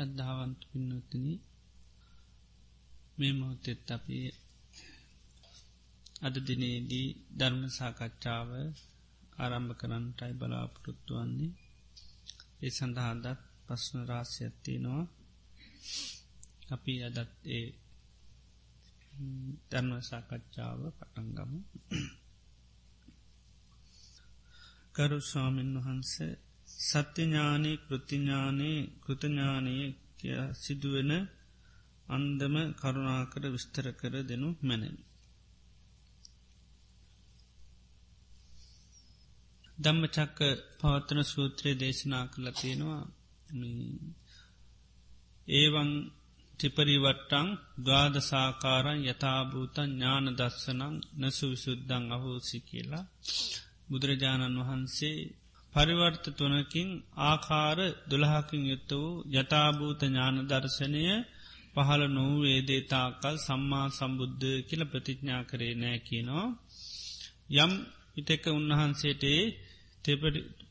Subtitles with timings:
[0.00, 1.24] ශ්‍රද්ධාවන්ත පින්නොත්තන
[3.16, 4.18] මේ මොහොතෙත් අපි
[6.20, 8.50] අද දිනේදී ධර්ම සාකච්ඡාව
[9.36, 11.52] ආරම්භ කරන්නටයි බලාපොරොත්තු වන්නේ.
[12.60, 13.26] ඒ සඳහාදත්
[13.66, 15.04] පස්න රාස්‍යඇත්තිනවා
[16.70, 17.66] අපි අදත් ඒ
[19.70, 21.60] ධර්ම සාකච්ඡාව පටන්ගමු
[24.94, 26.34] කරු ස්වාමීන් වහන්සේ
[26.80, 29.74] සත්‍යඥානී කෘතිඥානයේ කෘතඥානය
[30.18, 31.12] කිය සිදුවෙන
[32.08, 34.96] අන්දම කරුණාකර විස්තර කර දෙනු මැනෙන.
[39.78, 40.38] දම්මචක්ක
[40.78, 43.02] පවත්තන සූත්‍රයේ දේශනා කළ තියෙනවා
[45.48, 45.90] ඒවන්
[46.54, 47.48] ටිපරිවට්ටං
[47.86, 53.04] ගාදසාකාරන් යථභූතන් ඥාන දස්සනං නසු විසුද්ධං අහෝසි කියලා
[53.88, 55.18] බුදුරජාණන් වහන්සේ
[55.72, 56.88] පරිවර්ත තුනකින්
[57.22, 61.04] ආකාර දුළහකින් යුත්ත වූ යථභූත ඥාන දර්ශනය
[61.74, 66.48] පහළ නොවූ ඒදේතාකල් සම්මා සම්බුද්ධ කියල ප්‍රතිඥා කරේ නෑ කියනවා.
[67.56, 67.72] යම්
[68.14, 69.24] විතක උන්වහන්සේට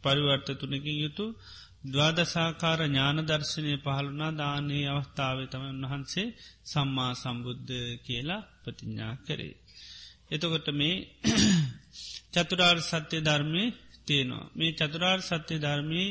[0.04, 1.26] පරිවර්ත තුනකින් යුතු
[1.86, 6.28] දවාදසාකාර ඥාන දර්ශනය පහළුනා දානයේ අවස්ථාව තම උන්වහන්සේ
[6.66, 7.74] සම්මා සම්බුද්ධ
[8.06, 9.56] කියලා ප්‍රතිඥා කරේ.
[10.30, 10.96] එතකොට මේ
[12.34, 13.64] චතුරාර් සත්‍ය ධර්මය
[14.10, 14.46] තියෙනවා.
[14.56, 16.10] මේ චතුරාර් සත්‍ය ධර්මී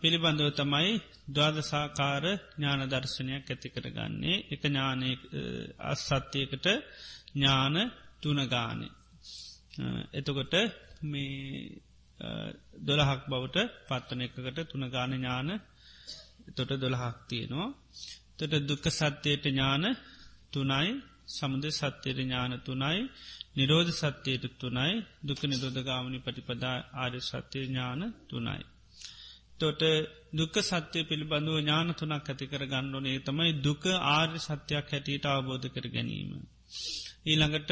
[0.00, 0.92] පිළිබඳව තමයි
[1.28, 5.10] දවාදසාකාර ඥාන දර්ශනයක් ඇති කරගන්නේ එක ඥානය
[5.84, 6.66] අස්සත්‍යයකට
[7.32, 7.76] ඥාන
[8.20, 8.92] තුනගානේ.
[10.12, 10.54] එතකොට
[11.02, 11.70] මේ
[12.80, 13.58] දොළහක් බවට
[13.88, 15.48] පත්වන එකකට තුනගාන ඥාන
[16.50, 17.68] තොට දොළහක් තියෙනවා.
[18.38, 19.84] තොට දුක්ක සත්‍යයට ඥාන
[20.52, 20.88] තුනයි
[21.28, 23.00] සමුද සත්‍යයට ඥාන තුනයි
[23.56, 24.92] නිරෝධ සත්‍යයට තුනයි
[25.22, 28.62] දුක නිරෝධගාමනි පටිපදා ආර්ය සත්‍යය ඥාන තුනයි.
[29.58, 29.82] තොට
[30.32, 35.86] දුක සත්‍යය පිළිබඳව ඥාන තුනක් ඇති කර ගණ්ඩෝනේ තමයි දුක ආර්ය සත්‍යයක් හැටියට අවබෝධ කර
[35.88, 36.30] ගැනීම.
[37.26, 37.70] ඊළඟට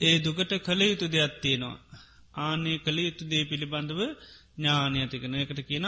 [0.00, 1.78] ඒ දුකට කළ යුතු දෙයක් තියෙනවා.
[2.38, 4.00] ආනේ කළ යුතු දේ පිළිබඳව
[4.56, 5.86] ඥානය ඇතිකන එකට කියන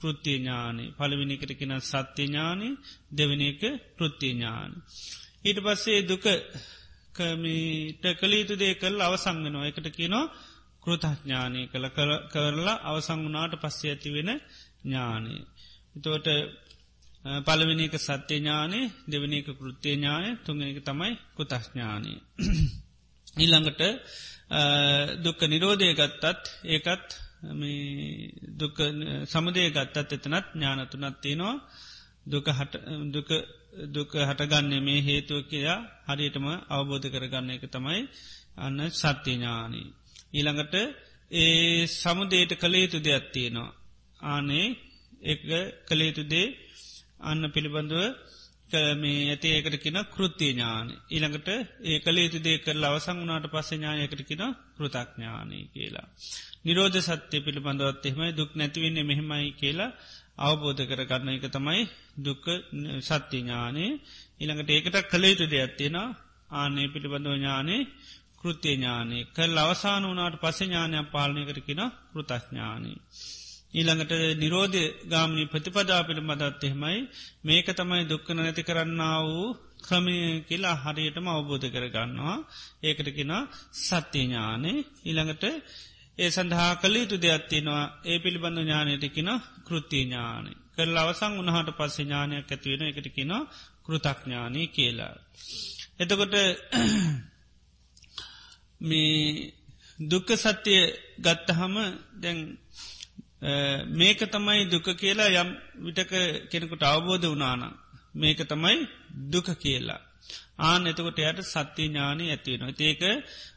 [0.00, 2.68] පෘත්තිය ඥානය පළවිනිකට කියෙන සත්‍ය ඥානය
[3.10, 3.62] දෙවන එක
[3.96, 4.72] පෘත්තිය ඥාන.
[5.48, 6.26] ඊට පස්සේ දුක
[7.14, 10.26] කමීට කළීතු දේ කල් අවසංගනවා එකට කියනවා
[10.82, 11.86] කෘතඥානය කළ
[12.28, 14.30] කරලා අවසංගුණාට පස්සේ ඇති වෙන
[14.82, 15.34] ඥානය.
[15.96, 16.28] එතෝට
[17.44, 22.12] පලවෙනික සත්‍ය ඥානය දෙවනික කෘත්තිය ඥානය තුන්ගනික තමයි කෘතඥානය.
[23.42, 23.82] ඊළඟට
[25.18, 27.08] දුක්ක නිරෝධය ගත්තත් ඒකත්
[29.26, 31.56] සමුදය ගත්තත් එතනත් ඥානතුනත් තියෙනවා
[32.26, 33.30] දුක
[33.88, 38.00] දුක හටගන්නේ මේ හේතුව කියයා හරියටම අවබෝධ කරගන්න එක තමයි
[38.56, 39.88] අන්න සත්‍යඥානී.
[40.32, 40.74] ඊළඟට
[41.32, 43.76] ඒ සමුදේට කළේතු දෙයක් තියෙනවා.
[44.26, 44.66] ආනේ
[45.24, 45.40] එක
[45.86, 46.46] කළේතුදේ
[47.20, 48.04] අන්න පිළිබඳුව
[48.96, 50.88] මේ ඇති ඒකට කියෙන කෘතිය ඥාන.
[51.08, 51.48] ඊළඟට
[51.82, 56.06] ඒ කළේතු දේ කරලා අවසං වනාට පස්ස ඥායකට කියෙන කෘතඥානය කියලා.
[56.64, 59.96] නිරෝධ සත්‍ය පිළිබඳවත් එහෙමයි දුක් නැතිවන්නේ මෙහෙමයි කියලා
[60.38, 61.82] අවබෝධ කරගන්න එක තමයි
[62.18, 62.44] දුක
[63.00, 63.98] සත්‍ය ඥානේ.
[64.40, 65.98] ඉළඟට ඒකට කළේතු දෙයක් තියෙන
[66.52, 67.88] ආනේ පිළිබඳව ඥානේ
[68.38, 69.28] කෘතිය ඥානේ.
[69.28, 71.82] කල් අවසාන වනාට පස ඥානයක් පාලනය කරකින
[72.12, 72.98] කෘතඥානී.
[73.70, 76.98] ඊළඟට නිරෝධ ගාමනි ප්‍රතිපදා පිළිබඳත් එහෙමයි.
[77.44, 80.16] මේක තමයි දුක්කන නැති කරන්න වූ ක්‍රමය
[80.48, 82.36] කියලා හරියටම අවබෝධ කරගන්නවා.
[82.82, 83.32] ඒකට කෙන
[83.78, 85.44] සත්‍යඥානේ ඊළඟට
[86.18, 89.30] ඒ සඳහා කළ යුතු දෙයක්ත්තිනවා ඒ පිළිබඳ ඥානයටකින
[89.64, 93.34] කෘතිය ඥානය කරල අවසං උනහට පස්ස ඥානයක් ඇතිවෙන එකට කියෙන
[93.84, 95.14] කෘතඥානී කියලා.
[95.98, 96.34] එතකොට
[98.80, 99.52] මේ
[100.00, 100.82] දුක්ක සත්‍යය
[101.18, 101.74] ගත්තහම
[102.14, 102.38] දැන්
[103.92, 105.50] මේක තමයි දුක කියලා යම්
[105.84, 106.12] විටක
[106.50, 107.62] කෙනෙකුට අවබෝධ වනාන
[108.14, 108.78] මේක තමයි
[109.28, 110.00] දුක කියලා.
[110.60, 112.74] ආන එතකොට යට සත්‍ය ඥානය ඇතිවෙන.
[112.80, 113.02] ඒක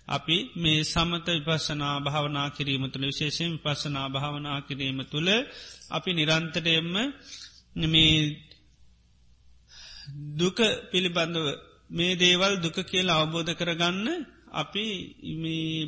[0.08, 5.30] අපි මේ සමත විපස්සනා භාවනා කිරීම තුළ විශේෂෙන් විපස්සනා භාවනා කිරීම තුළ
[5.90, 6.96] අපි නිරන්තරයෙන්ම
[7.86, 8.16] මේ
[10.34, 10.60] දුක
[10.92, 11.48] පිළිබඳව
[11.92, 14.08] මේ දේවල් දුක කියලා අවබෝධ කරගන්න
[14.54, 14.86] අපි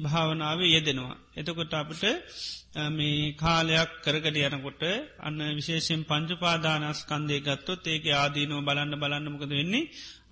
[0.03, 1.17] භාවනාවේ යෙදෙනවා.
[1.35, 2.03] එතකොට අපට
[2.89, 4.83] මේ කාලයක් කරගඩ යනකොට
[5.19, 9.89] අන්න විශේෂෙන් පංචුපාදානස්කන්දය ගත්තොත් ඒක ආදීනෝ බලන්න බලන්නමකද වෙන්නේ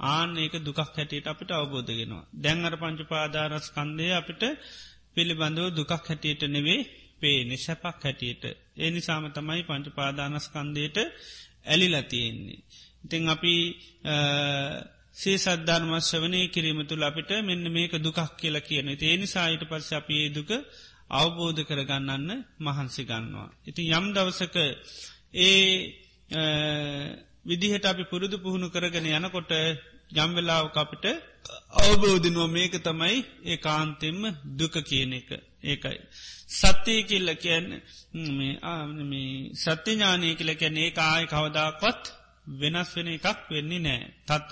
[0.07, 2.29] ආන ඒක දුකක් හැටියට අපිට අවබෝධගෙනවා.
[2.35, 4.43] දැංගර පංචුපාදානස්කන්දය අපිට
[5.13, 6.81] පිළිබඳව දුකක් හැටියට නෙවේ
[7.21, 8.43] පේ නිශපක් හැටියට.
[8.75, 10.97] ඒ නිසාම තමයි පංචුපාදානස්කන්දයට
[11.65, 12.59] ඇලිලතියෙන්නේ.
[13.03, 13.53] ඉතිං අපි
[15.15, 18.87] සේ සද්ධර්මශ්‍රවනය කිරීම තුළ අපිට මෙන්න මේක දුකක් කියලා කියන.
[18.89, 20.51] ඒ නිසාහිට පස්ස අපේ දුක
[21.11, 22.29] අවබෝධ කරගන්නන්න
[22.59, 23.49] මහන්සි ගන්නවා.
[23.67, 24.55] ඉතින් යම් දවසක
[25.41, 25.63] ඒ
[27.45, 29.51] විදිහට අපි පුරුදු පුහුණු කරගෙන යනකොට
[30.15, 31.05] යම්වෙලාව අපිට
[31.81, 34.19] අවබෝධනුව මේක තමයි ඒ කාන්තෙම
[34.57, 35.29] දුක කියන එක
[35.63, 35.99] ඒකයි.
[36.51, 37.67] සත්‍යය කිල්ල කියන්න
[39.55, 42.03] සත්‍යඥානය කියල කැන ඒ ආය කවදාක්වත්
[42.59, 44.49] වෙනස් වෙන එකක් වෙන්නේ නෑ තත්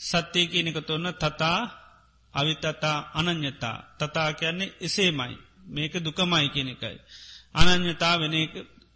[0.00, 1.58] සත්‍යය කියනක තොන්න තතා
[2.34, 5.34] අවිතතා අනං්‍යතා තතා කියන්නේ එසේමයි.
[5.66, 6.98] මේක දුකමයි කියන එකයි.
[7.54, 8.34] අනං්‍යතා වෙන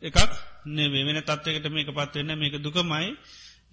[0.02, 0.18] එකක්
[0.66, 3.16] නෙවේ වෙන තත්වකට මේක පත්වවෙන්න මේක දුකමයි.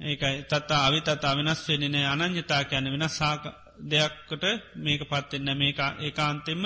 [0.02, 0.36] ඒකයි.
[0.44, 3.44] තත්තා අවිතතා වෙනස් වෙනනේ අනං්‍යතා කියන වෙන සාක
[3.86, 4.44] දෙයක්කට
[4.78, 6.64] මේක පත්වෙන්න මේක ඒකාන්තෙම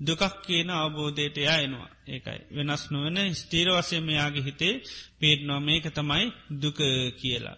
[0.00, 4.74] දුකක් කියන අවබෝධයට යනවා ඒකයි වෙනස් නොවන ස්තීර වසයම යාගේ හිතේ
[5.18, 6.24] පේටනවා මේක තමයි
[6.56, 6.78] දුක
[7.16, 7.56] කියලා.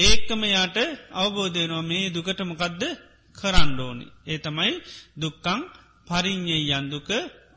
[0.00, 0.78] ඒකම යාට
[1.14, 2.82] අවබෝධයනවා මේ දුකට මොකක්ද
[3.34, 4.06] කරණ්ඩෝනි.
[4.26, 4.72] ඒ තමයි
[5.16, 5.60] දුක්කං
[6.06, 7.08] පරිින්්ඥය යන්දුක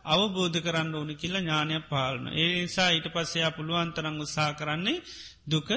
[0.05, 2.25] අවබෝධ කරන්න ඕනි කියලා ඥානයක් පාලන.
[2.33, 5.03] ඒ නිසා ඊට පස්සයා පුළුවන්තරං උත්සා කරන්නේ
[5.47, 5.69] දුක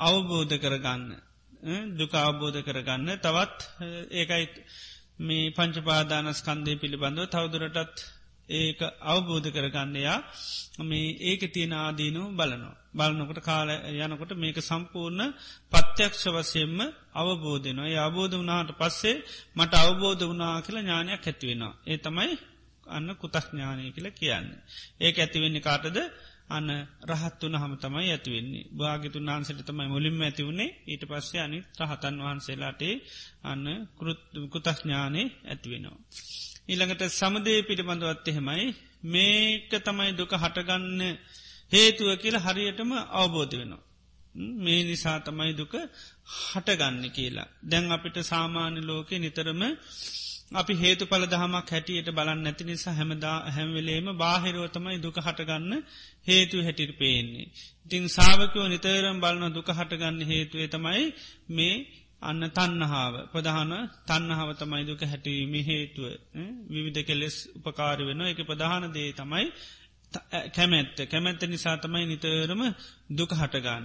[0.00, 1.04] අවබෝධ කරගන්න.
[1.94, 3.58] දුක අවබෝධ කරගන්න තවත්
[4.12, 4.44] ඒකයි
[5.20, 7.98] මේ පංචපාදානස්කන්දය පිළිබඳව තවදුරටත්
[8.50, 10.18] ඒක අවබෝධ කරගන්නයා
[10.80, 12.76] මේ ඒක තියෙන ආදීනු බලනවා.
[12.94, 15.34] බලනකොට කාල යනකොට මේක සම්පූර්ණ
[15.72, 16.78] පත්‍යක්ෂ වසයෙන්ම
[17.14, 17.88] අවබෝධනවා.
[17.88, 19.22] ඒ අවබෝධ වනාට පස්සේ
[19.56, 21.74] මට අවබෝධ වනා කියලා ඥානයක් ඇතිවෙනවා.
[21.86, 22.32] ඒ තමයි
[22.86, 24.48] අන්න කුතක්ඥානය කියල කියන්න.
[25.00, 25.98] ඒක ඇතිවෙන්නේ කාටද
[26.50, 26.68] අන්න
[27.06, 32.94] රහත් වන හම තමයි ඇතිවෙන්නේ භාගතුන් වහන්සට තමයි මුලින්ම ඇතිවුණේ ඊට පස්සේ අනි රහතන් වහන්සේලාටේ
[33.44, 33.66] අන්න
[34.52, 35.98] කුතක්ඥානය ඇතිවෙනවා.
[36.68, 38.66] ඊළඟට සමදේ පිළිබඳවත් එහෙමයි
[39.04, 41.00] මේක තමයි දුක හටගන්න
[41.72, 43.82] හේතුව කියලා හරියටම අවබෝධ වෙනවා.
[44.56, 45.74] මේ නිසා තමයි දුක
[46.52, 47.48] හටගන්න කියලා.
[47.62, 49.62] දැන් අපිට සාමාන්‍ය ලෝකෙ නිතරම
[50.52, 55.74] අපි හේතු පල දහමක් හැටියට බලන්න නැති නිසා හැමදා හැම්වෙලේම බාහිරෝතමයි දුක හටගන්න
[56.26, 57.46] හේතු හැටිට පේන්නේ.
[57.86, 61.04] ඉතින් සාාවකෝ නිතරම් බලන දුක හටගන්න හේතුවේ තමයි
[61.50, 61.76] මේ
[62.22, 63.72] අන්න තන්නහාාව ප්‍රධාන
[64.06, 66.04] තන්නහාව තමයි දුක හැටවීම හේතුව
[66.68, 69.46] විවිධ කෙලෙස් උපකාර වෙන එක ප්‍රධාන දේ තමයි
[70.50, 72.62] කැමැත්ත කැමැත්ත නිසා තමයි නිතරම
[73.12, 73.84] දුක හටගන්න.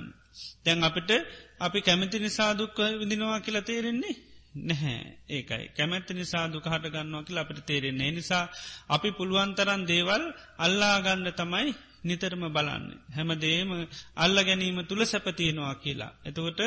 [0.64, 1.12] තැන් අපිට
[1.60, 4.16] අපි කැමැති නිසා දුක්ක විදිනවා කියලා තේරෙන්නේ
[4.56, 5.18] නැහැ.
[5.30, 5.66] ඒකයි.
[5.78, 8.44] කැමැත්ත නිසා දුකහට ගන්නවා කියලා අපට තේරෙන්නේ නිසා
[8.90, 10.24] අපි පුළුවන්තරන් දේවල්
[10.58, 13.00] අල්ලාගන්න තමයි නිතරම බලන්නේ.
[13.16, 13.70] හැමදේම
[14.16, 16.12] අල්ල ගැනීම තුළ සැපතියෙනවා කියලා.
[16.26, 16.60] එතකොට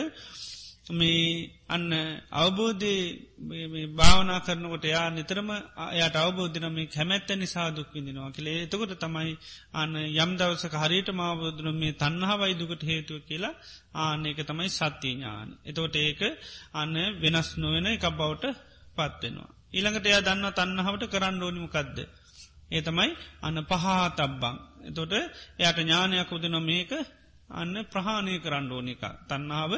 [0.91, 1.93] මේ අන්න
[2.33, 2.93] අවබෝධය
[3.93, 9.33] භාවනා කරනකොට යා නිතරම අයට අවබෝධනම කැමැත්ත නිසා දුක් විඳිනවා කළේ එතකොට තමයි
[9.75, 13.55] අන්න යම් දවසක හරියට මාබෝධන මේ තන්නහාවයි දුකට හේතුව කියලා
[13.97, 15.49] ආන එක තමයි සත්‍යඥාන.
[15.63, 16.21] එතකොට ඒක
[16.73, 18.45] අන්න වෙනස් නොවෙන එකක් බවට
[18.97, 19.51] පත්වෙනවා.
[19.73, 21.99] ඊළඟට එයා දන්න තන්නහාවට කරන්න ඕනිමකක්ද.
[22.71, 23.11] ඒ තමයි
[23.43, 24.57] අන්න පහා තබ්බං.
[24.85, 26.93] එතොට එයට ඥානයක් උදන මේක
[27.51, 29.03] අන්න ප්‍රහාණය කරන්න ඕනික.
[29.25, 29.73] තන්නාව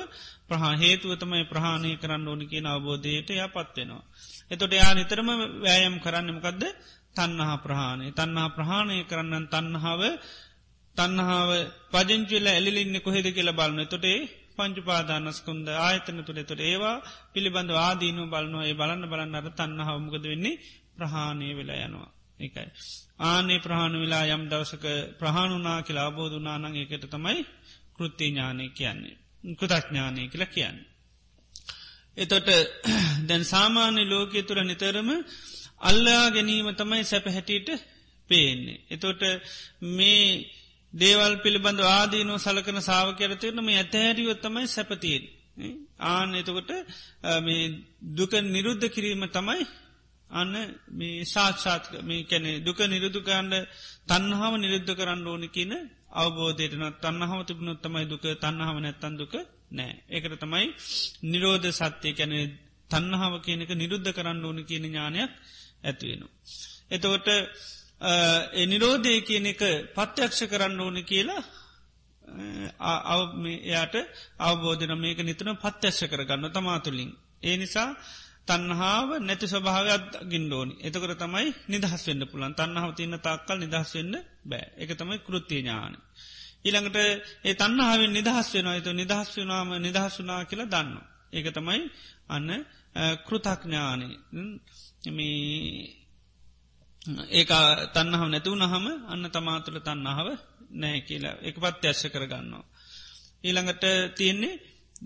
[0.44, 4.04] ප්‍රහා හේතුවතමයි ප්‍රහාණය කරන්න ඕනි කිය අවබෝධයට ය පත්වෙනවා.
[4.50, 5.28] එතොට යා නිතරම
[5.60, 6.62] වෑයම් කරන්නමකක්ද
[7.12, 10.02] තන්නහා ප්‍රහාණය තන්නහා ප්‍රහාණය කරන්නන් තන්නහාාව
[10.96, 11.50] තන්නහාාව
[11.92, 14.18] පජංචිල එලින්න කොහෙද කියලා බලන්න තොටේ
[14.56, 16.96] පංචුපාදානස්කුන්ද ආයතන තුළේ තොට ඒවා
[17.32, 20.60] පිළිබඳ ආදීනු බලනවා ඒ බලන්න බලන්න අර තන්නහාවමකද වෙන්නේ
[20.96, 22.10] ප්‍රහාණය වෙලා යනවා.
[22.40, 22.68] එකයි.
[23.22, 24.84] ආනේ ප්‍රහාණු වෙලා යම් දවසක
[25.18, 27.40] ප්‍රහාණුනා කියලා අබෝධනානං එකට තමයි
[27.96, 29.16] කෘත්ති ඥානය කියන්නේ.
[29.54, 30.78] කෘතඥානය කියලා කියන්න.
[32.16, 32.48] එතොට
[33.28, 35.10] දැන් සාමාන්‍ය ලෝකය තුර නිතරම
[35.80, 37.68] අල්ලා ගැනීම තමයි සැප හැටියට
[38.30, 38.80] පේන්නේ.
[38.90, 39.22] එතොට
[39.90, 40.24] මේ
[40.92, 45.24] දේවල් පිළිබඳ ආදීනෝ සලකන සාාවකරතයන මේ ඇතහැරියොත් තමයි සැපතියෙන්.
[45.98, 46.70] ආන එතකොට
[48.16, 49.66] දුක නිරුද්ධ කිරීම තමයි
[50.30, 50.54] අන්න
[50.90, 53.54] මේ සාක්ෂාත් මේ කැනෙ දුක නිරුදුකන්ඩ
[54.06, 55.72] තන්නහාව නිරුද්ධ කරන්න ඕනි කියන
[56.14, 59.34] අවබෝධයටන තන්නහාව තිබුණොත් තමයි දුක තන්නහාව නැත්තන් දුක
[59.70, 60.66] නෑ ඒකට තමයි
[61.24, 62.38] නිරෝධ සත්‍යය කැනෙ
[62.90, 65.30] තන්නහාව කියනක නිරුද්ධ කරන්න ඕනි කියන ඥානයක්
[65.82, 66.32] ඇත්වෙනවා.
[66.90, 67.28] එතකොට
[68.64, 69.62] නිරෝධය කියන එක
[69.94, 71.42] පත්‍යක්ෂ කරන්න ඕන කියලා
[73.44, 73.94] එයාට
[74.40, 77.10] අවබෝධන මේක නිතන පත්‍යශ්‍ය කරගන්න තමාතුලින්.
[77.42, 77.88] ඒ නිසා
[78.50, 84.14] තන්හාාව නැති ස්වභාවයක් ගින්ඩෝනි එතකර තමයි නිදහස් වෙන්න පුළන් තන්නාව තියන්න තක්කල් නිදහස් වෙන්න
[84.44, 85.94] බෑ එක තමයි කෘතිය ඥාන.
[86.64, 86.98] ඊළඟට
[87.44, 90.96] ඒ තන්නහාාවෙන් නිදහස් වෙනවා ඇතු නිදහස් වනාම නිදහස් වනා කියලා දන්න.
[91.32, 91.80] ඒක තමයි
[92.28, 92.48] අන්න
[93.26, 94.08] කෘතක්ඥානය
[97.30, 97.44] ඒ
[97.94, 100.28] තන්නහම නැතුව නහම අන්න තමාතුළ තන්නාව
[100.72, 102.64] නෑ කියලා එක පත් ඇශ්‍ය කරගන්නවා.
[103.44, 103.84] ඊළඟට
[104.16, 104.60] තියෙන්නේ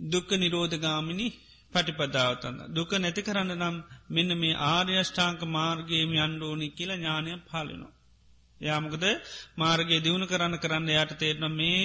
[0.05, 1.27] දුක්ක නිරෝධගාමිනි
[1.75, 2.57] පටිපදාවතන්න.
[2.71, 3.77] දුක නැති කරන්න නම්
[4.11, 7.93] මෙන්න මේ ආර්යෂ්ඨාංක මාර්ගේම අන්ඩෝනි කියලා ඥානය පාලනවා.
[8.61, 9.05] යාමකද
[9.57, 11.81] මාර්ගගේ දියුණු කරන්න කරන්න යට තේරන මේ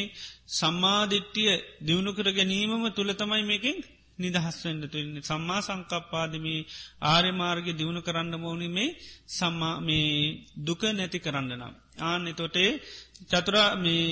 [0.51, 3.77] සම්මාධිට්ටිය දියුණු කර ගැනීමම තුළ තමයි මේකින්
[4.19, 6.61] නිදහස්වෙන්ඩ තුළන්නේ සම්මා සංකප්පාදමී
[7.05, 8.95] ආර්ය මාර්ග දියුණු කරන්න මෝනි මේ
[9.29, 10.09] සම්මා මේ
[10.59, 11.73] දුක නැති කරන්න නම්.
[12.01, 12.71] ආන්න තොටේ
[13.27, 14.05] චතුරා මේ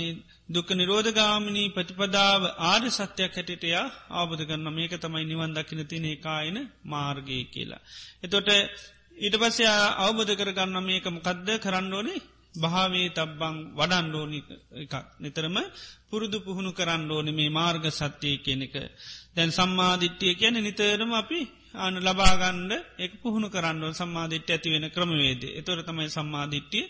[0.49, 7.37] දුක නිරෝධගාමිනී ප්‍රතිපදාව ආර්ය සත්‍යයක් හැටිටයා ආබධ කරන්න මේක තමයි නිවන් දකින තිනේ කායන මාර්ගය
[7.45, 7.81] කියලා.
[8.23, 8.49] එතොට
[9.17, 12.19] ඊට පස්සේ අවබධ කරගන්න මේක මොකක්ද කරන්න ඕනේ
[12.55, 14.39] භාවේ තබ්බං වඩන්ඩෝනි
[14.75, 15.57] එකක් නිතරම
[16.09, 18.75] පුරුදු පුහුණු කරන්න ඕන මේ මාර්ග සත්‍යය කෙනෙක.
[19.35, 21.39] දැන් සම්මාධිට්්‍යය කියන නිතරම අපි
[21.75, 25.41] අන ලබාගණ්ඩ එක පුහුණු කරන්නඩ සම්මාධිට්්‍ය ඇති වෙන ක්‍රමවේද.
[25.59, 26.85] එතොර තමයි සම්මාධිට්්‍යය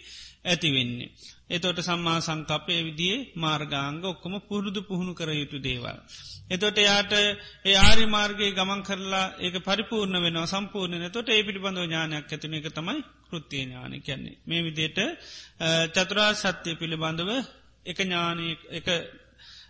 [0.45, 1.11] ඇතිවෙන්නේ.
[1.49, 5.97] එතොට සම්මා සංකපය විදිේ මාර්ගාංග ඔක්කොම පුරුදු පුහුණු කර යුතු දේවල්.
[6.49, 12.27] එතොට යාට ඒ ආරි මාර්ගයේ ගමන් කරලා ඒක පරිපූර්ණ වෙන සම්පූර්ණ තොට ඒ පිළිබඳව ඥානයක්
[12.27, 14.37] ඇතින එක තමයි කෘතිය ඥාන කියන්නේ.
[14.43, 14.99] මේ විදියට
[15.93, 17.31] චතුරා සත්‍යය පිළිබඳව
[17.85, 18.87] එක ඥානය එක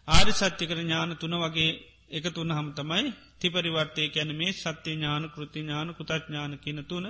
[0.08, 1.72] ආරි සත්‍යකර ඥාන තුන වගේ
[2.10, 3.06] එක තුන්න හම තමයි
[3.42, 7.06] තිපරිවර්තය කැන මේ සත්‍ය ඥාන කෘති ඥාන කුතත් ඥාන කියන තුන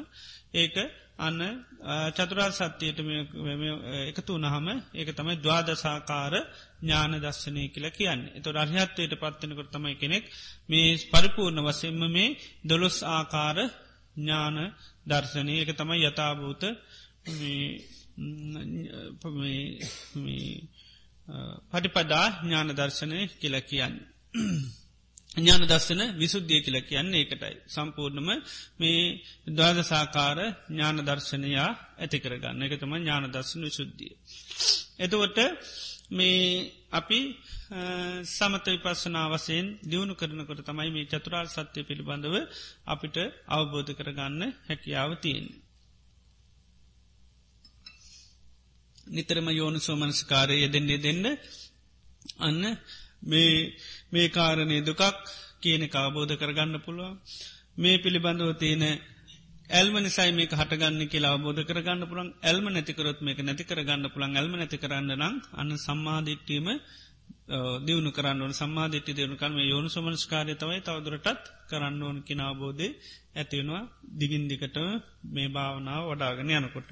[0.53, 0.75] ඒක
[1.19, 1.39] අන්න
[2.15, 2.99] චතුරා සත්‍යයට
[4.09, 6.33] එකතු වනහම ඒක තමයි දවාදසාකාර
[6.81, 8.21] ඥාන දස්සනය කියලා කියන්න.
[8.37, 10.25] එතු රහත්වයට පත්වනකට තමයි කෙනෙක්
[10.69, 13.57] මේ පරිපූර්ණ වසෙන්ම මේ දොළොස් ආකාර
[14.17, 14.57] ඥාන
[15.05, 16.63] දර්ශනය එක තමයි යථභූත
[21.71, 23.95] පටිපදා ඥාන දර්ශනය කියල කියන්න.
[25.35, 27.55] ඥාන දස්සන විසුද්ධිය කියල කියන්නේ එකටයි.
[27.67, 28.29] සම්පූර්ණම
[28.79, 29.01] මේ
[29.49, 34.13] දවාදසාකාර ඥාන දර්ශනයා ඇති කරගන්න එක තම ඥාන දර්ශන විසුද්ධිය.
[34.99, 35.39] එතවට
[36.11, 37.19] මේ අපි
[38.27, 42.35] සමත විපස්සනාවසයෙන් දියුණු කරනකොට තමයි මේ චතුරාල් සත්‍යය පිළිබඳව
[42.85, 43.17] අපිට
[43.47, 45.47] අවබෝධ කරගන්න හැකියාව තියෙන්.
[49.07, 51.25] නිතරම යෝනු සෝමනස්කාරය යෙදෙන්නේ දෙන්න
[52.39, 52.63] අන්න
[53.23, 53.51] මේ
[54.11, 55.03] මේ කාරණය දුකක්
[55.59, 57.13] කියන කාබෝධ කරගන්න පුළුවන්.
[57.77, 58.83] මේ පිළිබඳව තියෙන
[59.69, 64.53] ඇල්ම නිසයි මේක හටගන්න කියලා බෝධ කරගන්න පුළන් ඇල්ම නැතිකරොත් මේක නැති කරගන්න පුළන් ඇල්ම
[64.53, 66.67] නැති කරන්න නම් අන්න සම්මාධිට්ටීම
[67.81, 68.53] දියුණු කරන්න ඕන.
[68.53, 72.87] සම්මාධිට්ටි දියුණුකන් මේ යෝනු සමනස්කාරය තමයි තවදුරටත් කරන්න ඕන කිනාබෝධය
[73.35, 73.83] ඇතිවෙනවා
[74.19, 74.77] දිගින්දිකට
[75.29, 76.89] මේ භාවනාව වඩාගෙන යනකොට.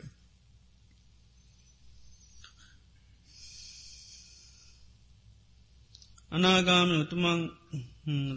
[6.35, 7.39] අනාගාමි උතුමන්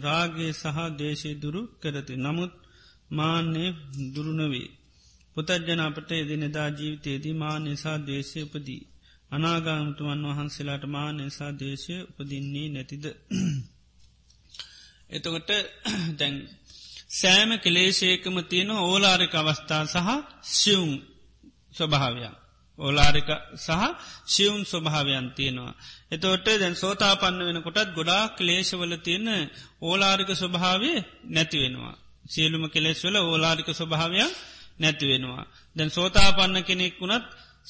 [0.03, 2.13] රාගේ සහ දේශය දුරු කරති.
[2.17, 2.53] නමුත්
[3.11, 3.69] මාන්‍යය
[4.13, 4.69] දුරුණවේ.
[5.35, 8.81] පුතජ්ජන අපට එදිනෙදා ජීවිතයේදී මා නිසා දේශය උපදී.
[9.31, 13.05] අනාගාමතුමන් වහන්සේලාට මා නිසා දේශය උපදින්නේ නැතිද.
[15.09, 15.49] එතකොට
[16.19, 16.35] දැන්
[17.11, 20.07] සෑම කෙලේශයකම තියෙන ඕලාරික අවස්ථා සහ
[20.51, 20.91] සියුම්
[21.73, 22.35] ස්වභාවයක්.
[22.79, 23.69] ඕලාරික සහ
[24.27, 25.73] ශියවුන් ස්වභාවයන් තියෙනවා.
[26.09, 29.27] එතෝට දැන් සෝතාපන්න වෙන කොටත් ගොඩා ක්ලේශවල තියෙන
[29.81, 30.91] ඕලාරික ස්වභාවය
[31.27, 31.95] නැතිවෙනවා.
[32.25, 34.31] සියලුම කෙලෙස්වල ඕලාරික ස්වභාවයක්
[34.79, 35.43] නැතිවෙනවා.
[35.75, 37.27] දැන් සෝතාපන්න කෙනෙක් වුණත්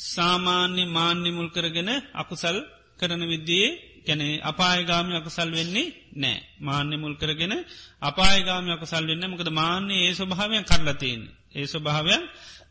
[0.07, 2.57] සාමාන්‍ය මාන්‍ය මුල් කරගෙන අකුසල්
[2.99, 3.69] කරන විද්‍යයේ
[4.05, 7.53] කැනෙ අපායගාමි අකුසල් වෙන්නේ නෑ මාන්‍ය මුල් කරගෙන
[8.01, 11.21] අපායගාමි අකුසල් වෙන්න මොකද මාන්‍ය ඒ ස්වභාවයක් කඩලතින්
[11.55, 12.23] ඒ ස්වභාවයක්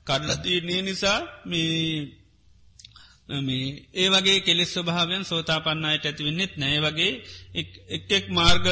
[0.07, 2.18] කඩලතින්නේ නිසා මේ
[3.29, 6.79] මේ ඒ වගේ කෙලෙස් ස්වභාවයන් සෝතාපන්නයට ඇතිවෙන්නෙත් නෑ.
[6.81, 7.13] වගේ
[7.91, 8.67] එක්ෙක් මාර්ග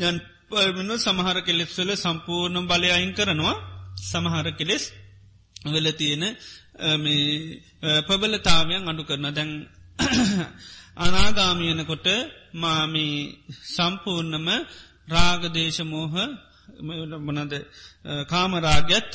[0.00, 0.16] යන්
[0.50, 3.56] පර්මණ සමහර කෙලෙස්වල සම්පූර්ණ බලය අයින් කරනවා.
[4.02, 4.84] සමහර කෙලෙස්
[5.64, 6.24] වෙල තියෙන
[8.02, 9.50] ප්‍රබලතාවයන් අඩු කරන දැන්
[10.96, 12.06] අනාගාමියනකොට
[12.54, 13.16] මාමී
[13.68, 14.48] සම්පූර්ණම
[15.08, 16.14] රාගදේශමෝහ
[17.20, 17.54] මනද
[18.26, 19.10] කාමරාගත්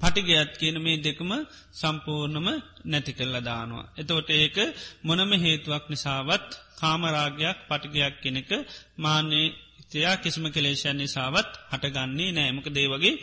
[0.00, 1.30] පටිගයත් කියන මේ දෙකම
[1.72, 2.48] සම්පූර්ණම
[2.84, 3.90] නැති කරල දානවා.
[3.96, 4.56] එතවට ඒක
[5.04, 6.48] මොනම හේතුවක් නිසාවත්
[6.80, 8.50] කාමරාගයක් පටිගයක් කෙනෙක
[8.96, 9.48] මාන්‍යයේ
[9.90, 13.14] තියා කිසිම කලේෂන් නිසාවත් හටගන්නේ නෑමක දේවගේ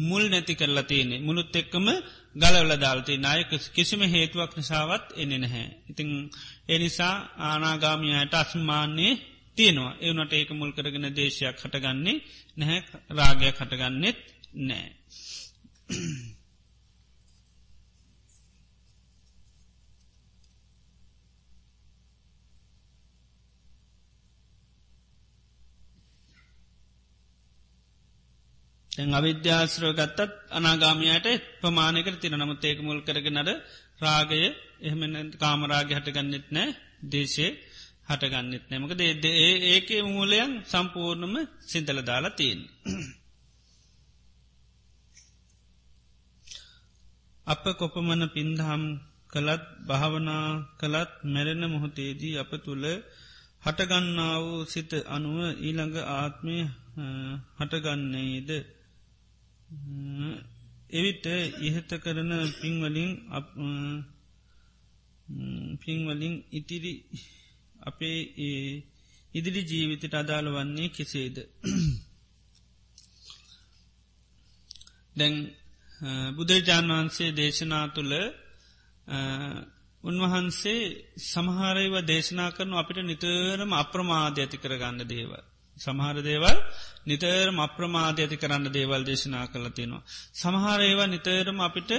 [0.00, 1.86] මුල් නැති කරලා තියනෙ මුළුත් එක්කම
[2.36, 5.68] ගලවල දාල්ති නායක කිසිම හේතුවක් නිසාවත් එනෙ නැහැ.
[5.90, 6.10] ඉතිං
[6.68, 9.12] එනිසා ආනාගාමියයට අස්මාන්නේ
[9.56, 9.96] තියෙනවා.
[10.00, 12.22] එවනට ඒක මුල් කරගෙන දේශයක් හටගන්නේ
[12.56, 12.80] නැහැ
[13.12, 14.18] රාගයක් හටගන්නෙත්
[14.62, 14.88] නෑ.
[28.92, 31.26] තැන් අවිද්‍යාශ්‍රව ගත්තත් අනාගාමයට
[31.60, 33.50] ප්‍රමාණයකට තින නමුත් ඒක මුල් කරගෙනට
[34.00, 34.42] රාගය
[34.80, 35.02] එහෙම
[35.36, 37.48] කාමරාග හටගන්නෙත් නෑ දේශය.
[38.08, 39.12] හටගන්නෙත් නෑමක දේ
[39.68, 42.60] ඒක මූලයන් සම්පූර්ණම සිින්තල දාලා තියෙන්.
[47.46, 48.82] අප කොපමන පින්දහම්
[49.30, 50.46] කළත් භාවනා
[50.80, 52.84] කළත් මැරෙන මොහොතේදී අප තුළ
[53.62, 56.56] හටගන්නා වූ සිත අනුව ඊළඟ ආත්මය
[57.58, 58.50] හටගන්නේද
[60.90, 61.26] එවිට
[61.60, 63.12] ඉහත කරන පින්වලින්
[65.80, 66.92] පින්වලින් ඉතිරි
[67.86, 68.70] අපේ ඒ
[69.32, 71.36] ඉදිරි ජීවිතට අදාළ වන්නේ කෙසේද
[75.16, 75.34] දැන්
[76.36, 78.14] බුදුරජාණන් වහන්සේ දේශනා තුළ
[80.04, 80.80] උන්වහන්සේ
[81.24, 85.30] සමහරයිව දේශනා කරනු අපිට නිතරම අප්‍රමාධ ඇති කරගන්න දේව.
[85.80, 86.58] සමහර දේවල්
[87.06, 90.02] නිතරම අප්‍රමාධ ඇති කරන්න දේවල් දේශනා කළතිනවා.
[90.34, 91.90] සමහර ඒවා නිතරම අපිට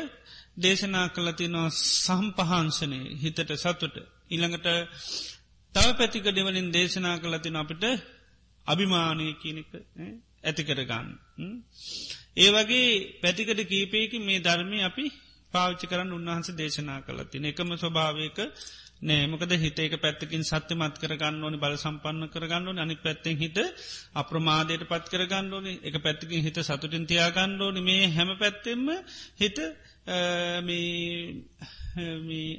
[0.58, 1.70] දේශනා කළතිනවා
[2.03, 3.96] සම්පහන්සනය හිතට සතුට.
[4.29, 4.67] ඉළඟට
[5.77, 7.84] තව පැතිකඩවලින් දේශනා කළතින අපිට
[8.65, 9.72] අභිමානය කියනක
[10.43, 11.07] ඇති කරගන්න.
[12.38, 12.88] ඒ වගේ
[13.22, 15.05] පැතිකට කීපයකි මේ ධර්මය අපි
[15.53, 18.39] පාවිච්චි කරන්න උන්වහන්ස දේශනා කළතින එකම ස්වභාවයක
[19.01, 22.81] නෑමකද හිත එක පැත්තකින් සත්‍යමත් කරගන්න ඕනි බල සම්පන්න කරගන්න ඕනි.
[22.81, 23.57] අනි පැත්තෙන් හිත
[24.13, 25.74] අප්‍රමාදයට පත් කරගන්න ඕනි.
[25.84, 27.81] එක පැත්තිකින් හිත සතුටින් තියාගන්න ඕනි.
[27.81, 28.88] මේ හැම පැත්තෙම
[29.36, 29.57] හිත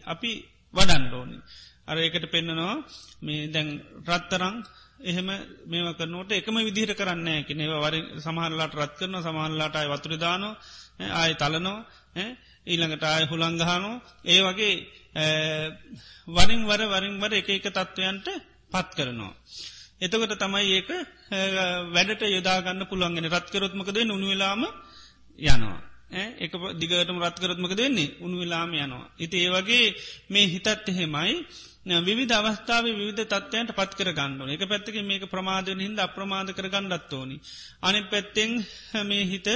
[0.06, 0.32] අපි
[0.74, 1.38] වඩන්න ඕනි.
[1.88, 2.76] අර එකට පෙන්න්නනවා
[3.20, 3.68] මේ දැන්
[4.06, 4.56] රත්තරං
[5.02, 5.28] එහෙම
[5.66, 10.54] මේම කරනට එකම විදිහට කරන්න කෙනෙ වර සමහල්ලාට රත් කරන සමහල්ලාට අයි වතුරදානෝ
[11.12, 11.78] ආය තලනෝ
[12.66, 13.94] ඊළඟට ආය හුළංගහනෝ
[14.26, 14.74] ඒ වගේ
[16.28, 18.26] වරින් වර වරින් වර එක එක තත්ත්වයන්ට
[18.72, 19.34] පත් කරනවා.
[19.98, 20.90] එතකට තමයි ඒක
[21.90, 24.66] වැඩට යොදාගන්න පුළුවන්ගෙන රත්කරොත්මකද උනුවෙලාම
[25.38, 25.78] යනවා.
[26.10, 29.10] එක දිගටම රත්කරත්මක දෙන්නේ උනුවෙලාම යනවා.
[29.18, 29.94] ඉති ඒ වගේ
[30.28, 31.34] මේ හිතත් එහෙමයි
[31.86, 37.12] විවිධ අවස්ථාව විවිධ තත්වයන්ට පත් කර ගන්නඩන එක පැත්තක මේක ප්‍රමාදයෙන් හිද අප්‍රමාද කර ගන්නත්
[37.12, 37.40] ඕනි.
[37.80, 38.50] අනි පැත්තෙන්
[39.04, 39.48] මේ හිත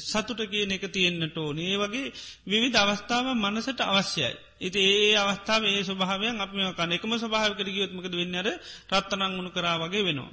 [0.00, 2.12] සතුට කියන එක තියෙන්න්නට ඕන ඒ වගේ
[2.46, 4.32] විවිධ අවස්ථාව මනසට අවශ්‍යයි.
[4.58, 8.48] ඉති ඒ අවස්ථාව ඒ ස්වභාවයන් අපම කන එකම ස්වභාවකර ගියොත්මක වෙන්නර
[8.90, 10.32] රත්තනං උුණු කරා වගේ වෙනවා.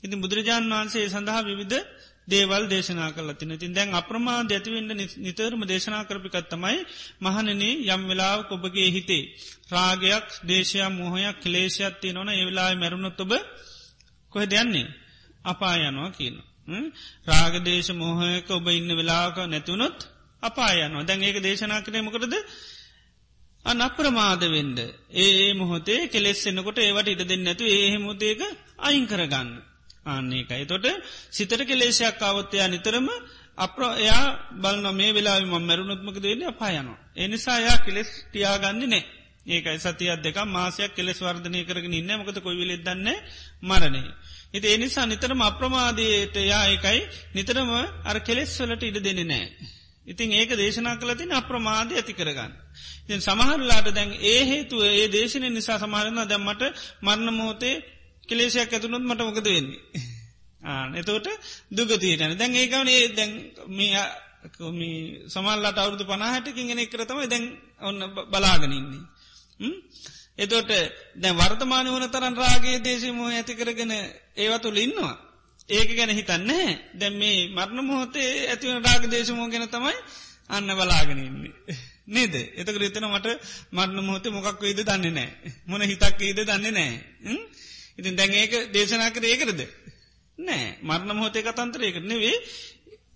[0.00, 1.82] ඉතින් බුදුරජාණන් වහන්සේ සඳහා විවිධ
[2.28, 6.78] දේවල් දේශනා කල තින තින් දැන් අප්‍රමාද ඇතිවෙන්ට නිතරම දේශනා කරපිකත්තමයි
[7.20, 9.24] මහනන යම් වෙලාව ඔබගේ හිතේ.
[9.70, 13.32] රාගයක් දේශයක් මොහොයක් කලේෂයක්ත්තිය නොන ඒවෙලා මැරුණොත් ඔබ
[14.32, 14.88] කොහ දෙයන්නේ
[15.44, 16.36] අපායනවා කියන.
[17.26, 19.98] රාගදේශ මොහයක ඔබ ඉන්න වෙලාක නැතුනොත්
[20.42, 22.34] අපායනවා දැන් ඒක දේශනා කරනමකරද
[23.64, 24.78] අන අප්‍රමාදවෙන්ඩ
[25.14, 28.40] ඒ මොහොතේ කෙලෙස් එන්නකොට ඒවට ඉට දෙන්න ඇතු ඒ හෙමුදේක
[28.78, 29.48] අයින් කරගන්න.
[30.06, 30.66] ආන්නේකයි.
[30.66, 30.86] තොට
[31.30, 33.08] සිතට කෙලේෂයක් අවත්තයා නිතරම
[33.56, 36.98] අප එයා බලන මේ වෙලා ම මැරුණුත්මක දෙන්නේ අපායනවා.
[37.16, 39.02] එනිසා යා කෙලෙස් තියාගන්න නෑ.
[39.46, 43.08] ඒකයි සතියක් දෙක මාසයක් කෙලෙස් වර්ධනය කරගෙන ඉන්න මොකද කොයිවිලෙ දන්න
[43.62, 44.10] මරණේ.
[44.54, 47.00] හිති එනිසා නිතරම අප්‍රමාදයට යා එකයි
[47.34, 47.70] නිතරම
[48.04, 49.46] අර කෙලෙස් වලට ඉඩ දෙන්නේ නෑ.
[50.06, 52.52] ඉතින් ඒක දේශනා කලතින් අප්‍රමාද ඇති කරගන්න.
[53.04, 56.62] ඉතින් සමහරලාට දැන් ඒ හේතුව ඒ දේශනය නිසා සමහරන්න දැම්මට
[57.02, 57.76] මරණ මෝතේ
[58.28, 59.80] කෙලේෂයක් ඇතුනොත් මට මොකද වෙන්නේ.
[60.64, 61.26] ආන එතෝට
[61.70, 63.32] දුගතියටන දැන් ඒකවන ඒ දැන්
[63.80, 64.04] මේ
[65.26, 67.44] සමල්ලට අවුදු පනාහටකින් ගෙන කරතම දැන්
[67.80, 69.02] ඔන්න බලාගනන්නේ.
[70.36, 70.70] එතෝට
[71.16, 73.92] දැ වර්තමාන වන තරන් රාගේ දේශම ඇති කරගෙන
[74.36, 75.14] ඒවතු ලින්නවා.
[75.68, 79.96] ඒක ගැන හිතන්නේ දැම් මේ මරණ මොහොතේ ඇතිවන රාග දේශමෝ ගැන තමයි
[80.48, 81.52] අන්න බලාගෙනන්නේ.
[82.06, 83.28] නේද එතක රිතන මට
[83.72, 85.30] මරණ මොහොතේ මොකක් වේද දන්නේ නෑ
[85.66, 86.92] මොන හිතක් ඒද දන්නේ නෑ.
[87.98, 89.60] ඉතින් දැන් ඒක දේශනා කර ඒකරද
[90.38, 90.78] නෑ.
[90.82, 92.36] මරණ මොහොතේ කතන්තරයකට නෙවේ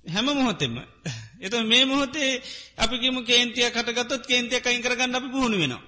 [0.07, 0.75] හැම මොහොතෙම.
[1.41, 2.43] එත මේ මොහොතේ
[2.79, 5.83] අපිකිම කේන්තිය කටගත්තත් කේන්තිය කයින් කරගන්න අපි පුහුණු වෙනවා.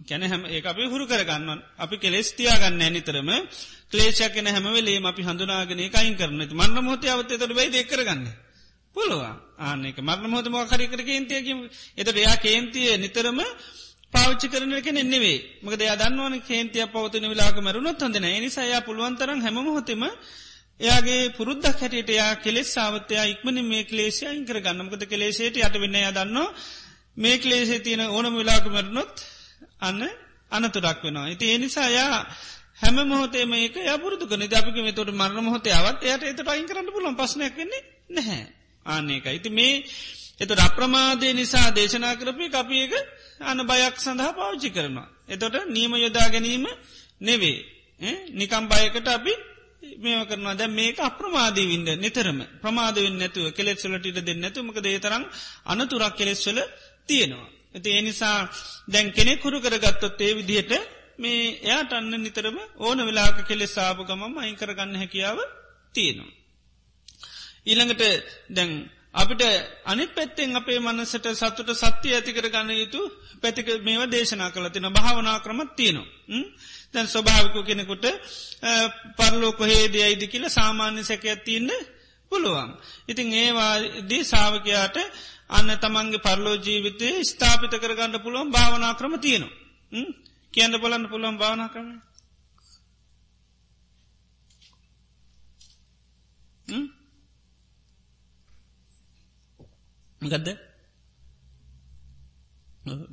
[0.00, 3.30] කැන හැම ඒ අපි හුරු කරගන්න අපි කෙලෙස් තියාගන්න ඇනිතරම
[3.90, 8.26] ක්ලේෂක් කෙන හැමවෙලේ අපි හඳුනාගෙන කයින් කරන මන්න මොහොතේ අවත්තතට බයි දෙ කරගන්න.
[8.94, 9.36] පුළුවන්.
[9.60, 11.58] ආනෙක මරණ මොහොත මො හරිකර කේන්තියකින්
[11.96, 13.38] එතට එයා කේන්තිය නිතරම
[14.12, 20.02] පාච්චි කරන එක නෙවේ මක දෙයා දන්නවන කේන්තිය පවතන වෙලාක මරුණොත් හොඳන නිසායා පුළුවන්තරන් හැමහොතෙම
[20.80, 26.38] එයාගේ පුරුද්දක් හැටියට යා කෙලෙස් සාවතයා ඉක්මන මේ කලේෂය ඉංකර ගන්නමකද කලේෂයට යට වෙන්න දන්න
[27.16, 29.14] මේ කලේෂේ තියෙන ඕනම වෙලාක මැරුණොත්
[29.80, 30.02] අන්න
[30.50, 31.28] අනතුරක් වෙනවා.
[31.28, 32.18] ඉති එනිසා යා
[32.76, 37.16] හැම මොහොතේ මේක යපුරදු කන අපිම තොට මරණ මොහොතේ අවත් එයට එතට අයින් කරන්න පුලන්
[37.16, 38.44] පස්නයක් වෙන්නේ නැහැ.
[38.86, 39.84] ආන්නේක ඉති මේ
[40.38, 42.92] එත අප්‍රමාදය නිසා දේශනා කරපි අපියක
[43.40, 45.08] අන බයක් සඳහා පාවිච්චි කරනවා.
[45.28, 46.66] එතොට නීම යොදා ගැනීම
[47.20, 47.58] නෙවේ
[48.32, 49.32] නිකම් බයකට අපි
[49.98, 55.24] මේව කරනවා දැ මේක අප්‍රමාදී වින්ද නිතරම ප්‍රමාදවෙන් නැතුව කෙලෙස්වලට දෙන්න නැතුමක දේතරම්
[55.64, 56.58] අනතුරක් කෙලෙස්වල
[57.06, 57.48] තියෙනවා.
[57.74, 58.38] ඇති එනිසා
[58.88, 60.72] දැන් කෙනෙ කුරු කරගත්තොත් ඒ විදිහට
[61.18, 65.38] මේ එයාට අන්න නිතරම ඕන වෙලාක කෙලෙ සාපගමම අයිකරගන්න හැකියාව
[65.92, 66.32] තියෙනවා.
[67.66, 68.02] ඊළඟට
[68.48, 68.70] දැන්
[69.16, 69.42] අපිට
[69.84, 73.00] අනිත් පැත්තෙන් අපේ මනසට සතුට සත්‍යය ඇතිකර ගන්න යුතු
[73.40, 76.06] පැතික මේවා දේශනා කළ තින භාවනා ක්‍රමත් තියනවා.
[76.92, 78.06] දැන් ස්වභාවිකු කෙනෙකුට
[79.16, 81.70] පරලෝක හේදය අයිදි කියල සාමාන්‍ය සැකයක් තියන්න
[82.32, 82.70] පුළුවන්.
[83.08, 84.96] ඉතින් ඒවාදී සාාවකයාට
[85.48, 89.54] අන්න තමන්ගේ පරලෝ ජීවිතය ස්ථාපිත කරගන්න පුළුවන් භාවනා ක්‍රම තියනවා.
[90.54, 91.90] කියන්න බලන්න පුළුවන් භාවනා කරන.
[100.28, 100.48] ගදද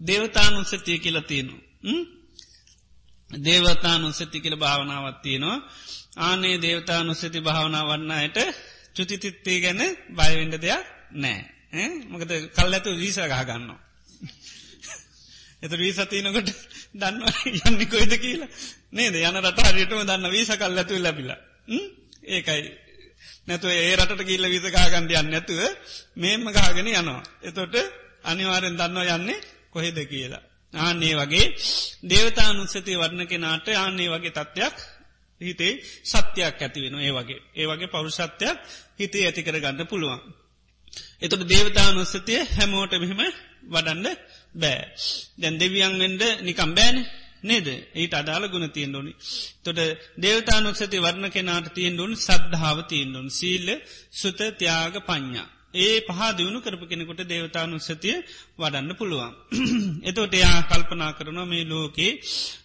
[0.02, 1.62] දේවතානුසතිය කියල තියෙනවා.
[3.32, 5.58] දේවතානුසති කියල භාවනාවත්තියනවා
[6.20, 8.38] ආනේ දේවතානුස්සති භාවනා වන්නයට
[8.96, 11.40] චුතිතිත්තේ ගැන බයවෙන්ඩ දෙයක් නෑ.
[12.10, 13.80] මකද කල් ඇතු වීස ගහගන්නවා.
[15.62, 16.50] එත වීසතියනකොට
[16.94, 17.22] දන්න
[17.62, 18.50] යන්න කොයිද කියලා.
[18.92, 19.16] නේද?
[19.18, 21.40] යන රට හරියටම දන්න වීස කල් ඇතු ලැබිලා.
[22.28, 22.62] ඒකයි.
[23.48, 25.62] නැතුව ඒ රට කියල්ල විසකාගන්ඩියන්න නැතුව
[26.16, 27.22] මේම ගාගෙන යනවා.
[27.42, 27.76] එතොට
[28.24, 30.44] අනිවාරෙන් දන්නවා යන්නේ කොහෙද කියලා.
[30.74, 31.46] ආන්නේ වගේ
[32.04, 34.78] දේවතානුස්සති වර්ණ කෙනාට ආන්නේ වගේ තත්ත්වයක්
[35.42, 38.58] හිතේ සත්‍යයක් ඇතිවෙන ඒ වගේ ඒ වගේ පෞරුෂත්වයක්
[39.00, 40.22] හිතේ ඇතිකර ගන්න පුළුවන්.
[41.22, 43.22] එතොට දේවතානුස්සතිය හැමෝට මෙහෙම
[43.66, 44.08] වඩන්න
[44.56, 44.82] බෑ.
[45.38, 46.98] දැන් දෙවියන්ගෙන්ට නිකම් බෑන
[47.44, 49.14] නේද ඒට අදාළ ගුණ තියෙන් ොනි.
[49.64, 49.80] තොට
[50.18, 53.70] දේවතානුක්ෂති වර්ණ කෙනාට තියෙන් ොන් සද්ධාව තියෙන් ොන් සීල්ල
[54.14, 55.50] සුත ත්‍යයාග පඥ්ඥා.
[55.76, 58.16] ඒ පහ දියුණු කරපු කෙනෙකුට දේවතානුස්සතිය
[58.58, 59.32] වඩන්න පුළුවන්.
[60.10, 62.12] එතොට එයා කල්පනා කරනවා මේ ලෝකේ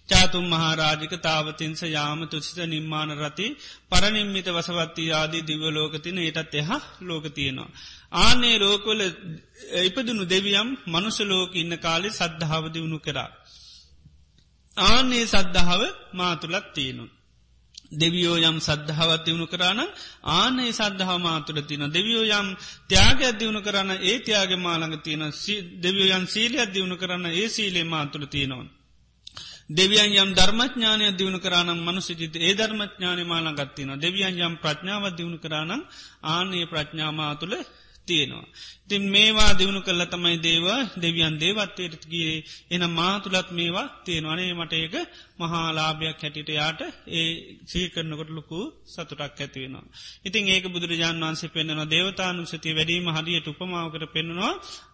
[0.09, 3.47] චාතුම් මහාරාජික තාවතින්ස යාම තුසිත නිර්මාණ රති
[3.91, 7.71] පරනිම්මිත වසවත්ති ආදී දිවලෝකතින ඒටත් එහා ලෝකතියනවා.
[8.17, 9.01] ආනේ ලෝකවල
[9.83, 13.31] ඉපදුණු දෙවියම් මනුසලෝක ඉන්න කාලි සද්ධාව දියුණු කරා.
[14.83, 15.83] ආනේ සද්ධාව
[16.15, 17.19] මාතුලත් තියෙනවා.
[17.93, 19.81] දෙවියෝ යම් සද්ධාවත් දියුණු කරන්න
[20.31, 22.49] ආනේ සද්ධහා මාතුර තින දෙවියෝ යම්
[22.89, 25.25] ත්‍යයාගයක් දියුණු කරන්න ඒ ත්‍යයාග මාළඟ තියෙන
[25.81, 28.69] දෙවියෝ යන් සීලයක් දියුණු කරන්න ඒ සීලේ මාතුර තියෙනවා.
[29.71, 35.81] දෙවියන් යම් ධර්මඥානය දියුණු කරනම් මනුසිජිත ඒ ධර්මඥානය මාළඟත්තින දෙවියන් යම් ප්‍රඥාවත් දියුණු කරනම්
[36.27, 37.55] ආනේ ප්‍රඥාමාතුළ
[38.09, 38.47] තියෙනවා.
[38.89, 42.31] තින් මේවා දියුණු කල්ල තමයි දේවා දෙවියන් දේවත්වයට ගිය
[42.71, 44.95] එන මාතුළත් මේවා තියෙනවනේ මට ඒක
[45.39, 47.29] මහාලාභයක් හැටිට යාට ඒ
[47.67, 49.87] සීකරනකොට ලොකු සතුටක් ඇතිවෙනවා.
[50.25, 54.53] ඉතින් ඒක බුදුරජාන් වන්සේ පෙන්න්නනවා දේවතානුසතිය වැඩීම හදියට උපමාවකට පෙන්නවා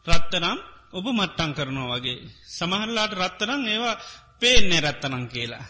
[0.08, 0.58] රත්තරම්
[0.92, 2.18] ඔබ මට්ටං කරනවා වගේ.
[2.50, 4.00] සමහරලාට රත්තරං ඒවා
[4.40, 5.66] පේන්නේ රත්තනං කියලා.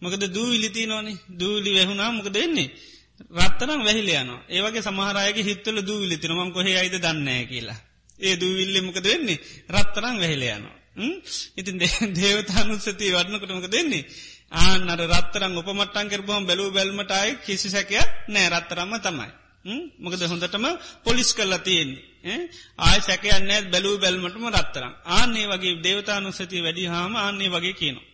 [0.00, 2.68] මොකද දූවිලිති නොනේ දූලි වැැහුණා මොක දෙන්නේ.
[3.20, 7.78] රත්තරම් වැහිල යනවා ඒවගේ සමහරයගේ හිත්වල දූවිලි තිනමං කොහෙ අයිද දන්නෑ කියලා.
[8.18, 10.76] ඒ දූවිල්ලෙමක දෙන්නේ රත්තරම් වැහිල යනවා.
[11.56, 11.76] ඉතින්
[12.14, 14.04] දේවතානුස්සති වඩනකටමක දෙන්නේ.
[14.60, 19.28] ආනර රත්තරං උපමට්ටන් කරබහම බැලූ බැල්මටයි කිසි සැකයක් නෑ රත්තරම්ම තමයි.
[19.98, 20.66] මොකද හොඳටම
[21.04, 22.38] පොලිස් කල්ලා තියෙන්නේ.
[22.78, 28.06] ආය සැකයන්නෑ බැලූ බැල්මටම රත්තරම් ආන්නේ වගේ දේවතානුස්සති වැඩි හාම ආන්නේ වගේ කියනවා.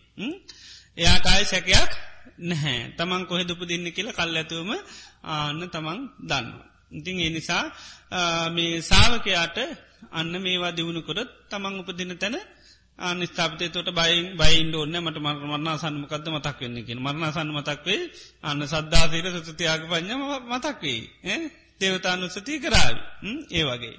[0.97, 1.91] එයාට ආය සැකයක්
[2.39, 2.93] නැහැ.
[2.93, 4.71] තමන් කොහෙ දුපදින්න කියලා කල් ඇතුවම
[5.25, 6.47] ආන්න තමන් දන්න.
[6.91, 7.63] ඉතිං ඒ නිසා
[8.49, 9.57] මේ සාාවකයාට
[10.11, 12.37] අන්න මේවා දියුණුකොරත් තමන් උපදින තැන
[12.99, 18.01] අනිස්ථාපතය තොට බයින් බයින් ඕන්න මට මර මරණා සන්නමකක්ද මතක් වෙන්නකින් මරණා සන්න මතක් වේ
[18.41, 21.39] අන්න සද්ධාසීර සතියාග පඥම මතක් වේ
[21.81, 22.95] දේවතානුස්සති කරාව
[23.51, 23.95] ඒ වගේ.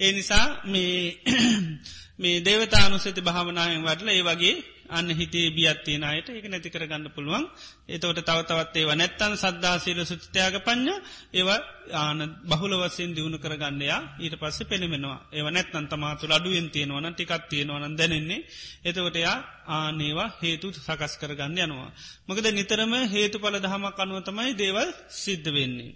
[0.00, 1.22] ඒ නිසා මේ
[2.20, 4.56] මේ දේවතානුසති භාවනායෙන් වටල ඒ වගේ
[4.88, 7.44] අන්න හිතේ බියත්තියෙන අයට ඒක නැති කර ගන්න පුළුවන්
[7.88, 10.94] ඒතවට තවතවත් ඒව නැත්තන් සද්ධාසීල සුතිත්‍යයාග පඥ
[11.32, 11.48] ඒව
[11.96, 17.96] ආන බහුල වසයෙන් දියුණු කරගන්නයා ඊට පස්ස පෙළමෙනවා ඒව නැත්නන් තමාතුළ අඩුවෙන් තියෙනවන ටිකත් තියෙනවන
[17.96, 18.40] දැනෙන්නේ
[18.84, 19.36] එතකොටයා
[19.68, 21.90] ආනේවා හේතු සකස් කරගන්න යනවා.
[22.28, 25.92] මකද නිතරම හේතු පල දහමක් අනුවතමයි දේවල් සිද්ධ වෙන්නේ.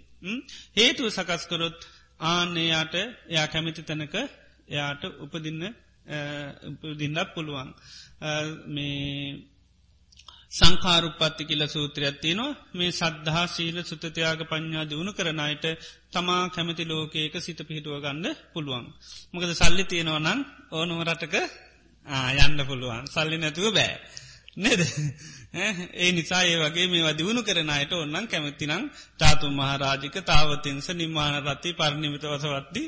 [0.75, 1.79] හේතුව සකස්කරොත්
[2.27, 2.93] ආනයාට
[3.27, 4.15] එයා කැමිති තැනක
[4.69, 5.63] එයාට උපදින්න
[6.97, 7.69] දින්නත් පුළුවන්.
[8.67, 9.51] මේ
[10.51, 15.65] සංකාරුපත්ති කියල සූත්‍රයක් තියනවා මේ සද්ධහා සීල සුතතියාග පඥ්ඥා දියුණු කරනයට
[16.11, 18.85] තමා කැමති ලෝකයක සිත පිහිටුව ගන්න පුළුවන්.
[19.33, 20.39] මොකද සල්ලි තියෙනවනන්
[20.71, 21.35] ඕනුව රටක
[22.39, 23.95] යන්න පුළුවන් සල්ලි නැතුව බෑ.
[24.57, 24.81] නෙද
[25.53, 28.83] ඒ නිසා ඒ වගේ මේ දියුණු කරනයට ඔන්නන් කැමතිනම්
[29.19, 32.83] ටාතු මහරාජික තාවතින්ස නිර්මාණ රත්ති පරිණිමිත වසවත්ති.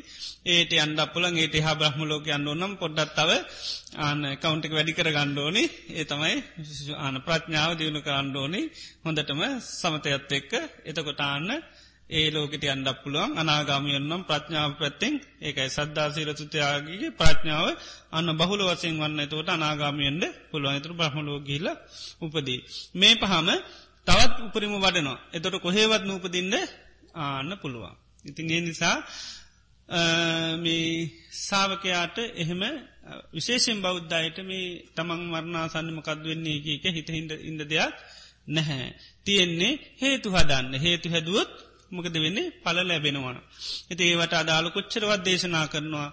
[0.48, 3.32] ඒට අන්ඩ පුලන් ඒට හා බ්‍රහ්මලෝක අන්න ඔන්නම් පොඩ්ඩත්තව
[4.00, 6.36] ආන කවුන්ටික වැඩි කර ගණ්ඩෝනි ඒ තමයි
[6.98, 8.62] ආන ප්‍රඥාව දියුණු කරණ්ඩෝනි
[9.04, 10.52] හොඳටම සමතයත් එක්ක.
[10.86, 11.52] එතකොටාන්න
[12.10, 17.68] ඒ ලෝකට අන්ඩක් පුළුවන් අනාගාමියන්නම් ප්‍රඥාව පැත්තෙන් ඒකයි සද්ධාසීර සුතයාගේ ප්‍රඥාව
[18.12, 21.68] අන්න බහුල වසයෙන් වන්න තෝට අනාගාමියෙන්ට පුළුවන් තුර බ්‍රහමලෝ ගිල්ල
[22.22, 22.60] උපදී.
[22.94, 23.50] මේ පහම
[24.08, 25.20] තවත් උපරිම වඩනවා.
[25.34, 26.54] එතොට කොහේවත් නූපදින්න
[27.16, 27.96] ආන්න පුළුවන්.
[28.26, 28.96] ඉතින් ඒ නිසා
[30.58, 30.88] මේ
[31.40, 32.62] සාාවකයාට එහෙම
[33.34, 37.94] විශේෂෙන් බෞද්ධයට මේ තමන් මරණාසන්නමකද වෙන්නේ එක හිත හිද ඉද දෙයක්
[38.48, 38.90] නැහැ.
[39.24, 41.52] තියෙන්නේ හේතු හදන්න හේතු හැදුවත්
[41.94, 43.38] මොකද වෙන්නේ පල ලැබෙනවන.
[43.90, 46.10] ඇති ඒවට අදාළ කොච්චරවත් දේශනා කරනවා.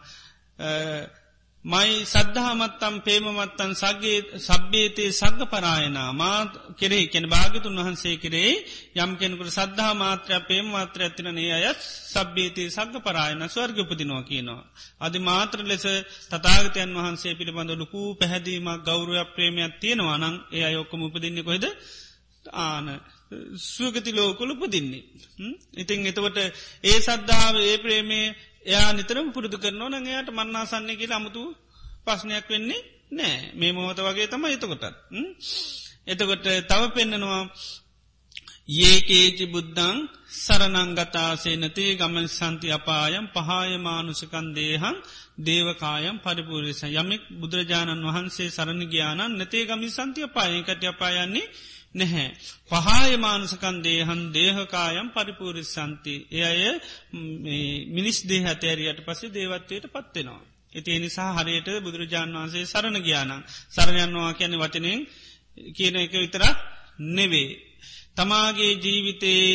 [1.64, 6.38] මයි සද්ධහමත්තම් පේමමත්තන් සගේ සබ්බේතේ සග්ග පරායනා මා
[6.74, 8.52] කෙරෙහි කෙන භාගතුන් වහන්සේ කෙරේ
[8.96, 11.80] යම් කෙනෙකුට සද්ධහා මාත්‍රය පේම මාත්‍ර ඇතින ඒ අයත්
[12.14, 14.64] සබ්බේතේ සග්ග පරායන ස්වර්ගපතිනවා කියනවා.
[14.98, 15.84] අධි මාත්‍ර ලෙස
[16.26, 21.64] තතාගතයන් වහන්සේ පිළිබඳ ලොකූ පැහැදීමක් ගෞරවයක් ප්‍රේමයක් තියෙනවා නං ඒ අයොක්කම උපදින්නේ කොහෙද
[22.62, 22.86] ආන
[23.66, 25.04] සුවගති ලෝකොල පුදින්නේ.
[25.74, 26.38] ඉතිං එතවට
[26.84, 28.26] ඒ සද්ධාව ඒ ප්‍රේමේ
[28.64, 31.42] එයා නිතරම පුරුදු කරනවා නං එයාට මන්නාසන්නේ කියල අමුතු
[32.04, 34.84] පස්්නයක් වෙන්නේ නෑ මේ මොහොත වගේ තම එතකොටත්.
[36.06, 37.42] එතකොට තව පෙන්න්නනවා
[38.80, 39.98] ඒකේචි බුද්ධං
[40.36, 44.96] සරනංගතාසේ නතිේ ගමන් සන්ති අපායම් පහායමානුසකන් දේහන්
[45.40, 51.50] දේවකායම් පරිපුරස යමෙක් බුදුරජාණන් වහන්සේ සරණ ගානන් නතේ ගමි සන්තිය පායකට අපායන්නේ
[51.94, 52.28] නැහැ.
[52.68, 56.14] පහායමානුසකන් දේහන් දේහකායම් පරිපූරිස් සන්ති.
[56.30, 56.60] එය අය
[57.88, 60.42] මිනිස් දේහ ඇතෑරියට පසේ දේවත්වයට පත්වෙනවා.
[60.72, 63.32] ඇති නිසා හරියට බුදුරජාණන් වහන්සේ සරණ ගානන්
[63.70, 65.00] සරණයන්නවා කියන වචනයෙන්
[65.74, 66.56] කියන එක විතරක්
[67.08, 67.50] නෙවේ.
[68.16, 69.54] තමාගේ ජීවිතයේ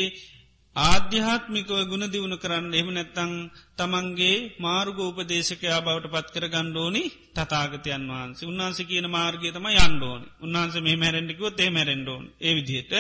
[0.76, 3.34] ආධ්‍යාත්මිකව ගුණ දියුණු කරන්න එහම නැත්තං
[3.76, 8.46] තමන්ගේ මාර්ගෝපදේශකයා බවට පත් කර ගණ්ඩෝනි තතාගතයන් වහන්සේ.
[8.46, 12.94] උන්හන්ස කියන මාර්ගය තම යන්ඩෝනි උන්හන්ස මේ මැරෙන්ඩිකුව තේ මැරෙන්ඩෝන් ඒ විදිහයට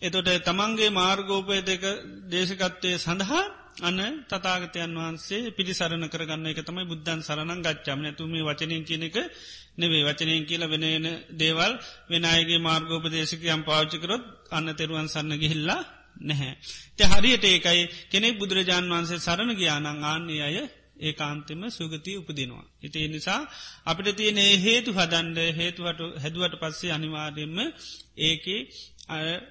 [0.00, 1.84] එතොට තමන්ගේ මාර්ගෝපය දෙක
[2.26, 3.42] දේශකත්වය සඳහා
[3.80, 9.16] අන්න තතාගතයන් වහන්සේ පිළිසරණ කරගන්න එක තමයි බුද්ධන් සරණන් ගච්චාම නැතුම වචනින් කියන එක
[9.76, 11.72] නෙවේ වචනයෙන් කියල වෙනන දේවල්
[12.08, 15.82] වෙනයගේ මාර්ගෝපදේශකයම් පාච්චිකරොත් අන්න තෙරුවන් සන්න ගිහිල්ලා
[16.20, 16.52] නැහැ.
[16.96, 20.56] ත හරියට ඒකයි කෙනෙක් බුදුරජාණන් වහන්සේ සරණ ගියානං ආන්නේ අය
[20.96, 22.64] ඒ කාන්තෙම සුගතිය උපදිනවා.
[22.82, 23.40] ඉතිේ නිසා
[23.84, 27.58] අපිට තියෙන හේතු හදන්ඩ හේතුවට හැදුවට පස්සේ අනිවාර්යෙන්ම
[28.18, 28.60] ඒකේ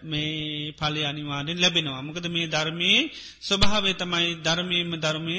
[0.04, 2.02] මේ පලි අනිවාරෙන් ලැබෙනවා.
[2.02, 5.38] මොකද මේ ධර්මයේ ස්වභාවේ තමයි ධර්මයම ධර්මය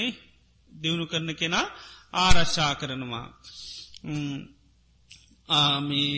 [0.72, 1.66] දියුණු කරන කෙනා
[2.14, 3.26] ආරශ්ා කරනවා.
[5.48, 6.14] ආමී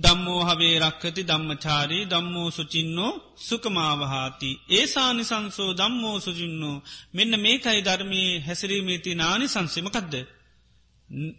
[0.00, 4.50] දම්මෝ හවේ රක්කති දම්මචාරී දම්මෝ සුචින්නෝ සුකමාවහාති.
[4.70, 6.76] ඒසානි සංසෝ දම්මෝ සුජින්නෝ
[7.14, 10.14] මෙන්න මේකයි ධර්මයේ හැසිරීමේති නානි සංසමකදද.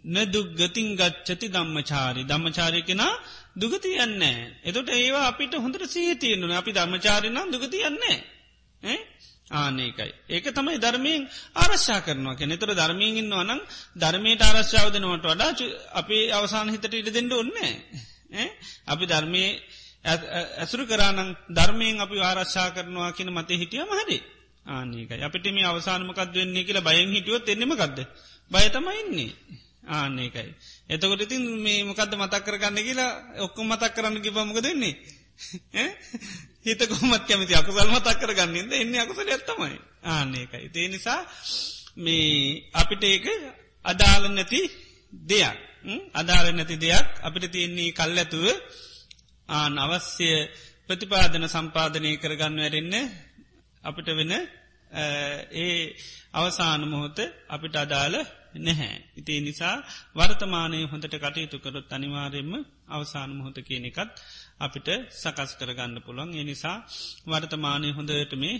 [0.06, 3.14] නදුක් ගතින් ගච්චති දම්මචාරි දම්මචාරය කෙනා
[3.56, 4.38] දුගති යන්නේ.
[4.64, 8.18] එතොට ඒවා අපිට හොඳට සීතියනුන අපි ධර්මචාරිනම් දුගති යන්නේ.
[9.52, 10.12] ආනකයි.
[10.28, 11.22] ඒක තමයි ධර්මයෙන්
[11.56, 13.60] ආරශ්ා කරනවා කෙනෙ තර ධර්මයෙන් ඉන්නවනම්
[13.96, 15.50] ධර්මයට ආරශ්ාවදනවට වඩා
[15.94, 17.72] අපි අවසාන හිතට ඉඩ දෙෙන්ඩ ඔන්නේ.
[18.86, 19.42] අපි ධර්මය
[20.56, 24.20] ඇසුරු කරානං ධර්මයෙන් අපි ආරශ්ා කරනවා කියන මතේ හිටිය මහදේ
[24.66, 27.98] ආනකයි අපිට මේ අවසානමකක් වෙන්නේ කියලා බයෙන් හිටියොත් එන්නෙමකක්ද
[28.50, 29.30] බයතමයින්නේ
[29.90, 30.50] ආනකයි
[30.88, 34.94] එතකොට ඉතින් මේ මොකක්ද මතක් කරගන්න කියලා ඔක්කොම මතක් කරන්න කිබමක දෙන්නේ
[36.62, 41.20] හිත කොමත් කැමති අකුසල් මතක් කරගන්නද එන්න අකුසල ඇත්තමයි ආනකයි ඒ නිසා
[41.96, 43.26] මේ අපිට ඒක
[43.84, 44.60] අදාළ නැති
[45.12, 45.58] දෙයක්.
[46.12, 47.08] අදාර නැති දෙයක්.
[47.20, 48.46] අපිට තියන්නේ කල් ඇතුව
[49.48, 50.28] ආන අවශ්‍ය
[50.86, 52.94] ප්‍රතිපාදන සම්පාධනය කරගන්න වැරෙන්න
[53.84, 54.32] අපිට වෙන
[55.54, 55.76] ඒ
[56.32, 57.18] අවසාන මොහොත
[57.48, 58.16] අපිට අදාළ
[58.56, 58.96] නැහැ.
[59.16, 59.76] ඉතිේ නිසා
[60.14, 62.52] වර්තමානය හොඳට කටයුතු කරොත් අනිවාරයෙන්ම
[62.88, 64.12] අවසාන මොහොත කියන එකත්
[64.58, 66.76] අපිට සකස් කරගන්න පුළොන් එනිසා
[67.26, 68.56] වර්තමානය හොඳට මේ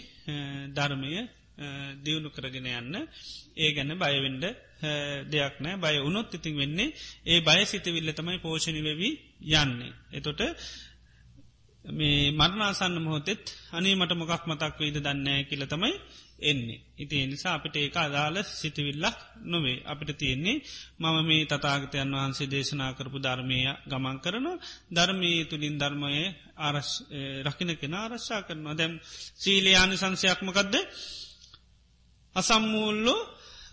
[0.71, 1.11] ධර්මය
[2.05, 2.97] දියුණු කරගෙන යන්න
[3.57, 4.45] ඒ ගැන බයවෙන්ඩ
[5.27, 6.95] දෙයක් නෑ බය උනොත් ඉතින් වෙන්නේ
[7.25, 9.15] ඒ බය සිතවිල්ල තමයි පෝෂණි වෙවී
[9.59, 9.93] යන්නේ.
[10.13, 10.41] එතොට
[11.85, 15.95] මේ මරණාසන්න මොහොතෙත් අනේ මට මොකක් මතක් වේද දන්නෑ කියල තමයි
[16.43, 16.81] එන්නේ.
[16.97, 19.83] ඉති නිසා අපිට ඒක අදාළ සිතවිල්ලක් නොවේ.
[19.85, 20.63] අපිට තියෙන්නේ
[20.99, 24.47] මම මේ තතාගතයන් වහන්සේ දේශනා කරපු ධර්මය ගමන් කරන
[24.91, 26.13] ධර්මී තුළින් ධර්මය
[27.45, 28.93] රකින කෙන ආරශ්ා කරනවා දැම්
[29.37, 30.75] සීලයානි සංසයක්මකක්ද
[32.37, 33.21] අසම්මූල්ලෝ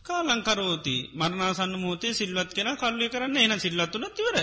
[0.03, 4.37] කාලංකරෝති මරණසන්න මෝතේ සිල්වත් කෙන කල්ලි කරන්න එන සිල්ලත්තුන තිවර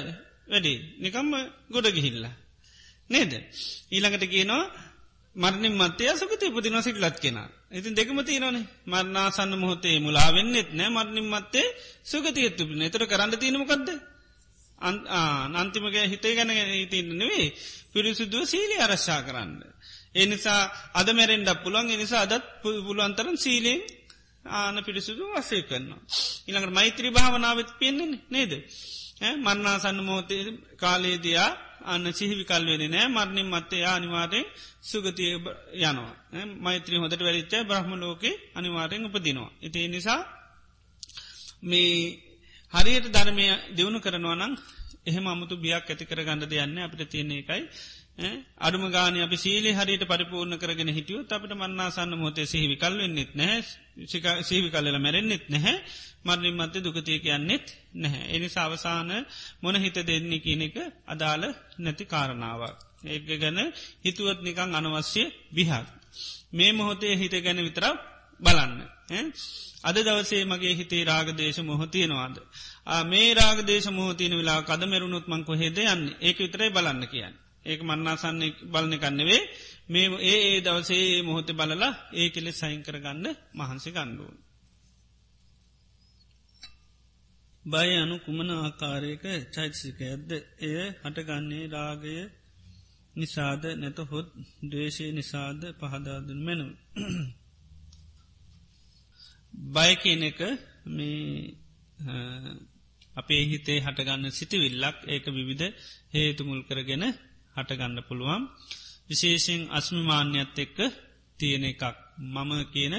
[0.46, 1.32] වැඩි නිකම්ම
[1.70, 2.34] ගොඩ ගිහිල්ලා.
[3.10, 3.32] නේද.
[3.90, 4.62] ඊළඟට කියනවා
[5.36, 7.38] මරණින් මත්තය සුගති පුතින සිටලත් කෙන.
[7.70, 11.66] ඉතින් දෙකම තියනනේ මරණාසන්න මොහොතේ මුලාවෙන්නෙත් නෑ මරණින් මත්තේ
[12.04, 13.88] සුගතියත්තු නතර කරන්න තියනමකක්ද.
[15.54, 17.46] අන්තිමගේ හිතේ ගැන හිතන්න නෙවේ
[17.92, 19.52] පිරිසුදුව සීලි අරශ්ා කරන්න.
[20.14, 20.60] එනිසා
[20.94, 23.80] අද මැරෙන්ඩ පුළුවන් එනිසා අදත් පුළුවන්තරන් සීලෙන්
[24.50, 26.00] ආන පිරිසුදු වසේ කරනවා.
[26.48, 28.52] ඉළඟට මෛත්‍රී භාවනාවත් පෙන්න්නේ නේද.
[29.38, 30.42] මරණාසන්න මෝතේ
[30.76, 31.50] කාලේදයා
[31.84, 34.46] අන්න සිහිවි කල්වෙන නෑ මරණින් මත්තේ අනිවාරයෙන්
[34.82, 36.12] සුගතිය යනවා.
[36.58, 39.50] මෛත්‍රී හොඳට වැලිච්ච බ්‍රහ්ම ලෝකේ අනිවාරයෙන් උපදිනවා.
[39.62, 40.20] ඉති නිසා
[41.62, 41.92] මේ
[42.72, 44.52] හරියට ධර්මය දෙවුණු කරනවනං
[45.06, 47.62] එහෙම අමුතු බියක් ඇති කර ගණඩ දෙයන්න අපිට තියන්නේ එකයි
[48.58, 53.60] අඩුම ගාන අපි සීලි හරියට පරිපූර්ණ කරගෙන හිටියෝ අපට මන්නාසන්න මොතේ සිහිවි කල් වෙන්නෙත් නැහැ
[54.42, 55.76] සීවි කල්ලල මැරෙන්න්නෙත් නැහැ
[56.24, 58.24] මරණින් මත්තේ දුකතිය කියන්නෙත් නැහැ.
[58.28, 59.10] එනි සවසාන
[59.62, 60.76] මොන හිත දෙන්නේ කියන එක
[61.06, 61.44] අදාළ
[61.78, 62.78] නැති කාරණාවක්.
[63.06, 63.58] ඒක ගැන
[64.04, 65.86] හිතුවත් නිකං අනවශ්‍ය විහක්.
[66.52, 67.96] මේ මොහොතේ හිත ගැන විතරක්
[68.40, 68.72] බලන්න.
[69.82, 72.36] අද දවසේ මගේ හිතේ රාගදේශ මොහොතියනවාද.
[73.04, 77.34] මේ රාගදේශ මොහතින වෙලා කද මෙරුණුත් මං කොහෙද යන්න ඒක විතරයි බලන්න කියන්න.
[77.66, 79.42] ඒක මන්නාසන්නේ බලන කන්නෙවේ
[79.88, 84.38] මේ ඒ ඒ දවසේ මොහොත බලලා ඒ කෙලෙ සයින් කරගන්න මහන්සි ගණ්ඩුවන්.
[87.64, 89.24] බය අනු කුමන ආකාරයක
[89.54, 92.16] චෛතසිකයද්ද එය හටගන්නේ රාගය
[93.14, 93.62] නිසාද?
[93.74, 94.28] නැත හොත්
[94.64, 96.68] දේශය නිසාද පහදාදුන් මැනව.
[99.68, 100.40] බය කියන එක
[100.88, 101.54] මේ
[103.16, 104.98] අපේ හිතේ හටගන්න සිටිවිල්ලක්.
[105.06, 105.66] ඒක විවිධ
[106.14, 107.04] හේතුමුල් කරගෙන
[107.56, 108.42] හටගන්න පුළුවන්.
[109.08, 110.78] විශේෂෙන් අස්මිමාන්‍යත් එක්ක
[111.40, 111.82] තියෙන එකක්.
[112.26, 112.94] මම කියන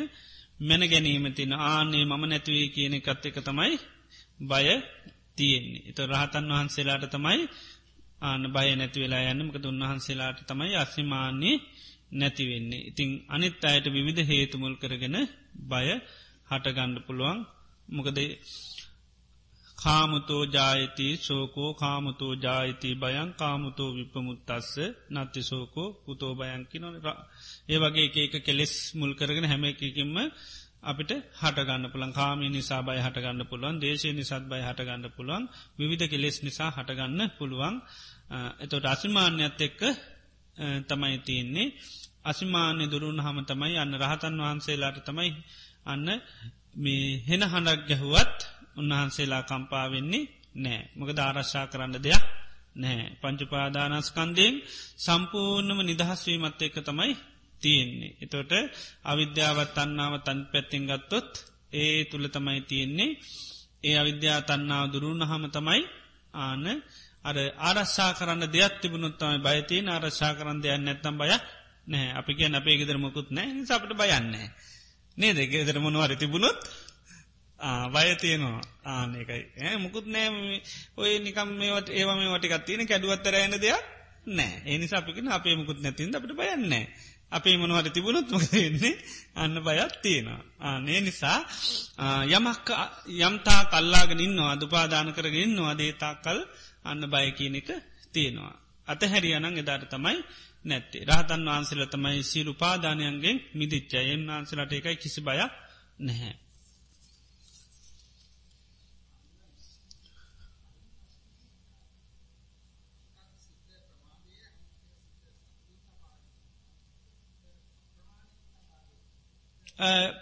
[0.59, 3.73] මැන ගැනීම තින ආනේ මම නැතිවේ කියන එකත් එක තමයි
[4.41, 4.65] බය
[5.35, 5.83] තියෙන්නේ.
[5.89, 7.41] එත රහතන් වහන්සේලාට තමයි
[8.21, 11.55] ආන බය නැති වෙලා යන්නමක උන්වහන්සේලාට තමයි අස්මිමාන්නේ
[12.11, 15.17] නැතිවෙන්නේ ඉතිං අනිත් අයට විවිධ හේතුමුල් කරගෙන
[15.63, 15.87] බය
[16.49, 17.39] හටගණ්ඩ පුළුවන්.
[17.89, 18.17] මොකද
[19.77, 24.71] කාමුතෝ ජායති සෝකෝ කාමුතෝ ජායිති බයන් කාමුතෝ විපමුත්තස්ස
[25.13, 26.95] නත්ති සෝකෝ පුතෝ බයන්කි නොන
[27.69, 30.15] ඒ වගේ ඒක කෙලෙස් මුල් කරගෙන හැම එකකින්ම
[30.83, 33.75] අපිට හටගන්න පුළන් කාමී නිසා බයි හටගන්න පුළුවන්.
[33.79, 35.43] දේශය නිසාත් බයි හටගන්න පුළුවන්.
[35.77, 37.75] විවිධ කෙලෙස් නිසා හටගන්න පුළුවන්.
[38.59, 39.81] එතොට අසිමාන්‍යත් එක්ක
[40.85, 41.73] තමයි තියෙන්නේ.
[42.23, 45.31] අසිමාන්‍ය දුරුන් හම තමයි අන්න රහතන් වහන්සේලාට තමයි
[45.85, 46.07] අන්න
[46.75, 48.39] මේ හෙන හඬක් ගැහුවත්
[48.77, 50.23] උන්වහන්සේලා කම්පාවෙන්නේ
[50.55, 52.23] නෑ මොක ධාරශ්ා කරන්න දෙයක්
[52.75, 54.55] නෑ පංචුපාදානස්කන්දයෙන්
[54.97, 57.13] සම්පූර්ණම නිදහස්වීමත් එක තමයි
[57.61, 58.15] තියෙන්නේ.
[58.17, 58.51] එතොට
[59.03, 61.31] අවිද්‍යාවත් තන්නාව තන් පැත්තිෙන් ගත්තොත්
[61.73, 63.17] ඒ තුළ තමයි තියෙන්නේ.
[63.83, 65.83] ඒ අවිද්‍යා තන්නාව දුරුණ හම තමයි
[66.35, 66.65] ආන
[67.23, 71.29] අර ආරශ්ා කරන්න දෙයක් තිබුණොත්තමයි බයතින් ආරශ්ා කරන්න දෙයක් නැත්තම් බය
[71.87, 74.47] නෑ අපි කිය අපේ ගෙදර මොකුත් නෑ සපට බයන්නේ.
[75.17, 76.59] නේ දෙ ගෙදර මොනවර තිබුණොත්
[77.59, 78.61] වය තියනවා.
[78.85, 80.61] ආන එකයි ඒ මුකුත් නෑ
[80.95, 83.83] ඔය නිකම් මේට ඒව මේ වටිකත් තියෙන කැඩුවත්තර ඇන දෙයක්
[84.29, 86.85] නෑ ඒනි අපිකෙන අපේ මුකුත් නැතින් අපට බයන්නේ
[87.29, 88.93] අපේ මොනවට තිබුණොත් මොකදන්නේ
[89.35, 90.41] අන්න බයත් තියෙනවා.
[90.61, 91.39] ආනේ නිසා
[92.29, 92.67] යමක්
[93.19, 96.39] යම්තා කල්ලාගෙන ඉන්නවා දුපාදාන කරගෙන ඉන්නවා දේතා කල්
[96.83, 97.69] අන්න බය කියන එක
[98.13, 98.53] තියෙනවා.
[98.87, 100.17] අතහැරියනං එදාට තමයි
[100.65, 101.03] නැත්තේ.
[101.03, 104.03] රහතන් වහන්සේල තමයි සීලු පාදානයන්ගෙන් මිදිච්චා.
[104.05, 105.51] එන් වහන්සලට එකයි කිසි බයක්
[105.99, 106.46] නැහැ.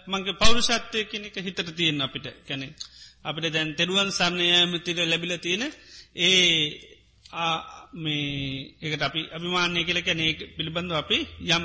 [0.06, 2.68] මගේ පෞරුෂත්වය කෙනෙක හිතට තියෙන් අපිට කැනෙ
[3.24, 5.64] අපිට දැන් තෙරුවන් සරණයමතිර ලැබිල තියෙන
[6.16, 6.36] ඒ
[7.94, 10.24] මේ ඒකට අපි අභිමානය කියල කැනෙ
[10.56, 11.18] පිළිබඳව අපි
[11.48, 11.64] යම්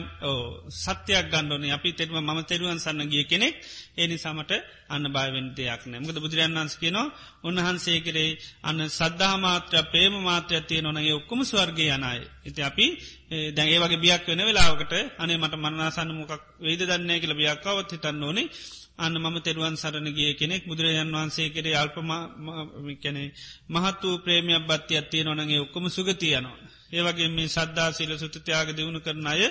[0.76, 3.56] සත්‍යයක් ගණ්ඩෝන අපි තෙරුව ම තෙරුවන් සන්න ගිය කෙනෙක්.
[3.94, 4.52] ඒනි සමට
[4.90, 6.00] අන්න බයවෙන් දෙයක් නෑ.
[6.00, 11.86] මකද බුදුරන් වන්ස් කියනවා උන්වහන්සේ කරේ අන්න සද්ධා මාත්‍ර පේම මාත්‍රයක් තිය නොනගේ ඔක්කොම ස්වර්ගය
[11.88, 12.22] යනයි.
[12.46, 12.86] ඉති අපි
[13.52, 18.48] දැගේ වගේ බියක් වෙන වෙලාවකට අනේ මට මරනාසන්න මොකක් වේද දන්නේ කියල බියක්කාවත් හිටන්න ඕනේ.
[18.98, 23.24] අන්න මම තෙරුවන් සරණගේ කෙනෙක් බුදුරජන් වහන්සේ කරේ අල්පමකැනෙ
[23.70, 26.58] මහත් වූ ප්‍රේමයක් බත්ති අත්තිය නොනගේ ඔක්කොම සුගතියනවා.
[26.92, 29.42] ඒවගේ මේ සද්ධා සිල සුතතියාග දියුණු කරන අය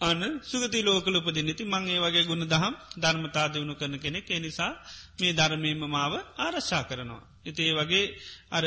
[0.00, 4.72] අන සුගති ලෝකල උපදිනති මං ඒ වගේ ගුණ දහම් ධර්මතා දියුණු කරන කෙනෙක් එනිසා
[5.20, 7.22] මේ ධර්මීම මාව ආරශ්ා කරනවා.
[7.44, 8.04] එති ඒ වගේ
[8.50, 8.64] අර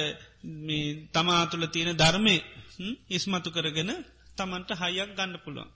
[1.14, 2.36] තමා තුළ තියෙන ධර්මය
[3.10, 3.92] ඉස්මතු කරගෙන
[4.38, 5.70] තමන්ට හයියක් ගන්න පුළුවන්.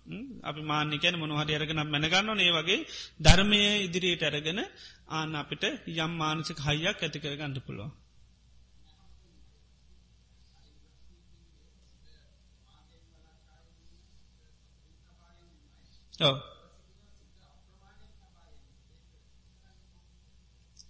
[0.43, 2.79] අපි මාන්‍යකැන මොනහට අරගෙන මැනගන්න ඒ වගේ
[3.19, 4.59] ධර්මය ඉදිරියට ඇරගෙන
[5.09, 5.63] ආන අපිට
[5.95, 7.93] යම් මානසික හයියක් ඇතිකර ගන්න පුළුවන්.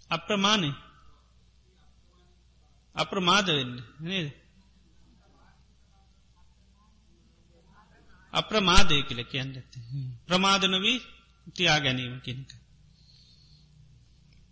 [0.09, 0.71] අප්‍රමාණය
[2.95, 3.73] අප්‍රමාද වෙන්න.
[4.01, 4.44] නේද?
[8.35, 9.51] අප්‍රමාදය කියල කියන්න.
[10.27, 10.99] ප්‍රමාදනවී
[11.47, 12.51] තියා ගැනීම කෙනෙක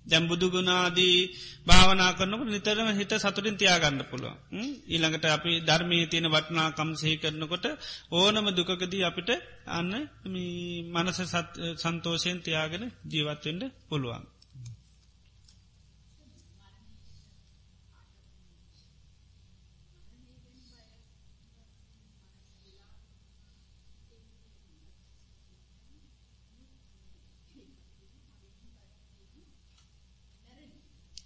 [0.05, 1.17] දැම් බුදුගුණාදී
[1.67, 4.36] භාවනා කරනකට නිතරම හිත සතුටින් තියාගන්න පුළුව
[4.88, 7.65] ඊළඟට අපි ධර්මී තියෙන වටනාකම් සහි කරනකොට
[8.11, 9.29] ඕනම දුකකදී අපිට
[9.69, 9.91] අන්න
[10.93, 11.19] මනස
[11.77, 14.23] සන්තෝෂයෙන් තියාගෙන ජීවත්වෙන්ට පුළුවන්.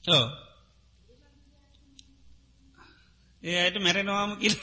[0.07, 0.27] ඕ
[3.43, 4.55] ඒ අයට මැරෙනවාම කිය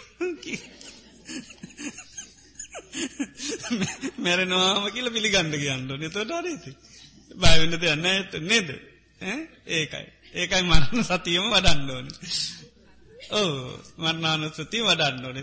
[4.19, 6.73] මැරෙනවාම කියල පිළිගණඩ කියන්නඩ නතොට අරේති
[7.37, 8.69] බයවෙන්නද යන්න ඇත නේද?
[9.71, 10.07] ඒකයි.
[10.35, 12.09] ඒකයි මරණ සතියම වඩන්න ඕන.
[13.33, 13.53] ඕ
[13.99, 15.39] මරණානුස්සති වඩන්න ඕන.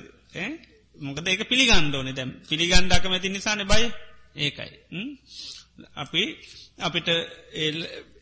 [0.99, 3.91] මොකද ඒක පිළිගණ්ඩ ඕනෙ දැම් පිළිගණ්ඩක් මැති නිසාන බයි.
[4.37, 4.71] ඒකයි.
[5.95, 6.23] අපි
[6.79, 7.09] අපිට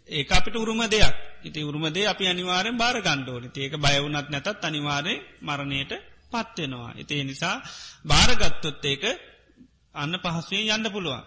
[0.09, 5.91] ඒ අපිට උරුම දෙයක් ඉති උරුමදේ අපි අනිවාරෙන් බාර ගණ්ඩෝන ඒක බයවුනත් නැතත් අනිවාරය මරණයට
[6.29, 6.91] පත්වෙනවා.
[6.95, 7.55] එතිේ නිසා
[8.05, 9.03] භාරගත්තොත් ඒක
[9.95, 11.23] අන්න පහසුවෙන් යන්න පුළුවන්.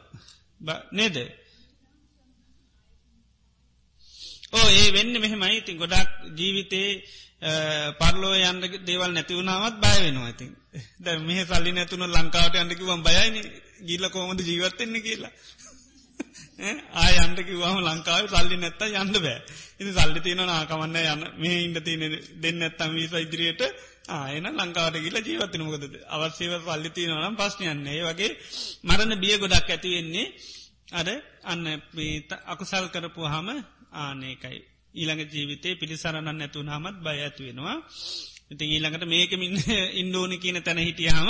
[0.93, 1.17] නේද.
[4.53, 6.91] ඕ ඒ වෙන්න මෙහෙමයි ඉතින් ගොඩක් ජීවිතේ
[7.99, 10.51] පරලෝ යන්න දේවල් නැතිවුණාවත් බය වෙනවා ඉතින්
[10.99, 13.37] ද මෙහ සල්ලි නැතුන ලංකාවට අන්නකිවම් බයයින
[13.83, 15.33] ගිල්ල කොමද ජීවත්තෙන්නේ කියලා
[16.97, 19.39] ආය අන්ට කිවවාම ලංකාව සල්ලි නැත්ත යන්න බෑ.
[19.79, 21.25] ඉති සල්ලි තියෙන නාකමන්න යන්න.
[21.37, 23.63] මේ ඉන්ට තියෙන දෙන්න ඇත්තම් වීස ඉදිරියට.
[24.11, 25.85] ආයන ලංකාවට කියල ජීවත්තන මොකද?
[26.09, 28.33] අවශ්‍යව පල්ලි තියෙනවනම් පස්්නයන්නේ වගේ
[28.85, 30.27] මරණ බිය ගොඩක් ඇතිවෙන්නේ
[30.93, 31.09] අර
[31.45, 31.65] අන්න
[32.47, 33.49] අකුසල් කරපු හම
[33.95, 34.59] ආනේකයි
[34.95, 37.77] ඊළඟ ජීවිතේ පිළිසරණන්න නැතුන් හමත් බය ඇතිවෙනවා
[38.51, 39.55] ඉතින් ඊළඟට මේකමින්
[39.95, 41.29] ඉන්දෝනි කියන තැන හිටියහම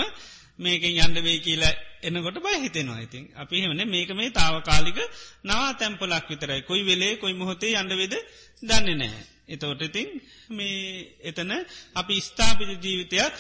[0.59, 3.01] මේකෙන් යන්ඩවේ කියලා එන්නකොට බය හිතෙනවා.
[3.01, 4.99] ඉතින් අපි හෙමන මේක මේ තාවකාලික
[5.45, 6.63] නවා තැම්පලක් විතරයි.
[6.63, 8.15] කොයි වෙලේ කොයි මොහොතේ අන්ඩවෙද
[8.63, 9.23] දන්නේ නෑ.
[9.49, 10.09] එතවට ඉතින්
[10.51, 10.77] මේ
[11.23, 11.53] එතන
[11.95, 13.33] අපි ස්ථාපිත ජීවිතයක්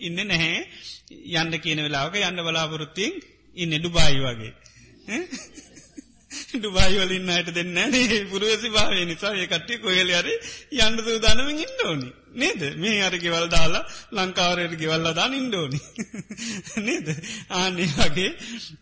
[0.00, 0.58] ඉන්න නැහැ.
[1.34, 3.14] යන්ඩ කියන වෙලාවක යන්න බලාපොරොත්තියෙන්
[3.56, 4.52] ඉන්න ඩුබායි වගේ.
[6.52, 8.24] ඩුබායිවලින් අයට දෙන්න නේ.
[8.26, 10.28] පුරුවසි භාවය නිසා ඒ කට්ටි කොහල අර
[10.78, 12.10] යන්න සූදානමින් ඉන්න ඕනි.
[12.34, 12.62] නේද?
[12.76, 13.82] මේ අර ගෙවල් දාලා
[14.12, 15.80] ලංකාවරයට ගෙවල්ල දාන ඉන්ඩෝනි
[16.86, 17.08] නේද?
[17.52, 18.30] ආනේ වගේ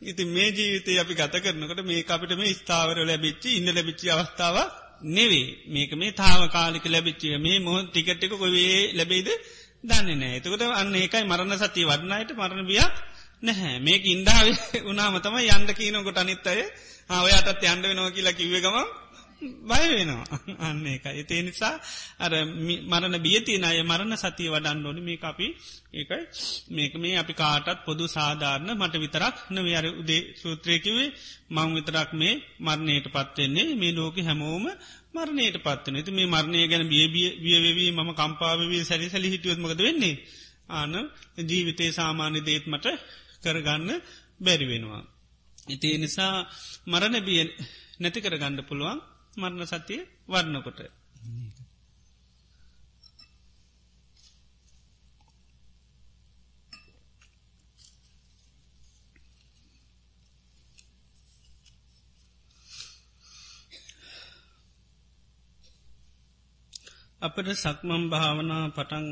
[0.02, 4.56] ඉති මේ ජීවිතය අපි ගත කරනකට මේ අපිට මේ ස්ථාවර ලැබිච්චි ඉන්න ලැබිච්චි අවස්ථාව
[5.10, 9.30] නෙවේ මේක මේ තාව කාලික ලැබිච්චිය මේ මොහොත් ටිකට්ටික කොවේ ලැබෙයිද
[9.84, 12.94] දන්නේ නෑ එතකොට අන්න ඒකයි මරණ සතිය වඩනායට මරණ බියක්
[13.42, 13.78] නැහැ.
[13.80, 16.60] මේක ඉන්ඩාවේ උනාම තම යන්ඩ කීනකොට අනිත් අය
[17.18, 18.76] ඔයාටත් යන්ඩ වෙනෝ කියලා කිව්ව ගම
[19.62, 20.38] බය වෙනවා.
[20.66, 21.74] අන්න එක එතේ නිසා
[22.18, 22.32] අර
[22.84, 25.02] මරණ බියතින අය මරණ සතිය වඩන්න ඕනි.
[25.02, 25.46] මේ අපි
[25.92, 26.22] ඒකයි
[26.70, 31.08] මේක මේ අපි කාටත් පොදු සාධාරණ මට විතරක් නවේ අර උදේ සූත්‍රයකිවේ
[31.50, 34.66] මං විතරක් මේ මරණයට පත්වෙන්නේ මේ ලෝක හැමෝම
[35.14, 40.16] මරණයට පත්වන ඇති මේ මරණය ගැන බියබිය වියවී මම කම්පාවවී සැලි සැලි හිටියොත්මකද වෙන්නේ?
[40.70, 40.94] ආන
[41.40, 42.86] ජීවිතේ සාමාන්‍ය දේත් මට
[43.42, 43.90] කරගන්න
[44.40, 45.02] බැරි වෙනවා.
[45.68, 46.34] ඉතිේ නිසා
[46.86, 47.40] මරණ බිය
[48.00, 48.98] නැති කර ගණ්ඩ පුළුවන්.
[49.36, 50.80] මරණ සතිය වර්ණකොට.
[67.22, 69.06] අපට සක්මම් භාවනා පටන්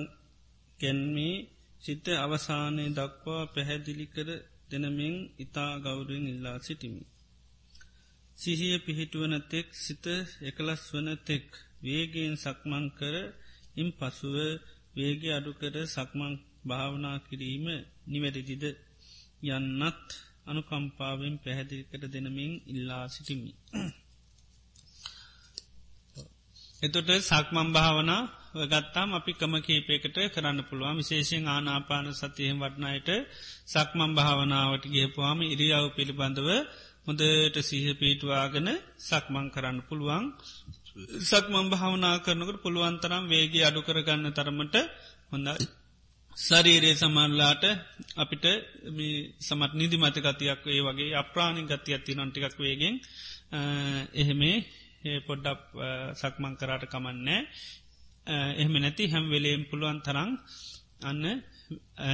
[0.80, 1.34] ගැන්මේ
[1.82, 4.28] සිත අවසානය දක්වා පැහැදිලි කර
[4.70, 7.02] දෙනමින් ඉතා ගෞරුවෙන් ඉල්ලා සිටිමි.
[8.40, 10.04] සිහිය පිහිටුවන තෙක් සිත
[10.42, 11.46] එකලස් වන තෙක්
[11.82, 13.14] වේගෙන් සක්මං කර
[13.76, 14.36] ඉම් පසුව
[14.94, 16.32] වේග අඩුකර සක්මං
[16.64, 17.66] භාවනා කිරීම
[18.06, 18.64] නිවැරදිද
[19.48, 20.08] යන්නත්
[20.46, 23.52] අනුකම්පාවෙන් පැහැදිලි කර දෙනමින් ඉල්ලා සිටිමි.
[26.82, 28.22] එතොට සක්මම් භාවනා
[28.62, 33.08] ගත්තාම් අපි කම කීපයකට කරන්න පුළුවන් විශේෂෙන් ආනාපාන සතියෙන් වටනයට
[33.66, 36.48] සක්මම් භාවනාවට ගේපුවාම ඉරියාව පිළිබඳව
[37.10, 38.68] හොඳට සීහ පීටවාගෙන
[39.00, 40.24] සක්මං කරන්න පුළුවන්.
[41.22, 44.76] සක්මම් භාවනා කරනකට පුළුවන්තරම් වේගේ අඩු කරගන්න තරමට
[45.30, 45.66] හොඳයි
[46.36, 47.64] සරීරේ සමල්ලාට
[48.16, 48.44] අපිට
[49.40, 52.94] සමත් නිදි මතකතියක් ඒ වගේ අප්‍රාණි ගති ඇති නොන්ටිකක් වේගෙන්
[54.14, 54.56] එහෙමේ
[55.26, 55.60] පොඩ්ඩක්
[56.14, 57.40] සක්මං කරාට කමන්නෑ
[58.54, 60.30] එහෙම නැති හැම් වෙලේම් පුළුවන් තරං
[61.02, 61.24] අන්න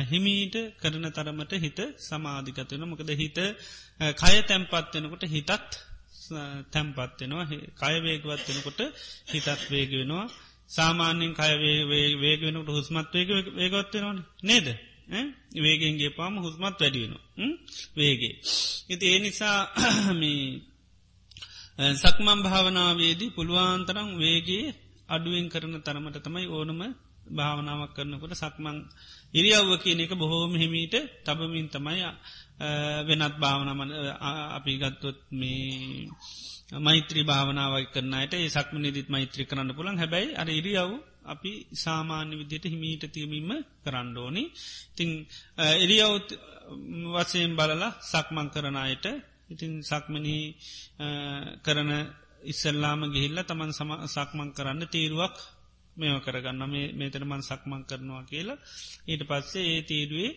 [0.07, 3.39] හිමීට කරන තරමට හිත සමාධිකත්වන මොකද හිත
[4.15, 5.51] කය තැම්පත්වෙනකොට හිතත්
[6.71, 7.47] තැම්පත්වෙනවා
[7.77, 8.81] කයවේගවත් වෙනකොට
[9.27, 10.29] හිතත් වේග වෙනවා.
[10.71, 11.59] සාමාන්‍යෙන් කය
[12.21, 14.79] වේග වෙනකට හුස්මත් වේග වේගත්වෙනවා නේද?
[15.57, 17.21] වේගෙන්ගේ පාම හුස්මත් වැඩියෙනවා
[17.97, 18.41] වේගේ.
[18.89, 19.67] ඉති ඒ නිසා
[21.97, 24.75] සක්මම් භාවනාවේදී පුළුවන්තරම් වේගේ
[25.09, 28.77] අඩුවෙන් කරන තරමට තමයි ඕනම භාවනාවක් කරනකොට සක්මං
[29.35, 32.05] ඉරියව්ව කියන එක බොහෝම හිමීට තබමින් තමයි
[33.05, 33.91] වෙනත් භාවනමන
[34.57, 36.09] අපි ගත්තොත් මේ
[36.79, 40.91] මෛත්‍රී භාවනාවක් කරන්නට ඒ සක්ම නිදිත් මෛත්‍රී කරන්න පුළන් හැබැයි අර ඉරියව්
[41.25, 43.51] අපි සාමාන්‍ය විදියට හිමීට තියමීම
[43.83, 44.43] කරන්න ඕනි.
[44.91, 45.11] ඉතිං
[45.79, 46.13] ඉරියව්
[47.15, 49.07] වසයෙන් බලලා සක්මං කරනයට
[49.47, 50.45] ඉතින් සක්මනී
[51.63, 51.91] කරන
[52.45, 55.37] ඉස්සල්ලාම ගිහිල්ල තමන් සම සක්මං කරන්න තීරුවක්
[55.97, 58.63] මෙම කරගන්න මේ මේතරමන් සක්මං කරනවා කියලා.
[59.07, 60.33] ඊට පස්සේ ඒ තීරුවේ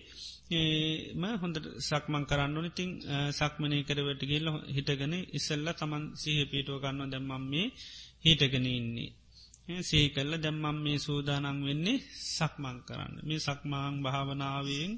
[1.16, 2.92] ම හොඳ සක්මං කරන්න ඉතිං
[3.32, 7.68] සක්මනය කරවට ගේල හිටගෙන ඉස්සල්ල තමන් සහ පීටුව ගන්න දැම්මම් මේ
[8.24, 9.12] හිටගෙන ඉන්නේ.
[9.82, 13.14] සේ කල්ල දැම්මම් මේ සූදානං වෙන්නේ සක්මං කරන්න.
[13.24, 14.92] මේ සක්මාං භාවනාවෙන්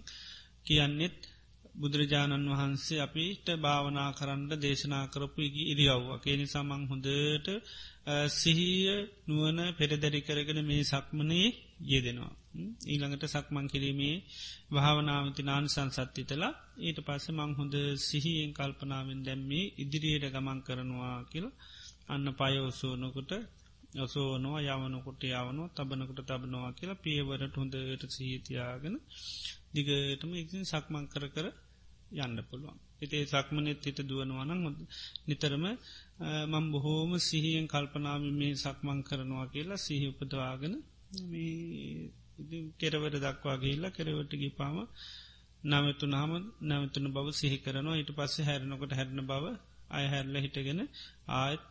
[0.66, 1.18] කියන්නෙත්
[1.74, 7.48] බුදුරජාණන් වහන්සේ අපිට භාවනා කරන්න දේශනා කරපු ඉරියව්වා ඒ නිසාමං හොඳට
[8.08, 11.50] සිහිය නුවන පෙරදැරි කරගෙන මේ සක්මනයේ
[11.84, 12.34] යෙදෙනවා.
[12.86, 14.16] ඊළඟට සක්මං කිරීමේ
[14.72, 21.48] භාවනාවති නාන් සංසත්තිතලා ඊට පස්ස මං හොඳ සිහියෙන් කල්පනාවෙන් දැම්මේ ඉදිරියට ගමන් කරනවා කියල
[22.08, 23.32] අන්න පයෝසෝනකොට
[23.98, 28.96] ඔසෝනවා යවනකොට යවනෝ තබනකට තබනවා කියලා පියවරට හොඳට සහිතියාගෙන
[29.74, 31.48] දිගටම ඉතින් සක්මං කර කර
[32.16, 32.78] යන්න පුළුවන්.
[33.00, 34.62] එතේ සක්මනෙත් හිත දුවනවනන්
[35.28, 35.66] නිතරම
[36.22, 40.74] මං බොහෝම සිහියෙන් කල්පනාව මේ සක්මං කරනවා කියලා සිහි උපදවාගෙන
[42.80, 44.78] කෙරවර දක්වා ගේල්ලා කෙරවටගේ පාම
[45.64, 46.32] නවතු නාම
[46.64, 49.46] නැවතුන බව සිහි කරනවා ඊට පස්සේ හැරනකොට හැරන බව
[49.90, 50.82] අය හැරල හිටගෙන
[51.36, 51.64] ආයත්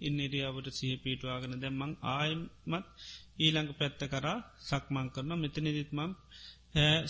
[0.00, 2.86] ඉන්නඩියාවට සහ පීටවාගෙන දැම්මං ආයමත්
[3.38, 6.10] ඊළඟ පැත්ත කරා සක්මං කරන මෙතනිදිත්මම්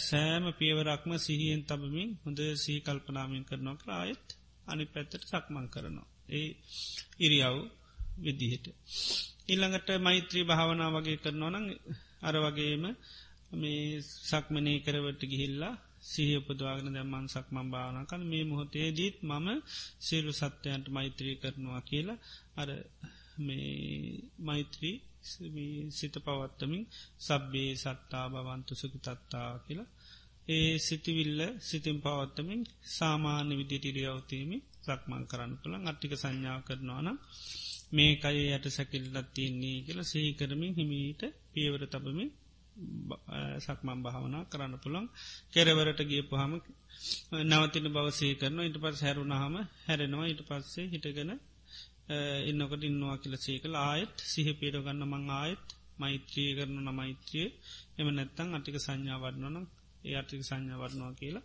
[0.01, 4.27] සෑම පියවරක්ම සිහියෙන් තබමින් හොඳ සහි කල්පනාමින් කරනවා කරායත්
[4.67, 6.12] අනි පැත්තට සක්මං කරනවා.
[6.29, 6.49] ඒ
[7.19, 7.57] ඉරියව්
[8.19, 8.67] විදිහට.
[9.49, 11.67] ඉල්ළඟට මෛත්‍රී භාවනා වගේ කරනවා නං
[12.23, 12.85] අර වගේම
[13.53, 13.87] මේ
[14.23, 19.49] සක්මනය කරවට ගිහිල්ලා සිහිය උපදවාගෙන දැම්මන් සක්මම් භාවනා කන මේ මොහොතේ දීත් මම
[20.01, 22.23] සියලු සත්‍යයන්ට මෛත්‍රී කරනවා කියලා
[22.57, 22.69] අර
[23.39, 23.71] මේ
[24.41, 24.97] මෛත්‍රී
[25.91, 26.85] සිත පවත්තමින්
[27.21, 29.91] සබ්බේ සත්තා භවන්තු සුකතත්තා කියලා
[30.49, 37.19] ඒ සිතිවිල්ල සිතින් පවත්තමින් සාමාන්‍ය විදිටිරියවතීමි සක්මං කරන්න පුළන් අට්ටික සංඥා කරනවානම්
[37.93, 42.31] මේ කය යට සැකිල්ලත් තියන්නේ කියලා සහිකරමින් හිමීට පියවර තබමින්
[43.61, 45.07] සක්මම් භාවනා කරන්න පුළන්
[45.53, 46.53] කෙරවරට ගිය පහම
[47.43, 50.27] නවතින බවසේ කරන ඉට පස් හැරුණහම හැරෙනවා.
[50.27, 51.33] ඉට පස්සේ හිටගෙන
[52.51, 53.75] ඉන්නකට ඉන්නවා කියල සේකල.
[53.83, 55.67] ආයත් සිහ පේරගන්න මං ආයත්
[55.99, 57.49] මෛත්‍රී කරන නමෛත්‍රිය
[57.99, 59.67] එම නැත්තං අටික සංඥාවරන්නනම්
[60.05, 61.45] ඒ අටික සංඥාවරනවා කියලා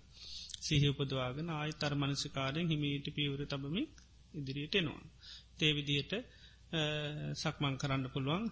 [0.62, 3.84] සිහ උපදවාගෙන ආය තර මනසිකාරයෙන් හිමීට පියවර තබමි
[4.34, 5.04] ඉදිරියට එනවා.
[5.58, 6.14] තේවිදියට
[7.36, 8.44] සක්මං කරන්න පුළුවන්.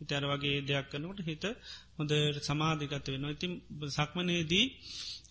[0.00, 1.44] ඉතර වගේ දෙයක් කනකට හිත
[1.96, 2.12] හොඳ
[2.42, 3.52] සමාධිකත වෙන ඉතින්
[3.90, 4.66] සක්මනයේදී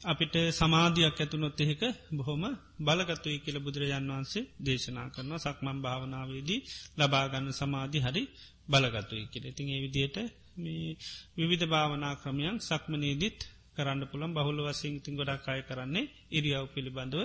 [0.03, 1.81] අපිට සමාධයක් ඇතුනොත් එහෙක
[2.11, 2.43] බොහොම
[2.79, 5.43] බලගත්තුයි කියල බුදුරජාන් වහන්සේ දේශනා කරනවා.
[5.45, 6.61] සක්මන් භාවනාවේදී
[6.97, 8.23] ලබාගන්න සමාධි හරි
[8.67, 9.45] බලගත්තුයි කියල.
[9.45, 10.17] ඉතින් ඒ විදියට
[10.55, 10.97] මේ
[11.37, 13.39] විවිධ භාවනා ක්‍රමයන් සක්මනේදිත්
[13.77, 17.21] කරන්න පුළන් බහුල වසිං තින් ගොඩක් අය කරන්නේ ඉරියාව පිළිබඳව.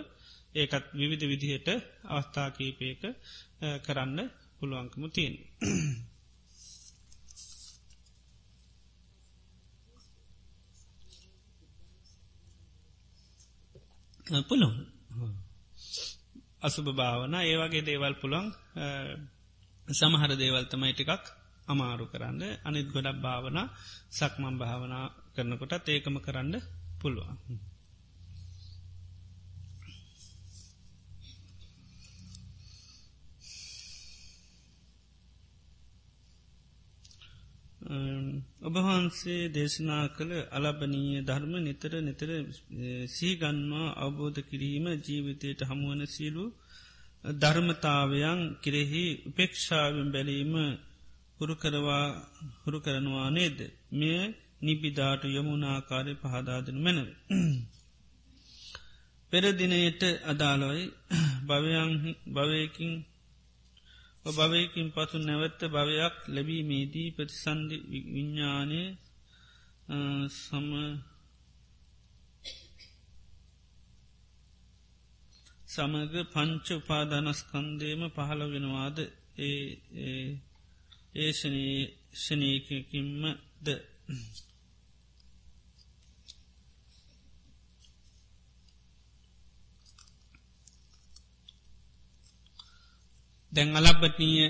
[0.55, 1.69] ඒකත් විවිධ විදිහට
[2.07, 3.03] අවස්ථා කීපයක
[3.83, 4.19] කරන්න
[4.59, 5.35] පුළුවන්කම තියෙන්.
[14.45, 14.79] පුළුවන්.
[16.61, 18.47] අසුභ භාවන ඒවගේ දේවල් පුළොන්
[19.89, 21.25] සමහර දේවල් තමයි ටිකක්
[21.69, 22.43] අමාරු කරන්න.
[22.61, 23.59] අනිත් ගොඩක් භාවන
[24.11, 25.07] සක්මම් භාවනා
[25.39, 26.55] කරනකොටත් ඒකම කරන්න
[27.01, 27.37] පුළුවන්.
[38.63, 42.31] ඔබහන්සේ දේශනා කළ අලබනීය ධර්ම නිතර නිතර
[43.09, 46.45] සීගන්වා අවබෝධ කිරීම ජීවිතයට හමුවන සියලු
[47.25, 50.55] ධර්මතාවයන් කෙරෙහි උපේක්ෂාවෙන් බැලීම
[51.39, 52.05] හුරුකරවා
[52.61, 53.59] හුරු කරනවා නේද
[53.93, 54.19] මෙය
[54.61, 57.09] නිබිඩාට යොමුණආකාරය පහදාදනු මැනව.
[59.33, 60.85] පෙරදිනයට අදාළොයි
[62.35, 62.93] භවයකින්
[64.25, 67.75] භවයකින් පසු නැවත්ත භවයක් ලැබීමේදී ප්‍රතිසන්ධ
[68.07, 68.83] විඤ්ඥානය
[70.37, 70.69] සම
[75.69, 78.99] සමග පංච උපාධනස්කන්දයම පහළ වෙනවාද
[79.39, 79.65] ඒ
[81.15, 81.31] ඒ
[82.15, 83.23] ශනයකින්ම
[83.59, 83.67] ද.
[84.09, 84.48] Mm-hmm.
[93.53, 94.47] දැන් අලබ්බටනීය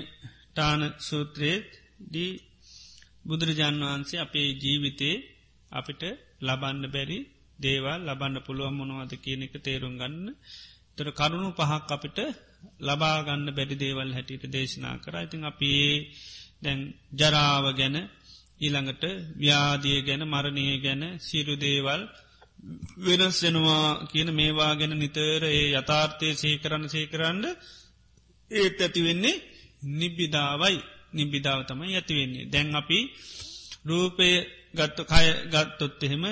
[0.49, 1.67] ටාන සූත්‍රයේත්
[2.07, 2.31] දී
[3.25, 5.15] බුදුරජාණන් වහන්සේ අපේ ජීවිතේ
[5.71, 6.01] අපිට
[6.41, 7.19] ලබන්න බැරි
[7.59, 10.27] දේවල් ලබන්න පුළුවන් මොනවද කියන එක තේරුම් ගන්න.
[10.97, 12.19] තොර කරුණු පහක් අපිට
[12.79, 15.15] ලබාගන්න බැඩි දේවල් හැටියට දේශනා කර.
[15.17, 15.71] ඉතින් අපි
[16.63, 16.79] දැන්
[17.13, 17.97] ජරාව ගැන
[18.61, 19.03] ඊළඟට
[19.37, 22.01] ව්‍යාදිය ගැන මරණය ගැන සිරු දේවල්
[22.99, 27.43] වෙනස් වෙනවා කියන මේවා ගැන නිතර ඒ යථාර්ථය සේකරන්න සේකරන්න
[28.51, 29.35] ඒත් ඇතිවෙන්නේ
[29.91, 30.77] නිබ්බිදාවයි.
[31.13, 32.99] නිබ්බිදාව තමයි ඇතිවෙන්නේ දැන් අපි
[33.85, 34.29] රූපය
[34.73, 36.23] ගත්තු කය ගත්තොත් එහෙම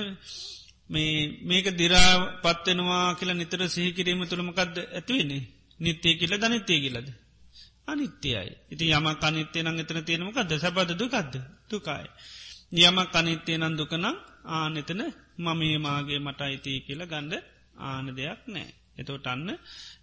[0.89, 1.11] මේ
[1.41, 2.11] මේක දිරා
[2.43, 5.43] පත්වෙනවා කියලා නිතර සිහිකිරීම තුළමකක්ද ඇතිවෙන්නේ
[5.79, 7.07] නිත්‍යය කියල ධනිත්‍යය කියලද?
[7.87, 11.33] අනිත්‍යයයි ඉති යම අනිත්‍යය නං එතන තියෙනමකක්ද සැබද දුකක්ද?
[11.69, 12.09] දුකායි.
[12.79, 14.05] යම අනිත්‍යය නන් දුකනම්
[14.47, 15.01] ආනෙතන
[15.37, 17.43] මමේ මාගේ මට අයිතිය කියලා ගණ්ඩ
[17.79, 18.69] ආන දෙයක් නෑ.
[18.97, 19.49] එතෝට අන්න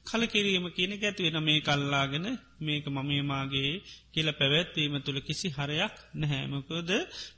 [0.04, 2.26] කලකිරීම කියන ඇතිවෙන මේ කල්ලාගෙන
[2.60, 3.72] මේක මමේමාගේ
[4.12, 6.90] කියල පැවැත්වීම තුළ කිසි හරයක් නැහැමකොද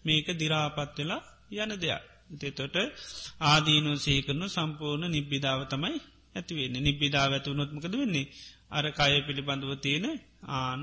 [0.04, 1.22] මේක දිරාපත් වෙලා
[1.54, 2.02] යන දෙයක්.
[2.34, 2.76] තෙතොට
[3.42, 5.96] ආදීනු සේකරනු සම්පූර්ණ නිබ්බිධාව තමයි
[6.36, 8.30] ඇතිවෙන්නේ නිබ්බිධාව ඇතුවනොත්මකද වෙන්නේ?
[8.68, 10.07] අර කය පිළිබඳව තියෙන
[10.54, 10.82] ආන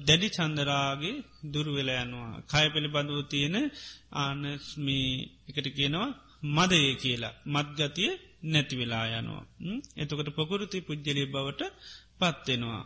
[0.00, 2.32] දැඩි චන්දරාගේ දුර්වෙලයනවා.
[2.44, 3.56] කය පිළිබඳව තියෙන
[4.14, 5.08] ආනස්මී
[5.48, 6.08] එකට කියනවා
[6.48, 7.38] මදය කියලා.
[7.46, 8.12] මත්ගතිය
[8.42, 9.44] නැතිවෙලා යනවා.
[9.96, 11.62] එතකට පොකුරුති පුද්ජලි බවට
[12.18, 12.82] පත්වෙනවා.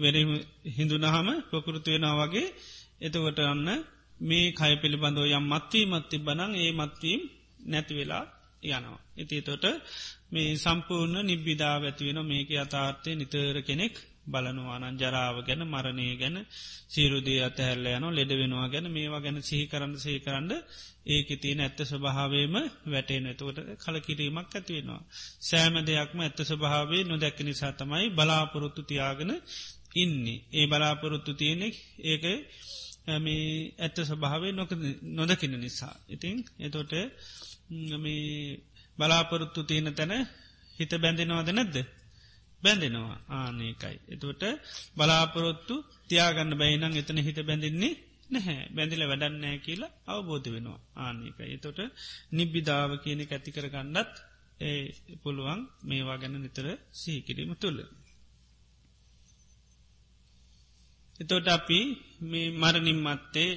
[0.00, 0.22] වෙරි
[0.68, 2.48] හිදුනහම පොකුරුතු වෙනවා වගේ
[3.00, 3.68] එතකොට අන්න
[4.20, 7.20] මේ කය පිළිබඳව යම් මත්වී මත්ති බනං ඒ මත්වීම්
[7.66, 8.24] නැතිවෙලා
[8.62, 9.00] යනවා.
[9.16, 9.64] ඉති තොට
[10.32, 13.94] මේ සම්පූර්ණ නිබ්බිධාව ඇතිවෙන මේක අතාර්ථය නිතර කෙනෙක්
[14.24, 16.36] බලනවානන් ජරාව ගැන මරණය ගැන
[16.88, 20.50] සීරුදී අතහැල්ල යන ලෙඩ වෙනවා ගැන මේවා ගැන සිහි කරන්න සහි කරන්න
[21.06, 22.54] ඒක තියන ඇත්ත ස්වභාවේම
[22.86, 25.02] වැටේන ඇතුවට කලකිරීමක් ඇතිවෙනවා.
[25.40, 29.32] සෑම දෙයක්ම ඇත්ත ස්වභාවේ නොදැක්ක නිසා තමයි බලාපොරොත්තු තියාගෙන
[29.96, 30.42] ඉන්නේ.
[30.52, 32.24] ඒ බලාපොරොත්තු තියෙනෙක් ඒක
[33.18, 34.52] මේ ඇත්ත ස්වභාවේ
[35.10, 35.94] නොදකින නිසා.
[36.08, 36.92] ඉතිං එතොට
[38.98, 40.12] බලාපොරොත්තු තියෙන තැන
[40.78, 41.76] හිත බැඳෙනවාද නැද්ද.
[42.62, 43.96] බැඳෙනවා ආනකයි.
[44.08, 44.42] එතුවට
[44.96, 45.74] බලාපොරොත්තු
[46.08, 47.94] තියාගන්න බැයිනං එතන හිත බැඳින්නේ
[48.30, 51.48] නැහැ බැඳිල වැඩන්නෑ කියලා අවබෝධ වෙනවා ආනකයි.
[51.52, 51.78] එතොට
[52.32, 54.12] නිබ්බිධාව කියන ඇතිකර ගන්නත්
[54.60, 54.82] ඒ
[55.22, 57.80] පුළුවන් මේවා ගැන නිතර සීකිරීම තුළ.
[61.20, 61.78] එතොට අපි
[62.22, 63.50] මේ මරණින් මත්තේ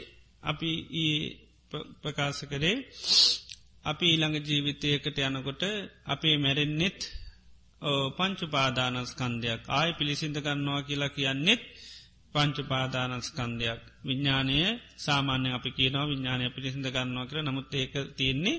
[0.44, 1.18] අපි ඒ
[2.02, 2.78] ප්‍රකාශ කරේ
[3.86, 5.64] අපි ඊළඟ ජීවිතයකට යනකොට
[6.06, 7.00] අපේ මැරෙන්නෙත්
[8.18, 11.62] පංචුපාදානස්කන්දයක් ආය පිළිසිඳ කරන්නවා කියලා කියන්නෙත්
[12.36, 14.58] පංචුපාදානස්කන්දයක් විඤ්ඥානය
[14.98, 18.58] සාමාන්‍ය අපි කියනවා විඤ්ඥානය පිළිසිඳ කරන්නවා කර නමුත් ඒක තියෙන්නේ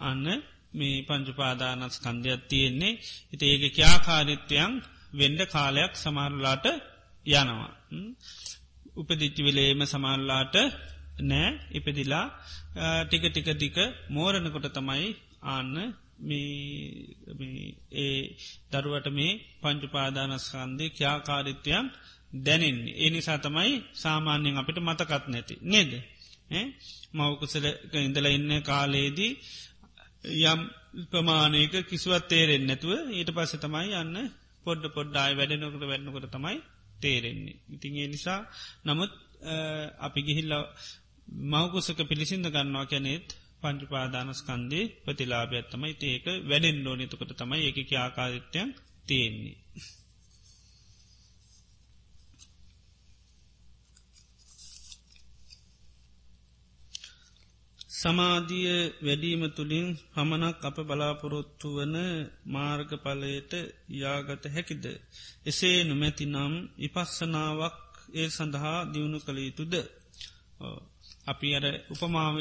[0.00, 0.26] අන්න
[0.72, 2.98] මේ පංචුපාදානස්කන්දයක් තියෙන්නේ.
[3.30, 4.72] හිට ඒක ක්‍යාකාරිත්වයන්
[5.12, 6.64] වෙන්ඩ කාලයක් සමහරලාට
[7.26, 7.72] යනවා.
[8.94, 10.54] උපදිච්චි වෙලේම සමල්ලාට
[11.22, 11.48] නෑ.
[11.70, 12.26] ඉපදිලා
[13.02, 13.76] ටික ටික ටික
[14.10, 15.08] මෝරණකොට තමයි
[15.44, 15.76] ආන්න
[17.94, 18.22] ඒ
[18.72, 21.86] දරුවට මේ පංචුපාදානස්කන්දය ක්‍යාකාරිත්‍යයන්
[22.36, 22.94] දැනෙන්නේ.
[22.96, 25.54] ඒ නිසා තමයි සාමාන්‍යයෙන් අපිට මතකත් නැති.
[25.62, 25.92] නේද.
[27.14, 27.66] මවකුසල
[27.98, 29.32] ඉඳල ඉන්න කාලයේදී
[30.44, 30.60] යම්
[31.10, 34.16] ප්‍රමාණයක කිසිවත් තේරෙන් නැතුව ඊට පස්ස තමයි යන්න
[34.66, 36.58] පොඩ්ඩ පොඩ්ඩායි වැඩනකට වැඩනකොට තමයි
[37.00, 37.56] තේරෙන්නේ.
[37.68, 38.40] ඉතින් ඒ නිසා
[38.84, 39.12] නමුත්
[39.98, 40.52] අපි ගිහිල්ල
[41.46, 43.28] මවකුසක පිළිසිඳ ගන්නවා කැනෙත්
[43.64, 48.70] පංචුපාදානස්කන්දේ ප්‍රතිලාභයත්තමයි ඒක වැඩෙන් ඩෝනිතකට තමයි ඒක ආකාරිත්‍යයන්
[49.06, 49.56] තියෙන්නේ.
[57.96, 61.96] සමාධිය වැඩීම තුළින් පමණක් අප බලාපොරොත්තු වන
[62.46, 63.52] මාර්ගඵලයට
[63.94, 64.84] යාගත හැකිද.
[65.46, 67.78] එසේ නොමැති නම් ඉපස්සනාවක්
[68.14, 69.74] ඒ සඳහා දියුණු කළ යුතුද.
[71.26, 72.38] අපි අර උපමාවම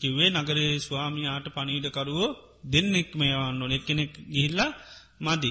[0.00, 4.70] කිවේ නගරේ ස්වාමියාට පනීඩකරුවෝ දෙන්නෙක් මේවාන්න එක්කෙනෙක් ගිහිල්ලා
[5.20, 5.50] මදි.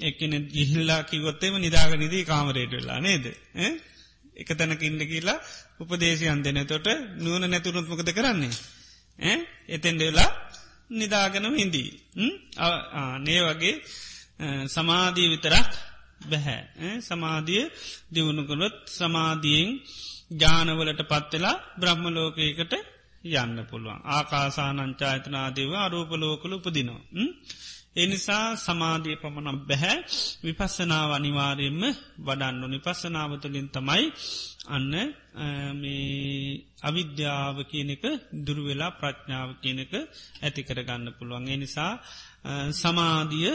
[0.00, 3.26] එකන ගිහිල්ලා කිවොත්තේම නිදාගනිදී කාමරයට වෙලා නේද?
[4.36, 5.38] එක තැනක ඉන්න කියලා
[5.80, 8.54] උපදේශයන් දෙන තොට නුවන නැතුරුත්මකද කරන්නේ?
[9.68, 10.30] එතෙන්ඩ වෙලා
[10.90, 11.90] නිදාගනම හින්දී
[13.20, 13.74] නේ වගේ
[14.66, 15.70] සමාධී විතරක්
[16.22, 16.60] බැහැ.
[17.00, 17.64] සමාධිය
[18.12, 19.68] දියුණුකොළොත් සමාධියෙන්
[20.30, 22.74] ජානවලට පත්වෙලා බ්‍රහ්ම ලෝකයකට
[23.34, 27.02] යන්න පුළුවන් ආකාසානංචායතනාදේව අරූපලෝකළ උපදිනවා.
[27.96, 29.98] එනිසා සමාධිය පමණක් බැහැ
[30.44, 31.82] විපස්සනාව අනිවාරයෙන්ම
[32.18, 34.04] වඩන්න නිපස්සනාවතුලින් තමයි
[34.68, 34.94] අන්න
[36.82, 38.04] අවිද්‍යාව කියනක
[38.38, 39.92] දුරුවෙලා ප්‍රඥාව කියනක
[40.40, 41.48] ඇති කරගන්න පුළුවන්.
[41.48, 41.92] එනිසා
[42.72, 43.52] සමාධිය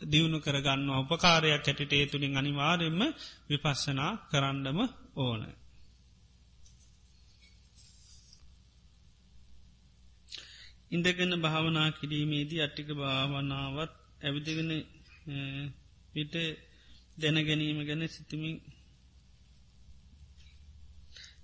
[0.00, 3.00] දියුණු කරගන්න උපකාරයක් ඇටට ඒ තුළින් අනිවාරෙන්ම
[3.48, 4.78] විපස්සනා කරන්නම
[5.18, 5.42] ඕන.
[10.90, 14.70] ඉඳගෙන භාවනා කිරීමේදී අට්ටික භාවනාවත් ඇවිදිගෙන
[16.12, 16.34] පිට
[17.18, 18.56] දැන ගැනීම ගැන සිතමින්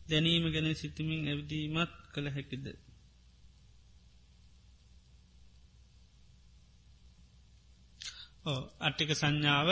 [0.07, 2.67] දැනීම ගැන සිතමින් ඇවිදීමත් කළ හැකිද.
[8.81, 9.69] අට්ටික සංඥාව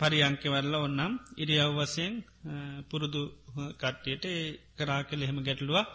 [0.00, 2.14] පරියංකවල්ල ඔන්නම් ඉරියව් වසයෙන්
[2.88, 3.22] පුරුදු
[3.74, 4.24] කට්ටියට
[4.76, 5.88] කරා කළ එහෙම ගැටලුවක්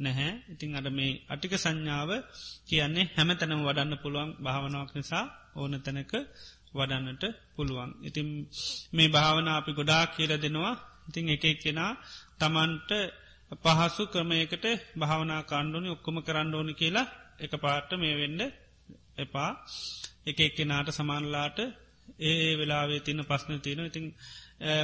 [0.00, 0.32] නැහැ.
[0.48, 2.10] ඉතිං අඩ මේ අටික සංඥාව
[2.66, 5.24] කියන්නේ හැම තැනම වඩන්න පුළුවන් භාවනාවක් නිසා
[5.54, 6.12] ඕන තැනක
[6.72, 7.24] වඩන්නට
[7.54, 7.90] පුළුවන්.
[8.02, 8.28] ඉතින්
[8.92, 10.74] මේ භාවන අපි ගොඩා කියල දෙනවා.
[11.08, 11.92] ඉතිං එක කෙනා
[12.38, 12.90] තමන්ට
[13.58, 14.64] පහසු ක්‍රමයකට
[14.96, 18.40] භාවනා කාණ්ඩෝනි ඔක්කොම කරන්න ඕනි කියලා එක පාට මේ වෙන්න
[19.16, 19.50] එපා.
[20.22, 21.58] එක එක්කෙනාට සමානලාට
[22.20, 24.06] ඒ වෙලාවේ තින පස්න තියෙන ඉතිං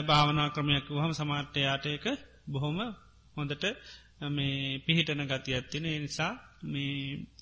[0.05, 2.05] භාවනා ක්‍රමයක් වහම සමාර්ටයාටයක
[2.47, 2.79] බොහොම
[3.37, 3.65] හොඳට
[4.21, 6.33] මේ පිහිටන ගති ඇත්තින නිසා
[6.65, 6.97] මේ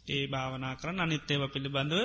[0.07, 2.01] ඒ භාවනා කරන්න අනිත්තේව පිළිබඳව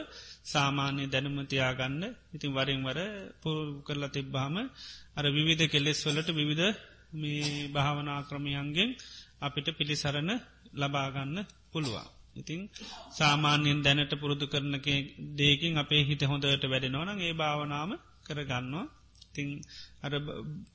[0.45, 2.03] සාමාන්‍ය දැනුමතියාගන්න
[2.33, 2.99] ඉතින් වරින් වර
[3.41, 4.55] පුරු කරලා තිබ්බාම
[5.15, 6.77] අර විවිධ කෙලෙස් වලට විවිධ
[7.13, 8.89] මේ භාවනා ක්‍රමයන්ගෙන්
[9.39, 10.31] අපිට පිළිසරණ
[10.73, 11.37] ලබාගන්න
[11.71, 12.07] පුළුවන්.
[12.35, 12.59] ඉතිං
[13.11, 14.75] සාමාන්‍යයෙන් දැනට පුරුදු කරන
[15.35, 17.91] දේකින් අපේ හිත හොඳට වැඩෙනවන ඒ භාවනාම
[18.25, 18.85] කරගන්නවා.
[19.33, 19.47] තිං
[20.03, 20.13] අර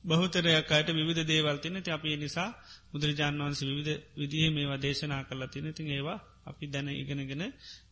[0.05, 2.49] බහුතරයක් අයට විධ දේවල්තින ති අපේ නිසා
[2.91, 7.43] බුදුරජාන් වන්ස විවිධ විදිහ මේවා දේශනා කරලා තින තින් ඒවා අපි දැන ඉගෙනගෙන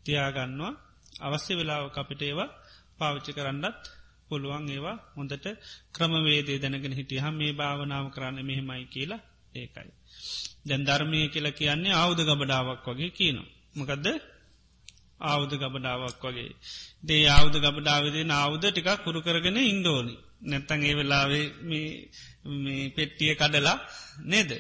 [0.04, 0.74] තියාගන්නවා
[1.22, 2.50] අවශ්‍ය වෙලාව අපිට ඒවා
[3.00, 3.82] පාවිච්චි කරන්නත්
[4.30, 5.46] පුළුවන් ඒවා හොඳට
[5.94, 9.22] ක්‍රමවේදේ දැනගෙන හිටිය හම මේ භාවනාව කරන්න මෙහෙමයි කියලා
[9.56, 9.92] ඒකයි.
[10.66, 13.50] දැන් ධර්මය කියලා කියන්නේ ආවුද ගබඩාවක් වගේ කියනවා.
[13.76, 14.08] මොකදද
[15.22, 16.52] ආවුද ගබඩාවක් වගේ.
[17.04, 20.16] දේ ආවුද ගබඩාවදේ නාවුද ටිකක් කුරු කරගෙන ඉන්දෝනි.
[20.44, 23.78] නැත්තන් ඒ වෙලාවේ මේ පෙට්ටිය කඩලා
[24.26, 24.52] නේද.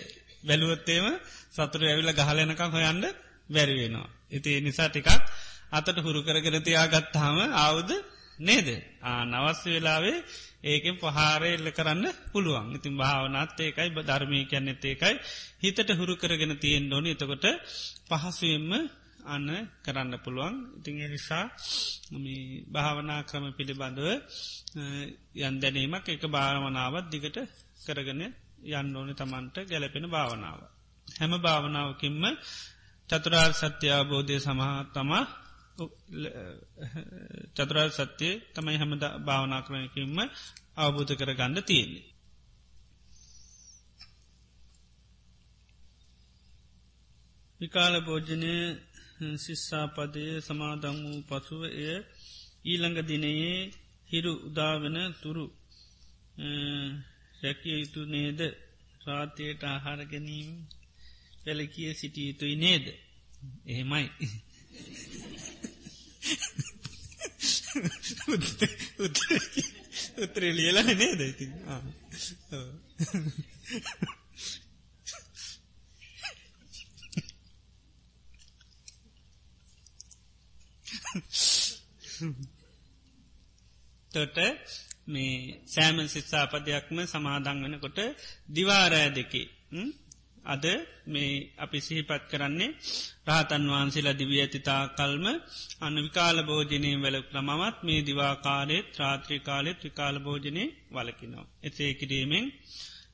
[0.43, 1.05] බැලුවත්තේම
[1.51, 3.05] සතුර ඇවිල ගහලනකක් හොයන්ඩ
[3.49, 4.09] බැරිවෙනවා.
[4.29, 5.09] ඉති නිසා ටිකක්
[5.71, 7.91] අතට හුරු කරගෙන තියාගත්තාම ආවුද
[8.39, 8.67] නේද.
[9.01, 10.17] ආ නවස්ස වෙලාවේ
[10.63, 15.15] ඒකෙන් පහාරය එල්ල කරන්න පුළුවන් ඉතින් භාවනත් ඒකයි ධර්මය කියන්නෙත් ඒකයි
[15.61, 17.45] හිතට හුරු කරගෙන තියෙන් ඕොනි එතකොට
[18.09, 18.71] පහසුවෙන්ම
[19.25, 19.49] අන්න
[19.83, 21.45] කරන්න පුළුවන් ඉතිං නිසා
[22.67, 24.07] භාවනා ක්‍රම පිළිබඳව
[25.39, 27.37] යන් දැනීමක් එක භාවනාවත් දිගට
[27.85, 28.21] කරගෙන
[28.71, 30.59] යන්න ඕන තමන්ට ගැලපෙන භාවනාව.
[31.07, 32.23] හැම භාවනාවකින්ම
[33.09, 35.23] චතුරාර් සත්‍ය අවබෝධය සමහත්තමා
[37.55, 40.17] චතුරාර් සත්‍යය තමයි හැම භාවනා ක්‍රමයකින්ම
[40.77, 42.05] අවබෝධ කර ගන්න තියෙන්නේ.
[47.59, 48.53] විකාල භෝජනය
[49.37, 51.97] ශිස්සාපදය සමාදං වූ පසුව එය
[52.65, 53.57] ඊළඟ දිනයේ
[54.09, 55.45] හිරු උදාවන තුරු
[57.41, 58.39] රැකිය යුතු නේද?
[59.05, 60.49] රාතයට ආහාර ගැනීම
[61.43, 62.85] පැලකිය සිටිය යුතුයි නේද?
[63.65, 64.07] එහෙමයි.
[70.17, 71.51] උත්තරේ ලියලා නේද ඉතින්?
[84.11, 84.37] තොට
[85.07, 85.35] මේ
[85.65, 87.99] සෑමන් සිත්සාපදයක්ම සමාදං වනකොට
[88.49, 89.47] දිවාරෑ දෙකේ
[90.45, 90.65] අද
[91.05, 92.75] මේ අපි සිහිපත් කරන්නේ
[93.27, 95.25] රාතන් වහන්සේලා දිවිය ඇතිතා කල්ම
[95.81, 101.51] අන්න විකාල භෝජනය වැල ක්‍රමවත් මේ දිවාකාරෙත් ත්‍රාත්‍රී කාලෙත් විකාල භෝජනය වලකිනවා.
[101.63, 102.45] එසේ කිරීමෙන්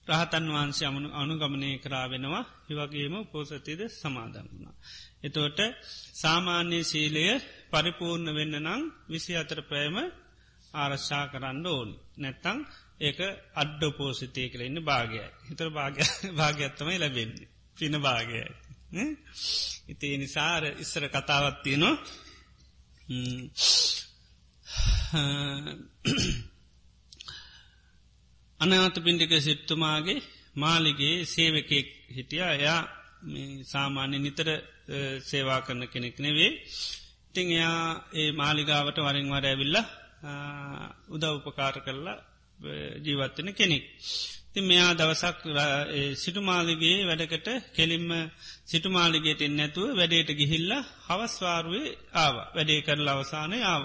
[0.09, 4.75] රහතන් වහන්සේ අමනු අනුගමනය කරාවෙනවා හිවගේම පෝසතිද සමාදන් වුණා.
[5.23, 5.59] එතෝට
[6.15, 7.23] සාමාන්‍ය සීලය
[7.71, 10.11] පරිපූර්ණ වෙන්න නං විසි අතර පෑම
[10.73, 11.99] ආරශ්ා කරන්න ඕනි.
[12.17, 12.67] නැත්තං
[12.99, 13.19] ඒක
[13.55, 15.69] අඩ්ඩ පෝසිතය කළ ඉන්න භාගය හිතර
[16.35, 17.47] භාගත්තමයි ලැබෙන්නේ.
[17.77, 18.45] පින භාගයයි.
[19.89, 21.97] ඉතිේ නිසාර ඉස්සර කතාවත්තිය නවා
[28.59, 30.23] අනවත පින්ඩික සිට්තුමාගේ
[30.55, 32.47] මාලිගේ සේවකෙක් හිටිය.
[32.47, 32.99] එයා
[33.63, 34.47] සාමාන්‍ය නිතර
[35.21, 36.65] සේවා කරන කෙනෙක් නෙවේ
[37.29, 37.81] ඉතිං එයා
[38.13, 39.77] ඒ මාලිගාවට වරින්වර ඇවිල්ල
[41.09, 42.17] උදව් උපකාර කරලා
[42.99, 43.83] ජීවත්වෙන කෙනෙක්
[44.51, 45.37] ති මෙයා දවසක්
[46.15, 48.09] සිටුමාලිගේ වැඩකට කෙලින්ම
[48.65, 50.71] සිටුමාලිගේට එන්නැතුව වැඩේට ගිහිල්ල
[51.07, 53.83] හවස්වාරුවේ ආව වැඩේ කරලා අවසානය ආව.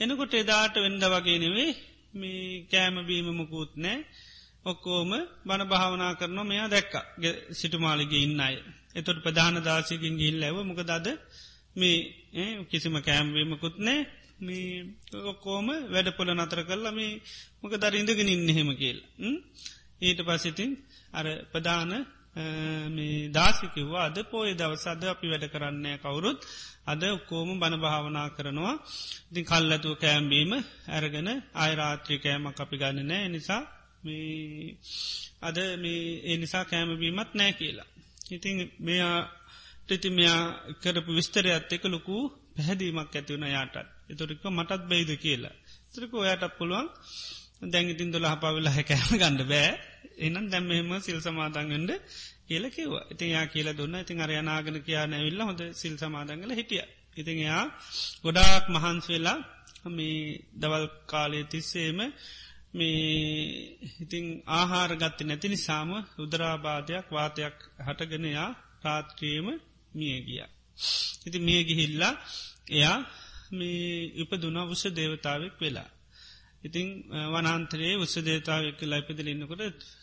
[0.00, 1.70] එනකොට එදාට වෙන්ඩ වගේ නෙවේ
[2.14, 3.98] මේ කෑමබීම මුකුත් නෑ
[4.64, 5.10] ඔක්කෝම
[5.44, 6.94] බණ භාවනා කරන මෙයා දැක්ක
[7.52, 8.56] සිටුමාලිගේ ඉන්න අය.
[8.94, 11.06] එතොට ප්‍රධාන දාසිකින් ගිල් ඇව මොක දද
[11.76, 11.96] මේ
[12.70, 14.00] කිසිම කෑම්වීමකුත් නෑ.
[14.38, 14.84] මේ
[15.24, 17.20] ඔක්කෝම වැඩපොල නතර කරලා මේ
[17.62, 18.98] මොක දරින්දගෙන ඉන්න හෙම කියල්.
[20.00, 20.70] ඊට පසිතින්
[21.12, 21.92] අර ප්‍රධාන
[23.32, 26.38] දාසිකිව්වා අද පෝය දවසද අපි වැඩ කරන්නේ කවුරුත්.
[26.86, 28.74] අද ඔක්කෝම බණ භාවනා කරනවා.
[29.30, 30.52] ඉතින් කල්ලතුව කෑම්බීම
[30.88, 33.28] ඇරගෙන අයිරාත්‍රී කෑමක් අපි ගන්න නෑ.
[33.28, 33.62] නිසා
[35.42, 37.88] අද මේ ඒ නිසා කෑමබීමත් නෑ කියලා.
[38.30, 39.18] ඉතින් මෙයා
[39.88, 40.40] ටිතිමයා
[40.82, 42.16] කරපු විස්තරයත් එක ලොකු
[42.54, 43.76] පැහැදීමක් ඇතිවුණ යාටත්.
[44.10, 45.54] එතුරික මටත් බයිද කියලා.
[45.92, 46.86] ත්‍රික ඔයාටත් පුළුවන්.
[47.64, 49.70] දැංගිතින් දොළ හපාවෙලා හැකෑම ගණඩ බෑ.
[50.18, 51.92] එනම් දැම්මෙම සිල් සමාදන්ගඩ
[52.46, 53.94] කියල කිව ඉතින් යා කියල දුන්න.
[53.96, 56.84] ඉතින් අරයනාගෙන කියා නැවිල්ල හොඳ සිල් සමාදංගල හිටිය.
[57.16, 57.64] ඉතින් එයා
[58.24, 59.38] ගොඩාක් මහන්ස් වෙලා
[59.88, 60.18] මේ
[60.54, 61.98] දවල් කාලය තිස්සේම
[62.74, 67.56] මේ ඉතිං ආහාර ගත්ත නැති නිසාම උදරාබාධයක් වාතයක්
[67.86, 68.50] හටගෙනයා
[68.84, 69.46] රාත්‍රියම
[69.96, 70.40] මියගිය.
[71.26, 72.14] ඉති මියගිහිල්ලා
[72.70, 72.98] එයා
[73.52, 75.90] මේ උපදුන උස දේවතාවක් වෙලා.
[76.64, 76.86] ඉතිං
[77.32, 79.62] වනන්තරයේ උස්ස දේතාවක් කියලා ඉපදිලන්නකොට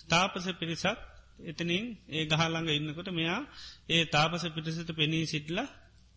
[0.10, 1.00] තාපස පිරිසක්
[1.42, 3.42] එතනින් ඒ ගහළඟ ඉන්නකොට මෙයා
[3.90, 5.60] ඒ තාපස පිටිසට පෙනී සිටල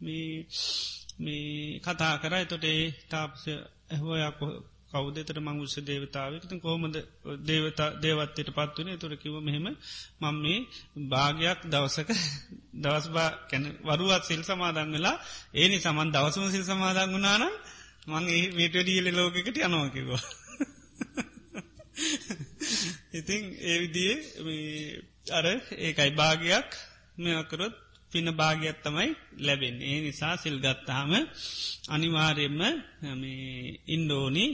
[0.00, 3.42] මේ කතා කර එතොට ඒ තාපස
[3.88, 4.40] ඇහෝයක්
[4.97, 6.97] කෞදතර මං උස්ස දේවතාවකත කොහොමද
[7.42, 9.66] දේවතා දේවත්තයට පත්වනේ තුර කිව මෙහෙම
[10.20, 10.59] මං මේ
[11.07, 12.11] භාගයක් දවසක
[12.82, 15.16] දවස්බා කැන වරුවත් සිල් සමාදන් වෙලා
[15.55, 17.55] ඒනි සමන් දවසම සිල් සමාදන් වුනානම්
[18.09, 20.24] මං ඒ මේටඩියල ලෝකෙකට යනෝකිවා
[23.12, 24.16] ඉතිං ඒ විදිේ
[25.30, 25.47] අර
[25.78, 26.68] ඒකයි භාගයක්
[27.18, 27.74] මෙකරොත්
[28.12, 31.11] පින භාගයක් තමයි ලැබෙන් ඒ නිසා සිල්ගත්තාම
[31.88, 32.61] අනිවාරයෙන්ම
[33.88, 34.47] ඉන්ඩෝනි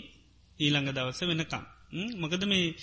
[0.62, 1.64] ඊළඟ දවස වෙනකම්.
[2.16, 2.74] මොකද මේ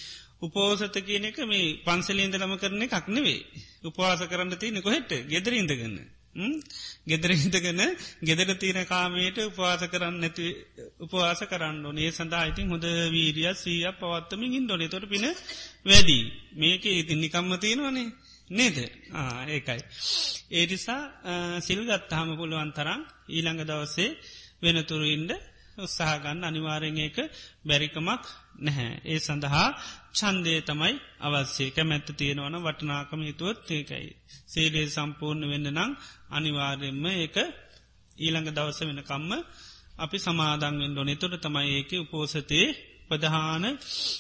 [0.42, 3.42] උපෝසත කියන එක මේ පන්සලීන්දලම කරන එකක් නෙවේ.
[3.84, 6.00] උපවාස කරන්න තියනෙ කොහෙට ගෙදරීන්දගන්න.
[7.06, 7.80] ගෙදරහිතගෙන
[8.22, 10.46] ගෙදර තීන කාමයට උපවාස කරන්න නැති
[11.00, 15.26] උපවාස කරන්න නේ සඳහා ඉතින් හොඳ වීරිය සීය පවත්තමින් ඉන්ඩොන තොට පින
[15.84, 16.24] වැඩී
[16.56, 18.08] මේක ඉතින් නිකම්ම තියෙනවනේ
[18.50, 18.78] නේද
[19.48, 19.82] ඒකයි.
[20.52, 21.02] ඒනිසා
[21.60, 24.10] සිල්ගත්තාහම පුළුවන් තරම් ඊළඟ දවසේ
[24.62, 25.32] වෙනතුරු ඉන්ඩ
[25.80, 27.18] උත්සාහගන්න අනිවාරෙන් ඒක
[27.64, 28.24] බැරිකමක්
[28.60, 28.92] නැහැ.
[29.06, 29.68] ඒ සඳහා
[30.12, 34.10] චන්දය තමයි අවස්සේ කැමැත්ත තියෙනවන වටනාකම හිතුවත් ඒකයි.
[34.48, 35.92] සේලේ සම්පූර්ණ වෙන්න නං
[36.32, 37.38] අනිවාර්යෙන්ම ඒක
[38.18, 39.32] ඊළඟ දවස වෙනකම්ම
[39.98, 42.68] අපි සමාදන්ෙන් ඩොනෙ තොට තමයි ඒක උපෝසතයේ
[43.10, 43.66] ප්‍රධාන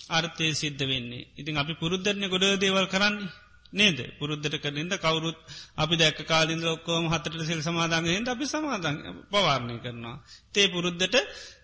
[0.10, 1.28] අර්ථය සිද්ධ වෙන්නේ.
[1.38, 3.30] ඉතින් අපි පුරුද්ධරණය ගොඩ දේවල් කරන්නේ.
[3.72, 5.38] නේද පුරුද්ධට කරනින්ද කවරුත්
[5.76, 8.97] අපි දැක කාලින්ද ඔක්කෝම හතට සිල් සමාධන්ගෙන් අපි සමාධන්
[9.30, 10.17] පවාරණය කරනවා.
[10.53, 11.15] තේ පුරුද්ධට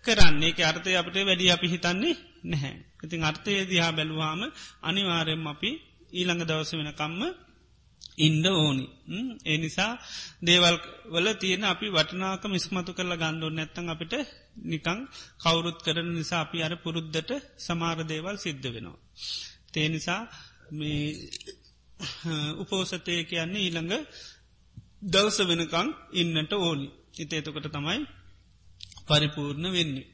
[0.03, 2.75] කරන්නේ අර්ථය අපට වැඩි අපි හිතන්නේ නැහැ.
[3.03, 4.41] ඉතින් අර්ථය දිහා බැලුවාම
[4.81, 5.71] අනිවාරයෙන් අපි
[6.11, 7.21] ඊළඟ දවස වෙනකම්ම
[8.17, 8.85] ඉන්ඩ ඕනි.
[9.45, 9.91] ඒ නිසා
[10.41, 10.77] දේවල්
[11.07, 14.13] වල තියෙන අපි වටනාක මිස්මතු කරලා ගණ්ඩුව නැත්තන් අපිට
[14.63, 14.99] නිකං
[15.37, 18.99] කවුරුත් කරන නිසා අපි අර පුරුද්ධට සමාර දේවල් සිද්ධ වෙනවා.
[19.71, 20.21] තේ නිසා
[20.71, 21.01] මේ
[22.61, 23.93] උපෝසතය කියන්නේ ඊළඟ
[25.03, 26.87] දවස වෙනකං ඉන්නට ඕනි.
[27.15, 27.99] ඉතේතකොට තමයි
[29.07, 30.07] පරිපූර්ණ වෙන්නේ.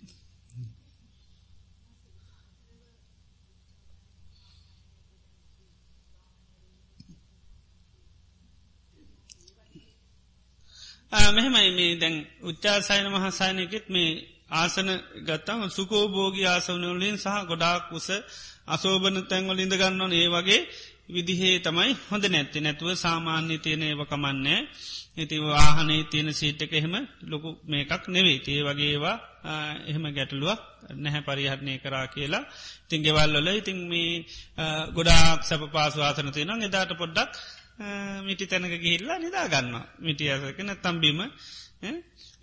[11.32, 14.12] මෙහෙමයි මේ දැන් උච්චාසයන මහසායනයකෙත් මේ
[14.54, 14.90] ආසන
[15.26, 18.08] ගත්තම සුකෝභෝගී ආසවනවලින් සහ ගොඩාක් උස
[18.68, 20.62] අසෝභන තැන්වල ඉඳගන්නවන ඒ වගේ
[21.10, 22.60] විදිහේ තමයි හොඳ නැත්ති.
[22.60, 24.60] නැතුව සාමාන්‍ය තියෙන ඒවකමන්නේ
[25.14, 29.18] ඇති වාහනේ තියෙන සීට්ක එහෙම ලොකු මේකක් නෙවේ තිය වගේවා
[29.84, 30.60] එහෙම ගැටලුවක්
[30.96, 32.44] නැහැ පරිහරණය කරා කියලා.
[32.88, 34.26] තින් ගෙවල්ලොල ඉතින් මේ
[34.96, 37.32] ගොඩාක් සැප පාසවාසන තියෙන එදාට පොඩ්ඩක්
[38.22, 41.20] මිටි තැනක ගිහිල්ලා නිදා ගන්න මිටියසකන තම්බිම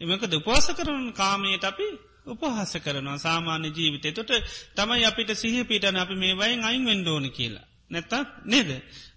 [0.01, 1.89] එමක දුපවාස කරන කාමයට අපි
[2.27, 3.19] උපහස කරනවා.
[3.19, 4.31] සාමාන්‍ය ජීවිතය තොට
[4.77, 7.68] තමයි අපිට සිහ පිටන අපි මේ වයින් අයින් වෙන්ඩෝන කියලා.
[7.91, 8.71] නැත්තත් නේද?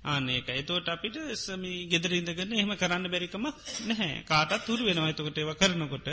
[0.06, 3.46] ආනක එතෝට අපිට සමි ගෙදරඉදගන්න එහෙම කරන්න බැරිකම
[3.88, 4.24] නැහැ.
[4.24, 5.10] කාටත් තුර වෙනවා.
[5.10, 6.08] එතකොට ඒව කරනකොට.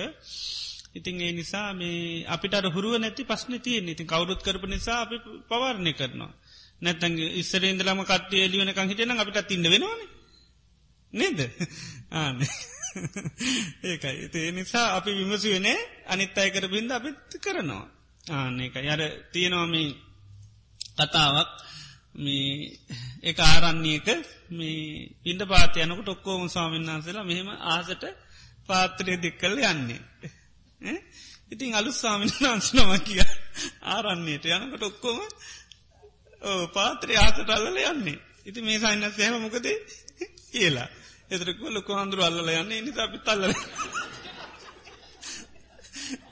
[0.95, 5.17] ඉතින් ඒ නිසා මේ අපිට හුරුව නැති පස්න තියෙන් ඉතින් කවුරුත් කරප නිසා අපි
[5.49, 6.33] පවාරණය කරනවා.
[6.81, 10.01] නැත්තන් ඉස්සර ඉදලම කටේ එලියනකං හිටන අපිට තින්න වෙනවාන.
[11.13, 11.39] නේද?
[12.13, 12.37] ආන
[13.85, 14.17] ඒකයි.
[14.35, 17.87] ඒ නිසා අපි විමසුවනේ අනිත් අය කර බින්ද අපිත් කරනවා.
[18.31, 19.01] ආන එක යර
[19.33, 19.75] තියෙනවාම
[20.97, 21.68] කතාවක්.
[22.19, 22.79] මේ
[23.23, 24.07] එක ආරන්නේක
[24.51, 28.05] මේ පින්ඩ පාතියනකට ඔක්කෝම ස්වාමින්නාන්සලා මෙහෙම ආසට
[28.67, 30.01] පාත්‍රය දෙක්කල යන්නේ.
[31.51, 33.23] ඉතින් අලු ස්වාමින් වන්සනම කිය
[33.87, 35.19] ආරන්නේයට යනකට ඔක්කොම
[36.73, 38.19] පාත්‍රය ආසට අල්ලල යන්නේ.
[38.45, 39.67] ඉති මේ සයින්න සෑම මොකද
[40.51, 40.89] කියලා.
[41.31, 43.53] එතරක ලොක හඳුරු අල්ල යන්නේ නිත අපි තල්ල.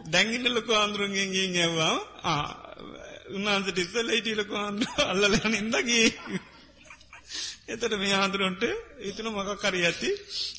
[0.06, 1.94] දැගින්න ලොක අන්දුරුන්ගෙන් ඇවවා
[3.28, 6.08] උන්වන්සට ඉස්සල ඉටලොක අන්දුර අල්ලල නින්දගේ.
[7.66, 8.62] එතට මේ හාදුරන්ට
[9.02, 10.10] ඉතන මක කරි ඇති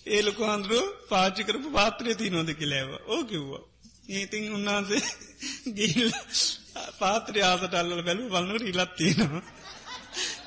[0.08, 3.64] ඒ ලොක හාදුරුව පාචිකරපු පාත්‍රය ති නොද කිලෑව ඕ කිව්වා.
[4.12, 5.02] ඒතින් උන්වහන්සේ
[5.78, 6.10] ගිල්
[7.00, 9.46] පාත්‍රය ආසට අල්ල බැලු බලන්නට ඉලත්තියෙනවා.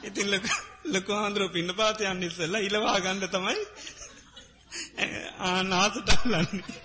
[0.04, 0.26] ඉතින්
[0.88, 3.58] ලොක හාදුරුව පින්න පාතයන්න ඉස්සල්ල ඉලවා ගණ්ඩ තමයි
[5.46, 6.78] ආනාසට අල්ලන්නේ.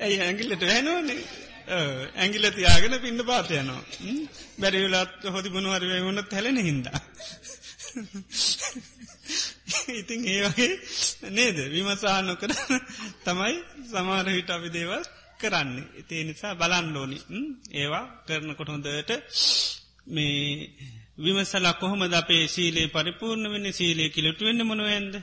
[0.00, 1.20] ඇයි ඇගිල්ලට වැනෝනේ
[2.16, 3.82] ඇගිල තියාගෙන පින්න පාතයනවා
[4.60, 6.86] බැරිවෙලත් හොදි මොනවරවේ වුණත් හැලෙන හින්ද.
[9.92, 10.72] ඉතින් ඒ වගේ
[11.30, 11.58] නේද?
[11.70, 12.52] විමසා නොකර
[13.24, 13.54] තමයි
[13.90, 15.02] සමාර හිට අපි දේවල්
[15.40, 15.86] කරන්නේ.
[16.00, 17.18] ඉතිේ නිසා බලන්ඩෝනි
[17.74, 19.10] ඒවා කරනකොට හොඳට
[20.08, 20.70] මේ
[21.18, 23.72] විමසලා කොහොමද අපේ සීලේ පරිපූර්ණ වෙන්න?
[23.72, 25.14] සීලේ කිලොට වෙන්න මොනුවෙන්ද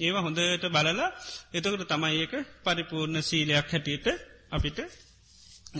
[0.00, 1.08] ඒවා හොඳට බලලා
[1.52, 2.34] එතකට තමයි ඒක
[2.64, 4.06] පරිපූර්ණ සීලයක් හැටියට
[4.50, 4.78] අපිට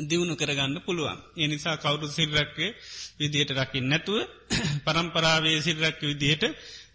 [0.01, 1.19] දියුණු කරගන්න පුළුවන්.
[1.37, 2.71] එනිසා කවුරු සිල්රක්කේ
[3.19, 4.19] විදියට රකිින් නැතුව
[4.85, 6.45] පරම්පරාවේ සිල්රක්ක විදියට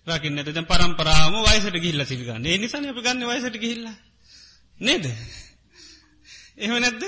[0.08, 3.88] රකින්න ඇත පරම්පරාම වයිසට ගිල්ල සිල්ගන්න නිසාන අපි ගන්න වයිසට ගිල්ල
[4.80, 5.06] නේද?
[6.58, 7.04] එහම නැද්ද?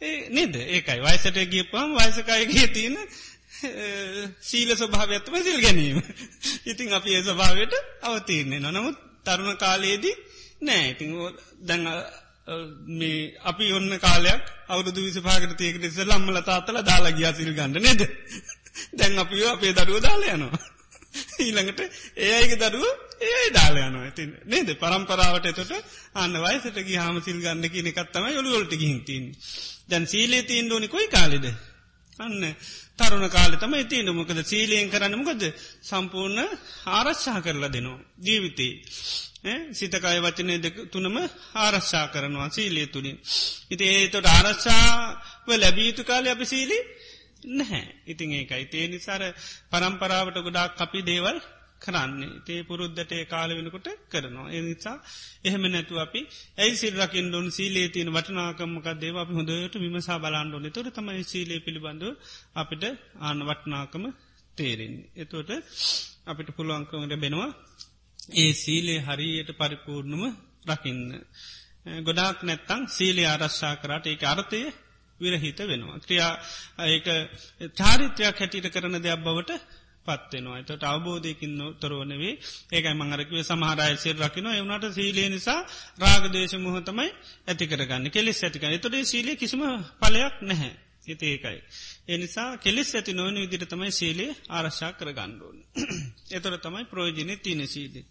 [0.00, 0.54] ඒ නේද?
[0.56, 1.00] ඒකයි.
[1.00, 2.96] වයිසට ගියපුම් වයිසකායගේ තියෙන
[4.42, 5.98] සීල ස්වභාවඇත්තම සිල් ගැනීම.
[6.70, 10.16] ඉතිං අපි ඒ ස්වභාවයට අවතීරන්නේ නොනමුත් තරුණ කාලයේදී
[10.62, 10.84] නෑ.
[10.90, 11.10] ඉතිං
[11.62, 11.88] දැඟ
[12.90, 18.02] මේ අපි ඔන්න කාලයක් අවුදු විසපාකට තියකට ඉස ලම්මල තාත්තල දාලා ගියා සිල් ගන්න නේද?
[18.98, 20.64] දැන් අපිෝ අපේ දරුව දාලයනවා
[21.40, 21.80] ඊළඟට
[22.16, 22.84] ඒ අයික දරුව
[23.22, 24.68] ඒයි දාලයනවා ඇතින් නේද?
[24.76, 25.72] පරම්පරාවට එතොට
[26.14, 29.24] අන්න වයිසට ගි හාම සිල් ගන්න කියන එකත්තම ඔළුවොල්ට ගිහින්තින්
[29.88, 31.46] දැන් සීලේ තිීන් ෝනි කොයි කාලෙද?
[32.18, 32.54] අන්න.
[32.98, 35.16] තරුණ කාල තම ඉතින මොකද සීලයෙන් කරන්න?
[35.18, 35.42] මොකද?
[35.82, 36.40] සම්පූර්ණ
[36.88, 38.00] ආරශ්ා කරලා දෙනවා.
[38.18, 38.72] ජීවිතේ.
[39.72, 41.16] සිතකාය වචනය දෙක තුනම
[41.56, 43.18] ආරශ්ා කරනවා සීලේ තුළින්.
[43.70, 46.78] ඉති ඒතොට ආරශ්ාව ලැබීතු කාලය අපි සීලි
[47.50, 47.84] නැහැ.
[48.06, 48.64] ඉතින් ඒකයි.
[48.66, 49.22] තේ නිසාර
[49.70, 51.38] පරම්පරාවට ගොඩක් අපි දේවල්
[51.80, 54.46] කරන්නේ තේ පුරුද්ධට ඒ කාල වෙනකොට කරනවා.
[54.50, 54.96] එනිසා
[55.44, 56.20] එහෙම නැතු අපි
[56.58, 62.04] ඇයි සිල්රකින් ොන් සීලේ තියන වටනාකමක දේව අපි හොඳට විමසා බලාන්ඩෝන තොර තමයි සීලේ පිළිබඳ
[62.54, 62.84] අපිට
[63.20, 64.04] ආන වටනාකම
[64.56, 65.10] තේරෙන්නේ.
[65.16, 65.50] එතෝට
[66.26, 67.50] අපිට පුළුවන්කමට බෙනවා
[68.36, 70.22] ඒ සීලේ හරියට පරිපූර්ණම
[70.66, 71.02] රකින්න.
[72.02, 74.60] ගොඩාක් නැත්තං සීලේ ආරශ්ා කරට ඒ අර්ථය
[75.20, 75.98] විරහිත වෙනවා.
[75.98, 76.32] ක්‍රියා
[76.86, 77.06] ඒක
[77.74, 79.52] චාරිත්‍රයක් හැටිට කරන දෙයක් බවට
[80.06, 80.60] පත්වෙනවා.
[80.60, 82.34] එතට අවබෝධයකින් තොරවනවේ
[82.70, 85.60] ඒකයි මංගරකව සමහරය සෙල් රකින එවනට සීලේ නිසා
[85.98, 87.08] රාගදේශ මුහතමයි
[87.46, 89.62] ඇතිකරගන්න කෙලෙස් ඇතිකන තොටේ සීලේ කිසිම
[90.00, 90.74] පලයක් නැහැ.
[91.06, 91.58] හිත ඒකයි.
[92.08, 95.58] එනිසා කෙලෙස් ඇති නොවන විදිර තමයි සීලේ ආරශ්ා කරගණ්ඩුවන්.
[96.36, 98.06] එතොර තමයි ප්‍රෝජනය තියන සීලේ.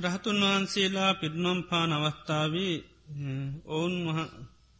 [0.00, 2.76] රහතුන් වහන්සේලා පිරිනම් පාන අවස්ථාවේ
[3.66, 3.94] ඔවුන්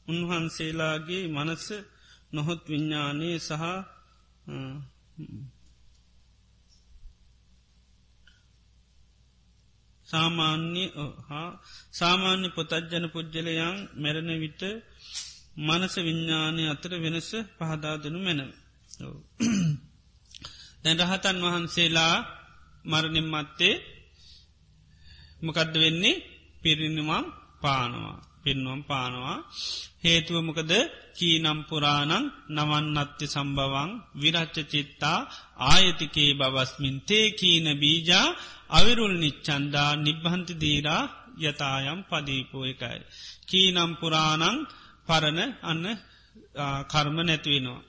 [0.08, 1.66] උන්වහන්සේලාගේ මනස
[2.32, 3.62] නොහොත් විඤ්ඥානයේ සහ
[10.06, 10.84] සාමාන්‍ය
[11.28, 11.50] හා
[11.92, 14.62] සාමාන්‍ය පොතජ්ජන පුද්ජලයන් මැරණ විට
[15.58, 18.50] මනස විඤ්ඥානය අතර වෙනස පහදාදනු මැනව.
[20.82, 22.16] දැන් රහතන් වහන්සේලා
[22.84, 23.74] මරණින් මත්තේ
[25.42, 26.22] මොකදද වෙන්නේ
[26.62, 27.10] පිරිනිමම්
[27.62, 28.31] පානවා.
[28.44, 29.38] පින්වම් පානවා.
[30.02, 30.72] හේතුවමකද
[31.14, 35.18] කීනම්පුරාණං නවන්නත්්‍ය සම්බවං විරච්ච චිත්තා
[35.66, 38.26] ආයතිකේ බවස්මින් තේ කීන බීජා
[38.70, 41.02] අවිරුල් නිච්චන්දා නිබ්හන්ති දීරා
[41.40, 43.00] යතායම් පදීපෝ එකයි.
[43.48, 44.58] කීනම්පුරාණං
[45.08, 45.84] පරණ අන්න
[46.86, 47.80] කර්ම නැතිවෙනවා.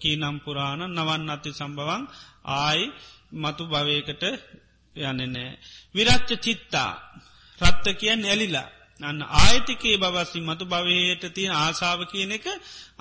[0.00, 2.02] කීනම්පුරාණ නවන් අති සම්බවන්
[2.54, 2.84] ආයි
[3.34, 4.22] මතු භවයකට
[4.96, 5.50] යන්න නෑ.
[5.94, 6.92] විරච්ච චිත්තා
[7.60, 8.68] රත්ත කියන් ඇලිලා
[9.00, 12.46] අන්න ආයතිකේ බවස්සි මතු භවයට තියෙන ආසාාව කියන එක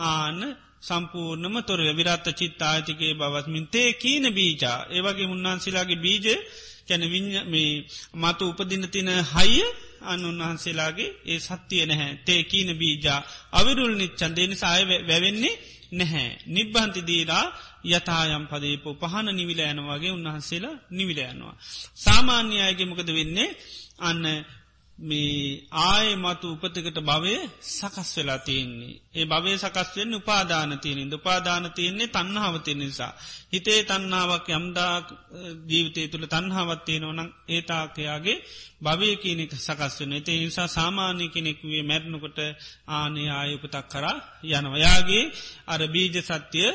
[0.06, 0.40] ආන්න
[0.82, 4.80] සම්පූර්ණම තොර විරත්ත චිත් ආයතිකේ බවස්මින් තේ කීන බීජා.
[4.90, 6.28] ඒවගේ උන්වහන්සේලාගේ බීජ
[6.88, 7.04] කැන
[7.46, 7.72] මේ
[8.16, 9.66] මතු උපදින තින හයිය
[10.02, 12.14] අන්න උන්වහන්සේලාගේ ඒ සත්තිය නැහැ.
[12.18, 13.20] තේ කීන බීජා.
[13.52, 15.56] අවිරුල් නිච්චන් දෙනි සාය වැවෙන්නේ
[15.92, 16.30] නැහැ.
[16.48, 17.46] නිබ්බන්ති දීරා
[17.86, 18.94] යතායම් පදේපෝ.
[18.96, 21.56] පහන නිවිල යනවාගේ උන්වහන්සේලා නිවිල යනවා.
[21.96, 23.50] සාමාන්‍යයගේ මොකද වෙන්නේ?
[24.00, 24.24] අන්න
[25.00, 28.96] මේ ආය මතු උපතිකට භවය සකස් වෙලා තියෙන්නේ.
[29.14, 33.14] ඒ භවය සකස් වෙන්න උපාදාන තියනින් උපාදාන තියන්නේ තන්නහාවතිය නිසා.
[33.54, 34.96] හිතේ තන්නාවක් යම්දා
[35.70, 38.44] ජීවිතය තුළ තන්හාවත්තිය නොනම් ඒතාකයාගේ
[38.82, 40.14] භවය කියනෙක සකස් වෙන.
[40.14, 42.40] ඒ නිසා සාමාන්‍ය කෙනෙක්වේ මැරණකොට
[42.90, 45.24] ආනේ ආයුපතක් කරා යනවයාගේ
[45.68, 46.70] අර බීජ සත්‍යය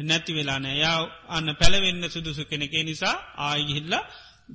[0.00, 0.98] නැති වෙලානෑ යා
[1.28, 3.94] අන්න පැළවෙන්න සුදුසු කෙනෙකේ නිසා ආයිහිල්ල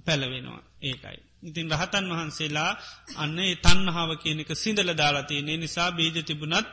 [0.05, 1.32] පැළවෙනවා ඒකයි.
[1.44, 2.72] ඉතින් රහතන් වහන්සේලා
[3.18, 6.68] අන්න ඒ තන්හාාව කියනක සිදල දාලාතියනේ නිසා බීජ තිබුණත්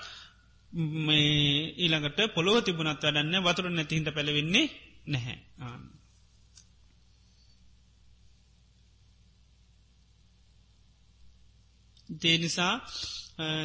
[1.79, 4.67] ඊළඟට පොළොව තිබුණත් වැඩන්න වතුර නැතිහිට පැළවෙන්නේ
[5.07, 5.39] නැහැ.
[12.09, 12.75] දේ නිසා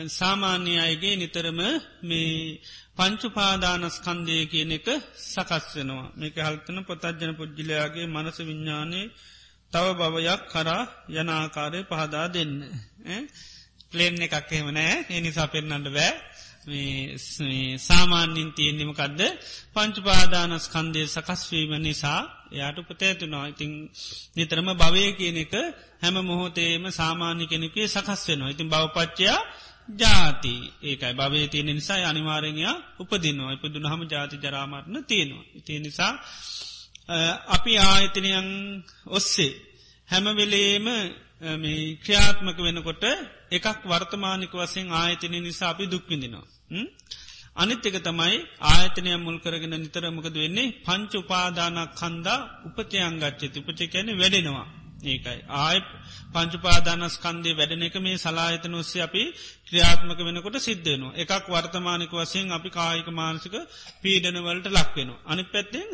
[0.09, 1.59] සාමාන්‍ය අයගේ නිතරම
[2.01, 2.59] මේ
[2.95, 4.87] පංචුපාදානස්කන්දය කියන එක
[5.23, 6.11] සකස් වෙනවා.
[6.15, 9.11] මේක හල්තන පොතජ්ජන පුද්ජිලයාගේ මනස විඤ්ඥානයේ
[9.75, 12.53] තව බවයක් කරා යනාකාරය පහදා දෙන්න.
[13.91, 16.13] පලේන් එකක් එහෙමනෑ එනිසා පෙන්න්නට බෑ.
[17.79, 19.21] සාමාන්‍යින් තියෙන්නෙමකක්ද
[19.73, 22.21] පංචුපාදානස් කන්දය සකස්වීම නිසා
[22.51, 23.71] එයාට උපතෑතුනවා ඉතිං
[24.35, 25.53] නිතරම භවය කියන එක
[26.01, 28.49] හැම මොහොතේම සාමාන්‍ය කෙනෙකේ සකස් වෙනවා.
[28.49, 29.39] ඉතින් බවපච්චයා
[29.93, 30.55] ජාති.
[30.81, 31.13] ඒකයි.
[31.13, 33.53] භවය තියෙන නිසා අනිවාරෙන්යා උපදිනවා.
[33.53, 35.45] ඉපදුන හම ජාති ජරාමරණ තියෙනවා.
[35.53, 36.13] ඉතිය නිසා
[37.07, 38.47] අපි ආයතනයන්
[39.07, 39.53] ඔස්සේ
[40.09, 40.87] හැමවෙලේම
[42.01, 43.03] ක්‍රියාත්මක වෙනකොට
[43.51, 46.45] එකක් වර්තමානික වසෙන් ආයතනය නිසා අපි දුක්විඳිනවා.
[47.55, 48.37] අනිත් එක තමයි
[48.67, 54.67] ආයතනය මුල් කරගෙන නිතරමකද වෙන්නේ පංච උපාදානක් කන්දා උපචයංගච්චති උපචකැන වැඩෙනවා.
[55.03, 55.39] ඒකයි.
[55.57, 55.77] ආය
[56.33, 59.23] පංචුපාදානස්කන්දේ වැඩෙන එක මේ සලායතන ඔස්සේ අපි
[59.67, 61.15] ක්‍රියාත්මක වෙනකොට සිද්ධයනවා.
[61.15, 63.55] එකක් වර්තමානික වසයෙන් අපි කායික මානසික
[64.01, 65.23] පීඩනවලට ලක්වෙනවා.
[65.25, 65.87] අනි පැත්තෙන්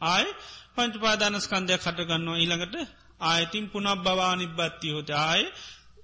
[0.00, 0.26] ආය
[0.74, 2.76] පංචුපාදානස්කන්දයක් කටගන්නවා ඊළඟට
[3.22, 5.42] ආයතින් පුනක් බවා නිබ්බත්ති හොට ආය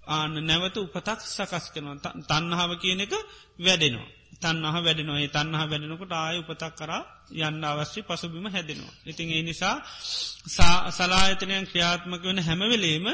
[0.08, 3.12] ආන නැවත උපතක් සකස් කරනවා තන්නහාව කියන එක
[3.58, 4.08] වැඩෙනවා.
[4.40, 7.02] තන්නහ වැඩෙනවා ඒ තන්නහ වැඩෙනකොට ආය උපතක් කරා
[7.40, 8.94] යන්න අවශ්‍ය පසුබිම හැදෙනවා.
[9.06, 9.76] ඉතින් ඒ නිසා
[10.90, 13.06] සලායතනයන් ක්‍රියාත්මක වෙන හැමවෙලේම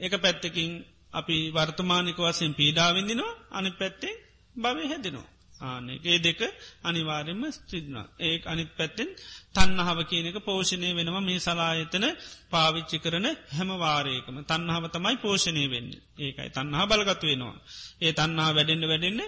[0.00, 0.70] එක පැත්තකින්
[1.12, 4.14] අපි වර්තමානික වසයෙන් පීඩාවිඳිනවා අනි පැත්තෙන්
[4.54, 5.31] භවය හැදෙනවා.
[5.62, 6.40] ආනගේ දෙක
[6.82, 9.08] අනිවාර්යම ස්ත්‍රිදනා ඒ අනිත් පැත්තෙන්
[9.54, 12.06] තන්නහාව කියනක පෝෂණය වෙනම මේ සලායතන
[12.50, 15.90] පාවිච්චි කරන හැමවාරයකම තන්නහාව තමයි පෝෂණය වෙන්න.
[16.18, 17.56] ඒකයි තන්නහා බලගතු වෙනවා.
[18.00, 19.20] ඒ තන්නහා වැඩෙන්න්න වැඩෙන්න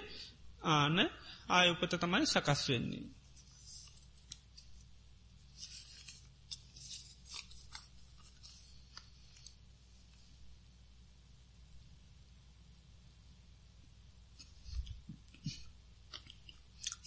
[0.70, 0.96] ආන
[1.48, 3.04] ආයඋපත තමයි සකස් වෙන්නේ.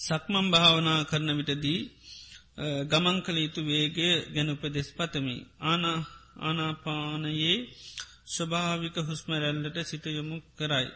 [0.08, 1.80] සක්මම් භාවනා කරන විටදී
[2.86, 5.36] ගමන් කළ යුතු වේගය ගැන උපදෙස් පතමි.
[5.62, 6.00] ආනා
[6.40, 7.58] ආනාපානයේ
[8.28, 10.88] ස්වභාවික හුස්මරැල්ලට සිත යොමු කරයි.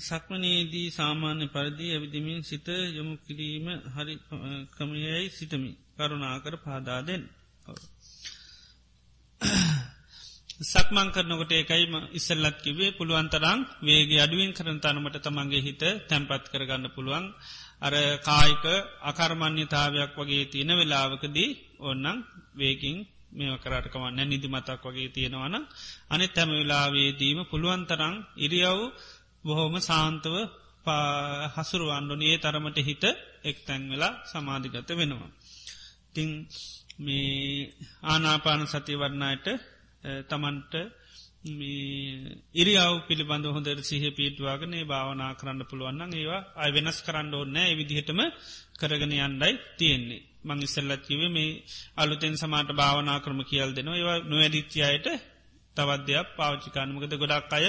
[0.00, 4.14] සක්මනයේදී සාමාන්‍ය පරිදි ඇවිදිමින් සිත යොමු කිරීම හරි
[4.74, 7.22] කමයයි සිතමි කරුණාකර පාදාදෙන්.
[10.60, 17.24] සක්මං කරනකොට ඒකයිම ඉස්සල්ලත් කිවේ පුළුවන්තරම් වේගේ අඩුවෙන් කරන තනමට තමන්ගේ හිත තැන්පත් කරගන්න පුළුවන්.
[17.80, 18.64] අර කායික
[19.02, 22.96] අකර්මණ්‍යතාවයක් වගේ තියෙන වෙලාවකදී ඔන්නන් වේකින්
[23.30, 25.54] මේ කරටකවන්න නිදිමතක් වගේ තියෙනවන
[26.08, 28.78] අනි තැම වෙලාවේදීම පුළුවන්තරං ඉරියව්
[29.44, 30.34] බොහෝම සාන්තව
[31.54, 33.04] හසුරුවන්ඩුනේ තරමට හිත
[33.44, 35.30] එක් තැන්වෙලා සමාධිගත වෙනවා.
[36.12, 36.30] තිං
[36.98, 37.70] මේ
[38.04, 39.46] ආනාපාන සතිවරණයට
[40.24, 40.74] තමන්ට
[42.54, 48.20] ඉරියාව පිළිබඳ හොඳර සිහ පිටවාගනේ භාවනා කරන්න පුළුවන්න ඒවා අයි වෙනස් කරන්න ඕන්නෑ විදිහටම
[48.74, 50.22] කරගෙන යන්ඩයි තියෙන්නේ.
[50.44, 51.62] මං ඉස්සල්ලත් කිවේ මේ
[51.96, 55.06] අලුතෙන් සමාට භාවනා කරම කියල් දෙනවා ඒවා නොවැඩිච්චියයට
[55.76, 57.66] තවදයක් පාච්චිකානමකද ගොඩක් අය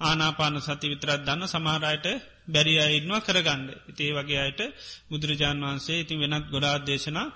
[0.00, 2.06] ආනාපාන සති විතරත් දන්න සමහරයට
[2.48, 3.62] බැරි අයින්වා කරගන්න.
[3.90, 4.60] ඉතිේ වගේ අයට
[5.08, 7.28] බුදුරජාන් වහන්සේ ඉතින් වෙනත් ගොඩාත් දේශනා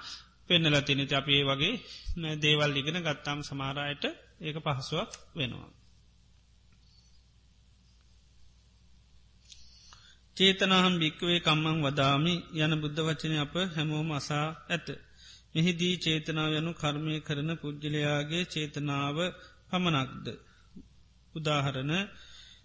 [0.46, 1.74] පෙන්නල තිනති අපේ වගේ
[2.36, 4.04] දේවල් ඉගෙන ගත්තාම් සමාරයට
[4.44, 5.70] ඒක පහසුවක් වෙනවා.
[10.36, 14.86] චේතනාහම් භික්කවේ කම්මං වදාමි යන බුද්ධ වචනය අප හැමෝම අසා ඇත.
[15.54, 19.16] මෙහිදී චේතනාව යනු කර්මය කරන පුද්ගලයාගේ චේතනාව
[19.68, 20.26] පමණක්ද.
[21.34, 21.92] උදාහරණ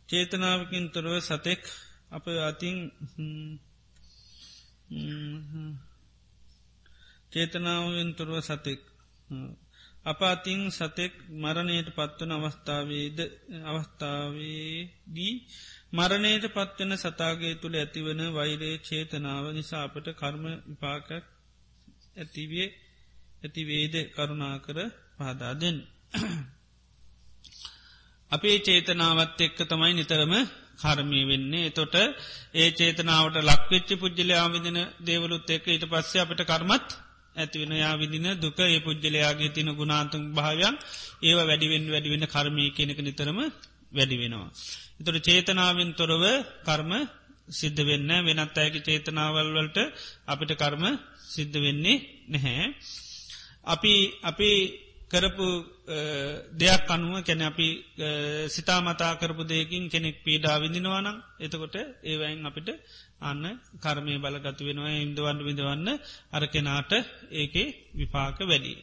[0.09, 1.61] චේතනාවකින් තොරව සතෙක්
[2.09, 2.77] අප අතින්
[7.31, 8.81] චේතනාවෙන් තොරව සතෙක්
[10.05, 13.19] අපාතිං සතෙක් මරණයට පත්වන අවස්ථාවේද
[13.65, 15.47] අවස්ථාවේදී
[15.91, 21.23] මරණයට පත්වන සතාගේ තුළ ඇතිවන වෛරේ චේතනාව නිසාපට කර්ම විපාකක්
[22.17, 22.73] ඇතිවේ
[23.43, 25.87] ඇතිවේද කරුණා කර පහදාදෙන්.
[28.31, 30.47] අපේ චේතනාවත් එක්ක තමයි නිතරම
[30.79, 31.95] කර්මී වෙන්නේ තොට
[32.55, 38.59] ඒ චේතනාවට ලක්වෙච්චි පුද්ජලයා විදින දේවලුත් එක්ක ඊට පස්සේ අපට කර්මත් ඇතිවෙන යා විදින දුක
[38.59, 40.75] ඒ පුද්ජලයාගේ තින ගුණාතුන් භාවයන්
[41.21, 43.39] ඒව වැඩිවෙන් වැඩිවෙන්න කර්මී කෙනෙක නිතරම
[43.91, 44.49] වැඩි වෙනවා.
[44.99, 46.23] එතොට චේතනාවෙන් තොරව
[46.63, 46.91] කර්ම
[47.49, 49.77] සිද්ධ වෙන්න වෙනත් අයක චේතනාවල් වලට
[50.27, 50.83] අපිට කර්ම
[51.27, 51.97] සිද්ධ වෙන්නේ
[52.29, 52.67] නැහැ.
[53.65, 53.93] අපි
[54.23, 54.49] අපි
[55.11, 55.47] කරපු
[56.53, 57.67] දෙයක් අනුව කැන අපි
[58.47, 62.69] සිතා මතා කරපු දෙයකින් කෙනෙක් පීඩා විඳිනවානම් එතකොට ඒවයින් අපිට
[63.21, 63.43] අන්න
[63.79, 65.89] කර්මය බලගතු වෙනවා ඉන්දවන්න විඳවන්න
[66.31, 66.91] අර කෙනාට
[67.33, 68.73] ඒකේ විපාක වැඩි.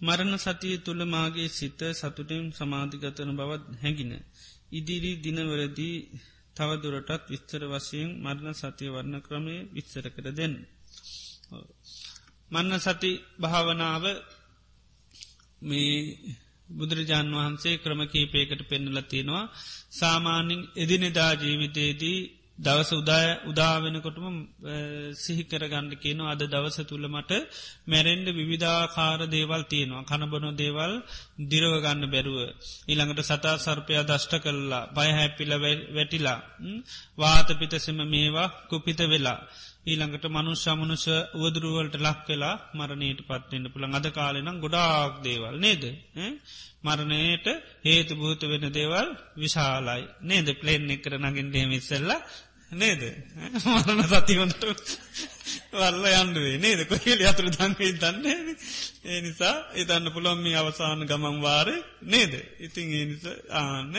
[0.00, 4.12] මරණ සතිය තුළ මාගේ සිත සතුටෙන් සමාධිගතන බවත් හැඟින.
[4.70, 5.96] ඉදිරි දිනවලදී
[6.58, 10.54] තවදුරටත් විස්තර වශයෙන් මරණ සතිය වර්ණ ක්‍රමය විස්තර කර දෙන්න.
[12.50, 13.10] මන්න සති
[13.40, 14.04] භාවනාව
[15.62, 15.94] මේ
[16.68, 19.44] බුදුරජාණන් වහන්සේ ක්‍රම කීපයකට පෙන්නල තියෙනවා
[19.92, 22.20] සාමාන්‍යින් එදිනෙදා ජීවිතයේදී
[22.58, 24.36] දවස උදාය උදාවෙනකොටම
[25.16, 27.32] සිහිකර ගණඩ කියන අද දවස තුළ මට
[27.86, 30.92] මැරෙන්ඩ විවිධාකාර දේවල් තියෙනවා කණබනො දේවල්
[31.46, 32.38] දිරවගන්න බැරුව.
[32.88, 35.52] ඊළඟට සතා සර්පයා දෂ්ට කරලා බයහැපිල
[35.92, 36.38] වැටිලා
[37.16, 39.40] වාත පිතසෙම මේවා කුපිත වෙලා.
[39.86, 41.06] ඊළඟට මනුෂ්‍යමනුෂ
[41.36, 45.84] උවදුරුවලට ලක් වෙලා මරණයට පත්වෙන්න පුළන් අද කාලෙනම් ගොඩාක් දේවල් නේද.
[46.80, 47.46] මරණයට
[47.82, 52.24] හේතු භූත වෙන දේවල් විශාලයි නේද ප්ලේන් එකර නගින් ඩේමිස්සල්ලා
[52.72, 53.02] නේද?
[53.64, 54.64] මරණ සතිවන්ට
[55.72, 56.84] වල්ල යන්නුවේ නේද?
[56.84, 58.56] කොහෙල අතුර දංගේ දන්නේ
[59.04, 61.68] ඒ නිසා ඒතන්න පුළොම්මි අවසාන ගමන් වාර
[62.04, 62.34] නේද?
[62.60, 63.96] ඉතින් ඒ නිස ආන්න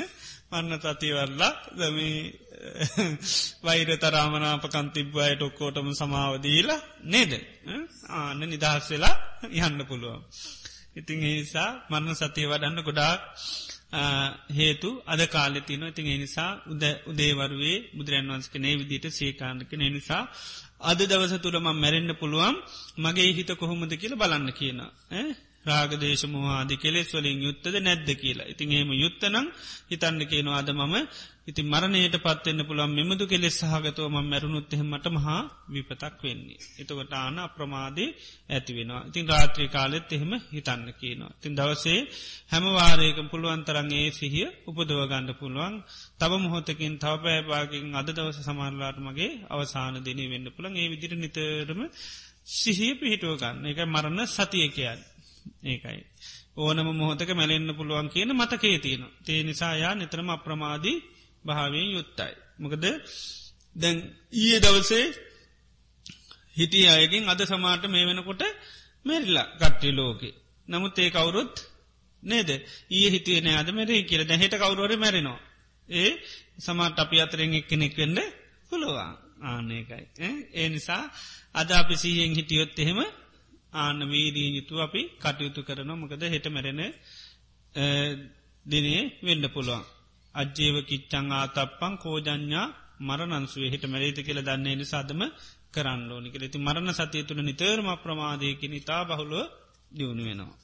[0.52, 2.20] මන්න සතිවරලා දමී
[3.64, 7.34] වෛර තරාමනාපකන් තිබ්බයට ඔක්කෝටම සමාවදීලා නේද?
[8.12, 9.16] ආන්න නිදහස් වෙලා
[9.60, 10.22] යන්න පුළුවන්.
[10.96, 13.22] ඉතින් ඒනිසා මරණ සතිය වඩන්න ගොඩාක්
[14.52, 20.24] හේතු අද කාලෙතින ඉතින් එනිසා උද උදේවරුවේ බුදුරන් වන්ස්ක නේ විදිට සේකාන්නක නිසා
[20.82, 22.56] අද දවස තුළම මැරෙන්න්න පුළුවන්
[22.98, 24.80] මගේ හිත කොහොමද කියල බලන්න කියන.
[25.70, 29.46] රාගදේශ මහාදි කෙලෙස් වලින් යුත්තද නැද්ද කියලා ඉතින් එහෙම යුත්තනම්
[29.90, 30.96] හිතන්න කියනවාද මම
[31.48, 35.38] ඉති මරණයට පත්වෙන්න පුළන් මෙමදු කෙලෙස් සහගතව ම මැරුණුත් එහෙමට මහා
[35.68, 36.60] විපතක් වෙන්නේ.
[36.78, 38.10] එතකොට ආන අප්‍රමාදේ
[38.50, 39.02] ඇති වෙනවා.
[39.10, 41.32] ඉතින් රාත්‍රී කාලෙත් එහෙම හිතන්න කියනවා.
[41.38, 42.00] තින් දවසේ
[42.52, 45.76] හැමවාරයක පුළුවන් තරන්ගේ සිහිය උපදවගන්න පුළුවන්
[46.20, 51.82] තව මොහොතකින් තව පෑපාකින් අද දවස සමාරලාට මගේ අවසාන දෙනී වෙන්න පුළන් ඒ විදිර නිතරම
[52.54, 55.02] සිහිය පිහිටුව ගන්න එක මරණ සතිය කියන්න.
[55.64, 56.02] ඒකයි.
[56.58, 59.04] ඕනම මොහොතක මැලෙන්න්න පුළුවන් කියන මතකේ තියෙන.
[59.26, 60.98] තේ නිසායා නිතරම අප්‍රමාදී
[61.46, 62.34] භාවයෙන් යුත්තයි.
[62.60, 62.84] මොකද
[63.76, 63.98] දැන්
[64.34, 65.06] ඊය දවසේ
[66.56, 68.42] හිටිය අයකින් අද සමාට මේ වෙනකොට
[69.06, 70.34] මෙරිල්ලා ගට්ටි ලෝකේ.
[70.68, 71.56] නමුත් ඒ කවුරුත්
[72.24, 75.40] නේද ඒ හිතුවේ නෑ අද මෙරේ කියල දැහෙට කවරුවර මැරෙනවා.
[75.90, 76.10] ඒ
[76.60, 78.20] සමාට අපි අතරෙන් එක්කෙනෙක් වෙන්න
[78.70, 79.12] පුළුවන්
[79.44, 80.04] ආනකයි.
[80.54, 81.04] ඒ නිසා
[81.54, 83.00] අද අපි සීයෙන් හිටියොත් එහෙම
[83.74, 86.82] ආන්න වීදී යුතු අපි කටයුතු කරන මොකද හෙට මැරෙන
[88.66, 89.84] දිනේ වෙන්න පුළුවන්.
[90.36, 92.68] අජ්ජේව කිච්චං ආතප්පං කෝජඥා
[93.00, 95.22] මරණන්සුවේ හිට මැරේත කියල දන්නේ නිසාදම
[95.74, 99.46] කරන්න ඕනි කෙ ති මරණ සතිය තුළ නිතරම ප්‍රමාදයකි නිතා බහුලුව
[99.92, 100.58] දියුණු වෙනවා.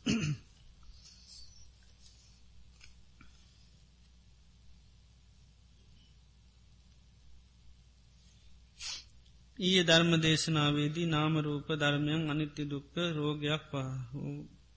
[9.59, 13.71] ඊය ධර්ම දේශනාවේදී නාමරූප ධර්මයන් අනිත්‍ය දුක්ක රෝගයක්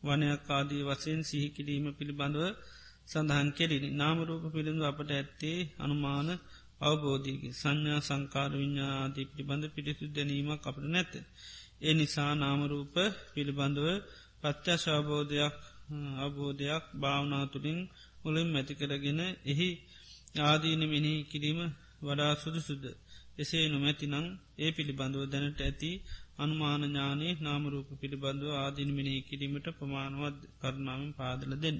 [0.02, 2.44] වනයක් ආදී වසයෙන් සිහිකිරීම පිළිබඳව
[3.04, 6.28] සඳහන් කෙරිනි නාමරූප පිළිඳු අපට ඇත්තේ අනුමාන
[6.80, 11.12] අවබෝධීගේ සංඥා සංකාර විඤ්ඥාදී පිළිබඳ පිටිසු දැනීමක් අපට නැත.
[11.80, 12.94] ඒ නිසා නාමරූප
[13.32, 13.86] පිළිබඳව
[14.40, 15.56] පත්්‍යශාබෝධයක්
[16.18, 17.80] අවබෝධයක් භාවනාතුළින්
[18.22, 19.68] මුලින් මැතිකරගෙන එහි
[20.42, 21.60] ආදීන මිනි කිරීම
[22.02, 22.86] වඩා සුදු සුද්ද.
[23.38, 24.16] එසේ නොමැතිනං
[24.58, 25.90] ඒ පිළිබඳව දැනට ඇති
[26.38, 31.78] අනුමානඥානයේ නාමරූප පිළිබඳව ආදීන මිනි කිරීමට ප්‍රමාණවත් කරුණාවෙන් පාදල දෙන්න.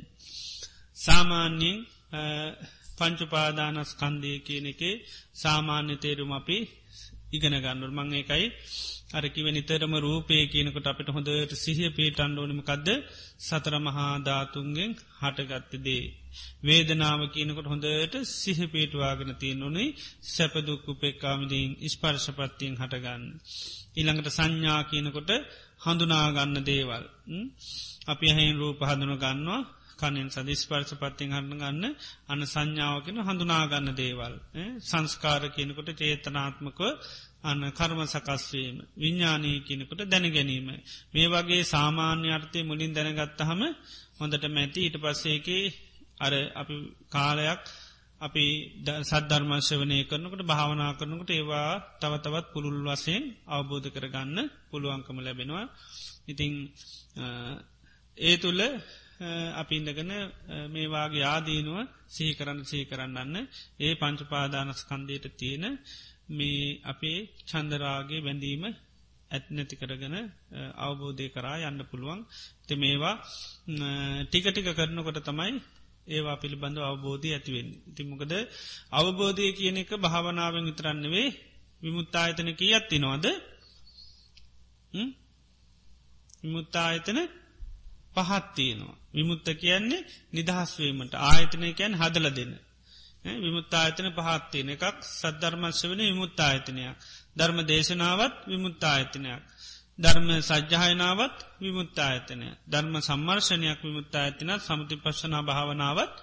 [0.97, 1.79] සාමාන්‍යයෙන්
[2.99, 4.95] පංචුපාදානස්කන්දය කියන එකේ
[5.35, 6.59] සාමාන්‍ය තේරුම අපි
[7.33, 8.47] ඉගෙන ගන්නුර මං එකයි
[9.11, 12.89] අරකිව නිතරම රූපය කියනකොට අපිට හොඳට සිහිය පේට අන්ඩෝනිමකක්ද
[13.41, 14.91] සතර මහා ධාතුන්ගෙන්
[15.21, 16.05] හටගත්තදේ.
[16.63, 19.95] වේදනාව කියනකොට හොඳට සිහ පේටවාගෙන තියෙන්නුනේ
[20.27, 23.25] සැපදුක්කු පෙක්කාමිදීන් ස්පර්ශපත්තියෙන් හටගන්න.
[23.97, 25.31] ඉළඟට සංඥා කියනකොට
[25.81, 27.05] හඳුනාගන්න දේවල්.
[28.07, 29.63] අපි හැන් රූප හඳුන ගන්නවා.
[29.99, 31.85] කනින් සදිස්පර්ශ පත්තිෙන් හන්න ගන්න.
[32.29, 34.35] අන්න සංඥාවකෙන හඳුනාගන්න දේවල්.
[34.83, 36.81] සංස්කාර කියනකොට චේතනාත්මකව
[37.43, 40.69] අන්න කර්ම සකස්වීම විඤ්ඥානී කියනකොට දැනගැනීම
[41.13, 43.61] මේ වගේ සාමාන්‍ය අර්ථය මුලින් දැනගත්තහම
[44.19, 45.65] හොඳට මැති ඊට පස්සේකේ
[46.21, 46.77] අර අපි
[47.09, 47.63] කාලයක්
[48.21, 48.45] අපි
[49.03, 51.71] සද්ධර්මශ වනය කරනකට භාවනා කරනකට ඒවා
[52.01, 54.39] තවතවත් පුළුල් වසයෙන් අවබෝධ කරගන්න
[54.71, 55.67] පුළුවන්කම ලැබෙනවා.
[56.29, 56.53] ඉතිං
[58.19, 58.63] ඒ තුළ
[59.55, 60.13] අපි ඉඳගන
[60.69, 61.79] මේවාගේ ආදීනුව
[62.09, 63.37] සහි කරන්න සහි කරන්නන්න
[63.79, 65.65] ඒ පංචුපාදානස්කන්දයට තියෙන
[66.31, 68.65] මේ අපේ චන්දරාගේ බැඳීම
[69.31, 70.17] ඇත් නැති කරගෙන
[70.79, 72.21] අවබෝධය කරා යන්න පුළුවන්.
[72.61, 73.17] te මේවා
[74.25, 75.55] ටිකටික කරනකොට තමයි
[76.09, 77.69] ඒවා පිළිබඳව අවබෝධය ඇතිවෙන්.
[77.95, 78.33] තිමකද
[78.93, 81.29] අවබෝධය කියන එක භාවනාවෙන් විතරන්නවේ
[81.83, 83.25] විමුත්තායතන කිය ඇත්තිනවාද
[86.43, 87.19] විමුත්තායතන
[88.17, 88.97] පහත්තියනවා.
[89.15, 92.55] විමුත්ත කියන්නේ නිදහස්වීමට ආයතනය කියැන් හදල දෙන්න.
[93.37, 96.97] විමුත්තායතන පහත්තියන එකක් සද්ධර්මශ්‍ය වන විමුත්තායතනයක්.
[97.37, 99.43] ධර්ම දේශනාවත් විමුත්තායතනයක්.
[99.99, 106.15] ධර්ම සජ්්‍යහයනාවත් විමුත්තායතනය ධර්ම සම්මර්ශණයක් විමුත්තායතිනත් සමති පශ්නා භාවනාවත්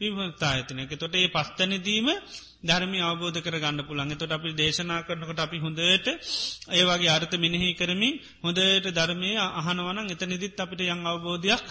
[0.00, 2.08] විමුත්තායතනයක තොට ඒ පස්තනදීම
[2.62, 6.06] ධර්මි අවබෝධ කර ගන්න පුළන් තොට අපි දේශනා කරනකට අපි හොඳට
[6.72, 9.30] ඒවාගේ අර්ථ මිනිහි කරමින් හොඳට ධර්මය
[9.60, 11.66] අහනවනන් එත නිදිත් අපිට යං අවබෝධයක්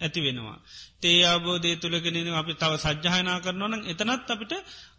[0.00, 0.58] ඇති වෙනවා.
[0.98, 4.52] තේ අබෝධය තුළගෙන අපි තව සජ්්‍යහනා කරනවන එතනත් අපිට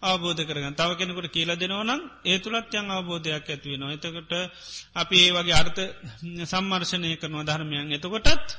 [0.04, 3.96] අවබෝධ කරගන්න තව කෙනෙකුට කියල දෙනවනම් ඒ තුළත් යං අවබෝධයක් ඇතිවෙනවා.
[3.96, 4.34] එතකට
[4.96, 5.82] අපි ඒ වගේ අර්ථ
[6.46, 8.50] සම්මර්ශනය කරනවා ධර්මයන් එතකොටත්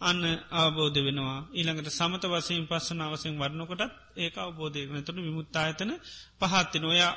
[0.00, 0.22] අන්න
[0.56, 5.90] අවබෝධ වෙනවා ඊළඟට සමත වසයෙන් පස්සන අවසයෙන් වරණකොටත් ඒක අවබෝධය නතුට විමුත්තායතන
[6.40, 7.12] පහත්තින ඔයා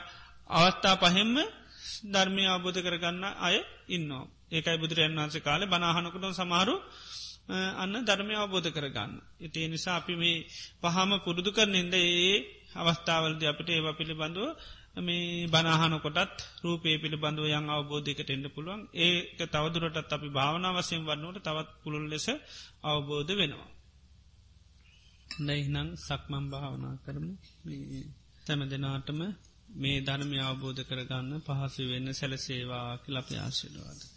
[0.49, 1.35] අවස්ථා පහෙම්ම
[2.06, 3.57] ධර්මය අවබෝධ කරගන්න අය
[3.88, 4.11] ඉන්න.
[4.49, 6.76] ඒකයි බුදුරයන් වන්සේ කාලේ බනාහනකට සමහරු
[7.47, 9.11] අන්න ධර්මය අවබෝධ කරගන්න.
[9.39, 10.45] ඉතිේ නිසා අපි මේ
[10.81, 12.34] පහම පුරුදු කරනෙන්ද ඒ
[12.76, 14.49] අවස්ථාවලද අපට ඒවා පිළිබඳුව
[14.97, 22.05] මේ බනාහනකොටත් රූපේ පිළිබඳව යං අවබෝධයකට එන්න පුළුවන් ඒක තවදුරටත් අපි භාවනාවසයෙන් වන්නට තවත් පුළුල්
[22.07, 22.27] ලෙස
[22.84, 23.72] අවබෝධ වෙනවා.
[25.39, 27.27] නැහිනං සක්මම් භාවනා කරම
[28.45, 29.19] තැම දෙනාටම
[29.76, 34.15] මේ ධර්මය අවබෝධ කරගන්න පහසු වෙන්න සැලසේවා කිලප ආශිලවාද.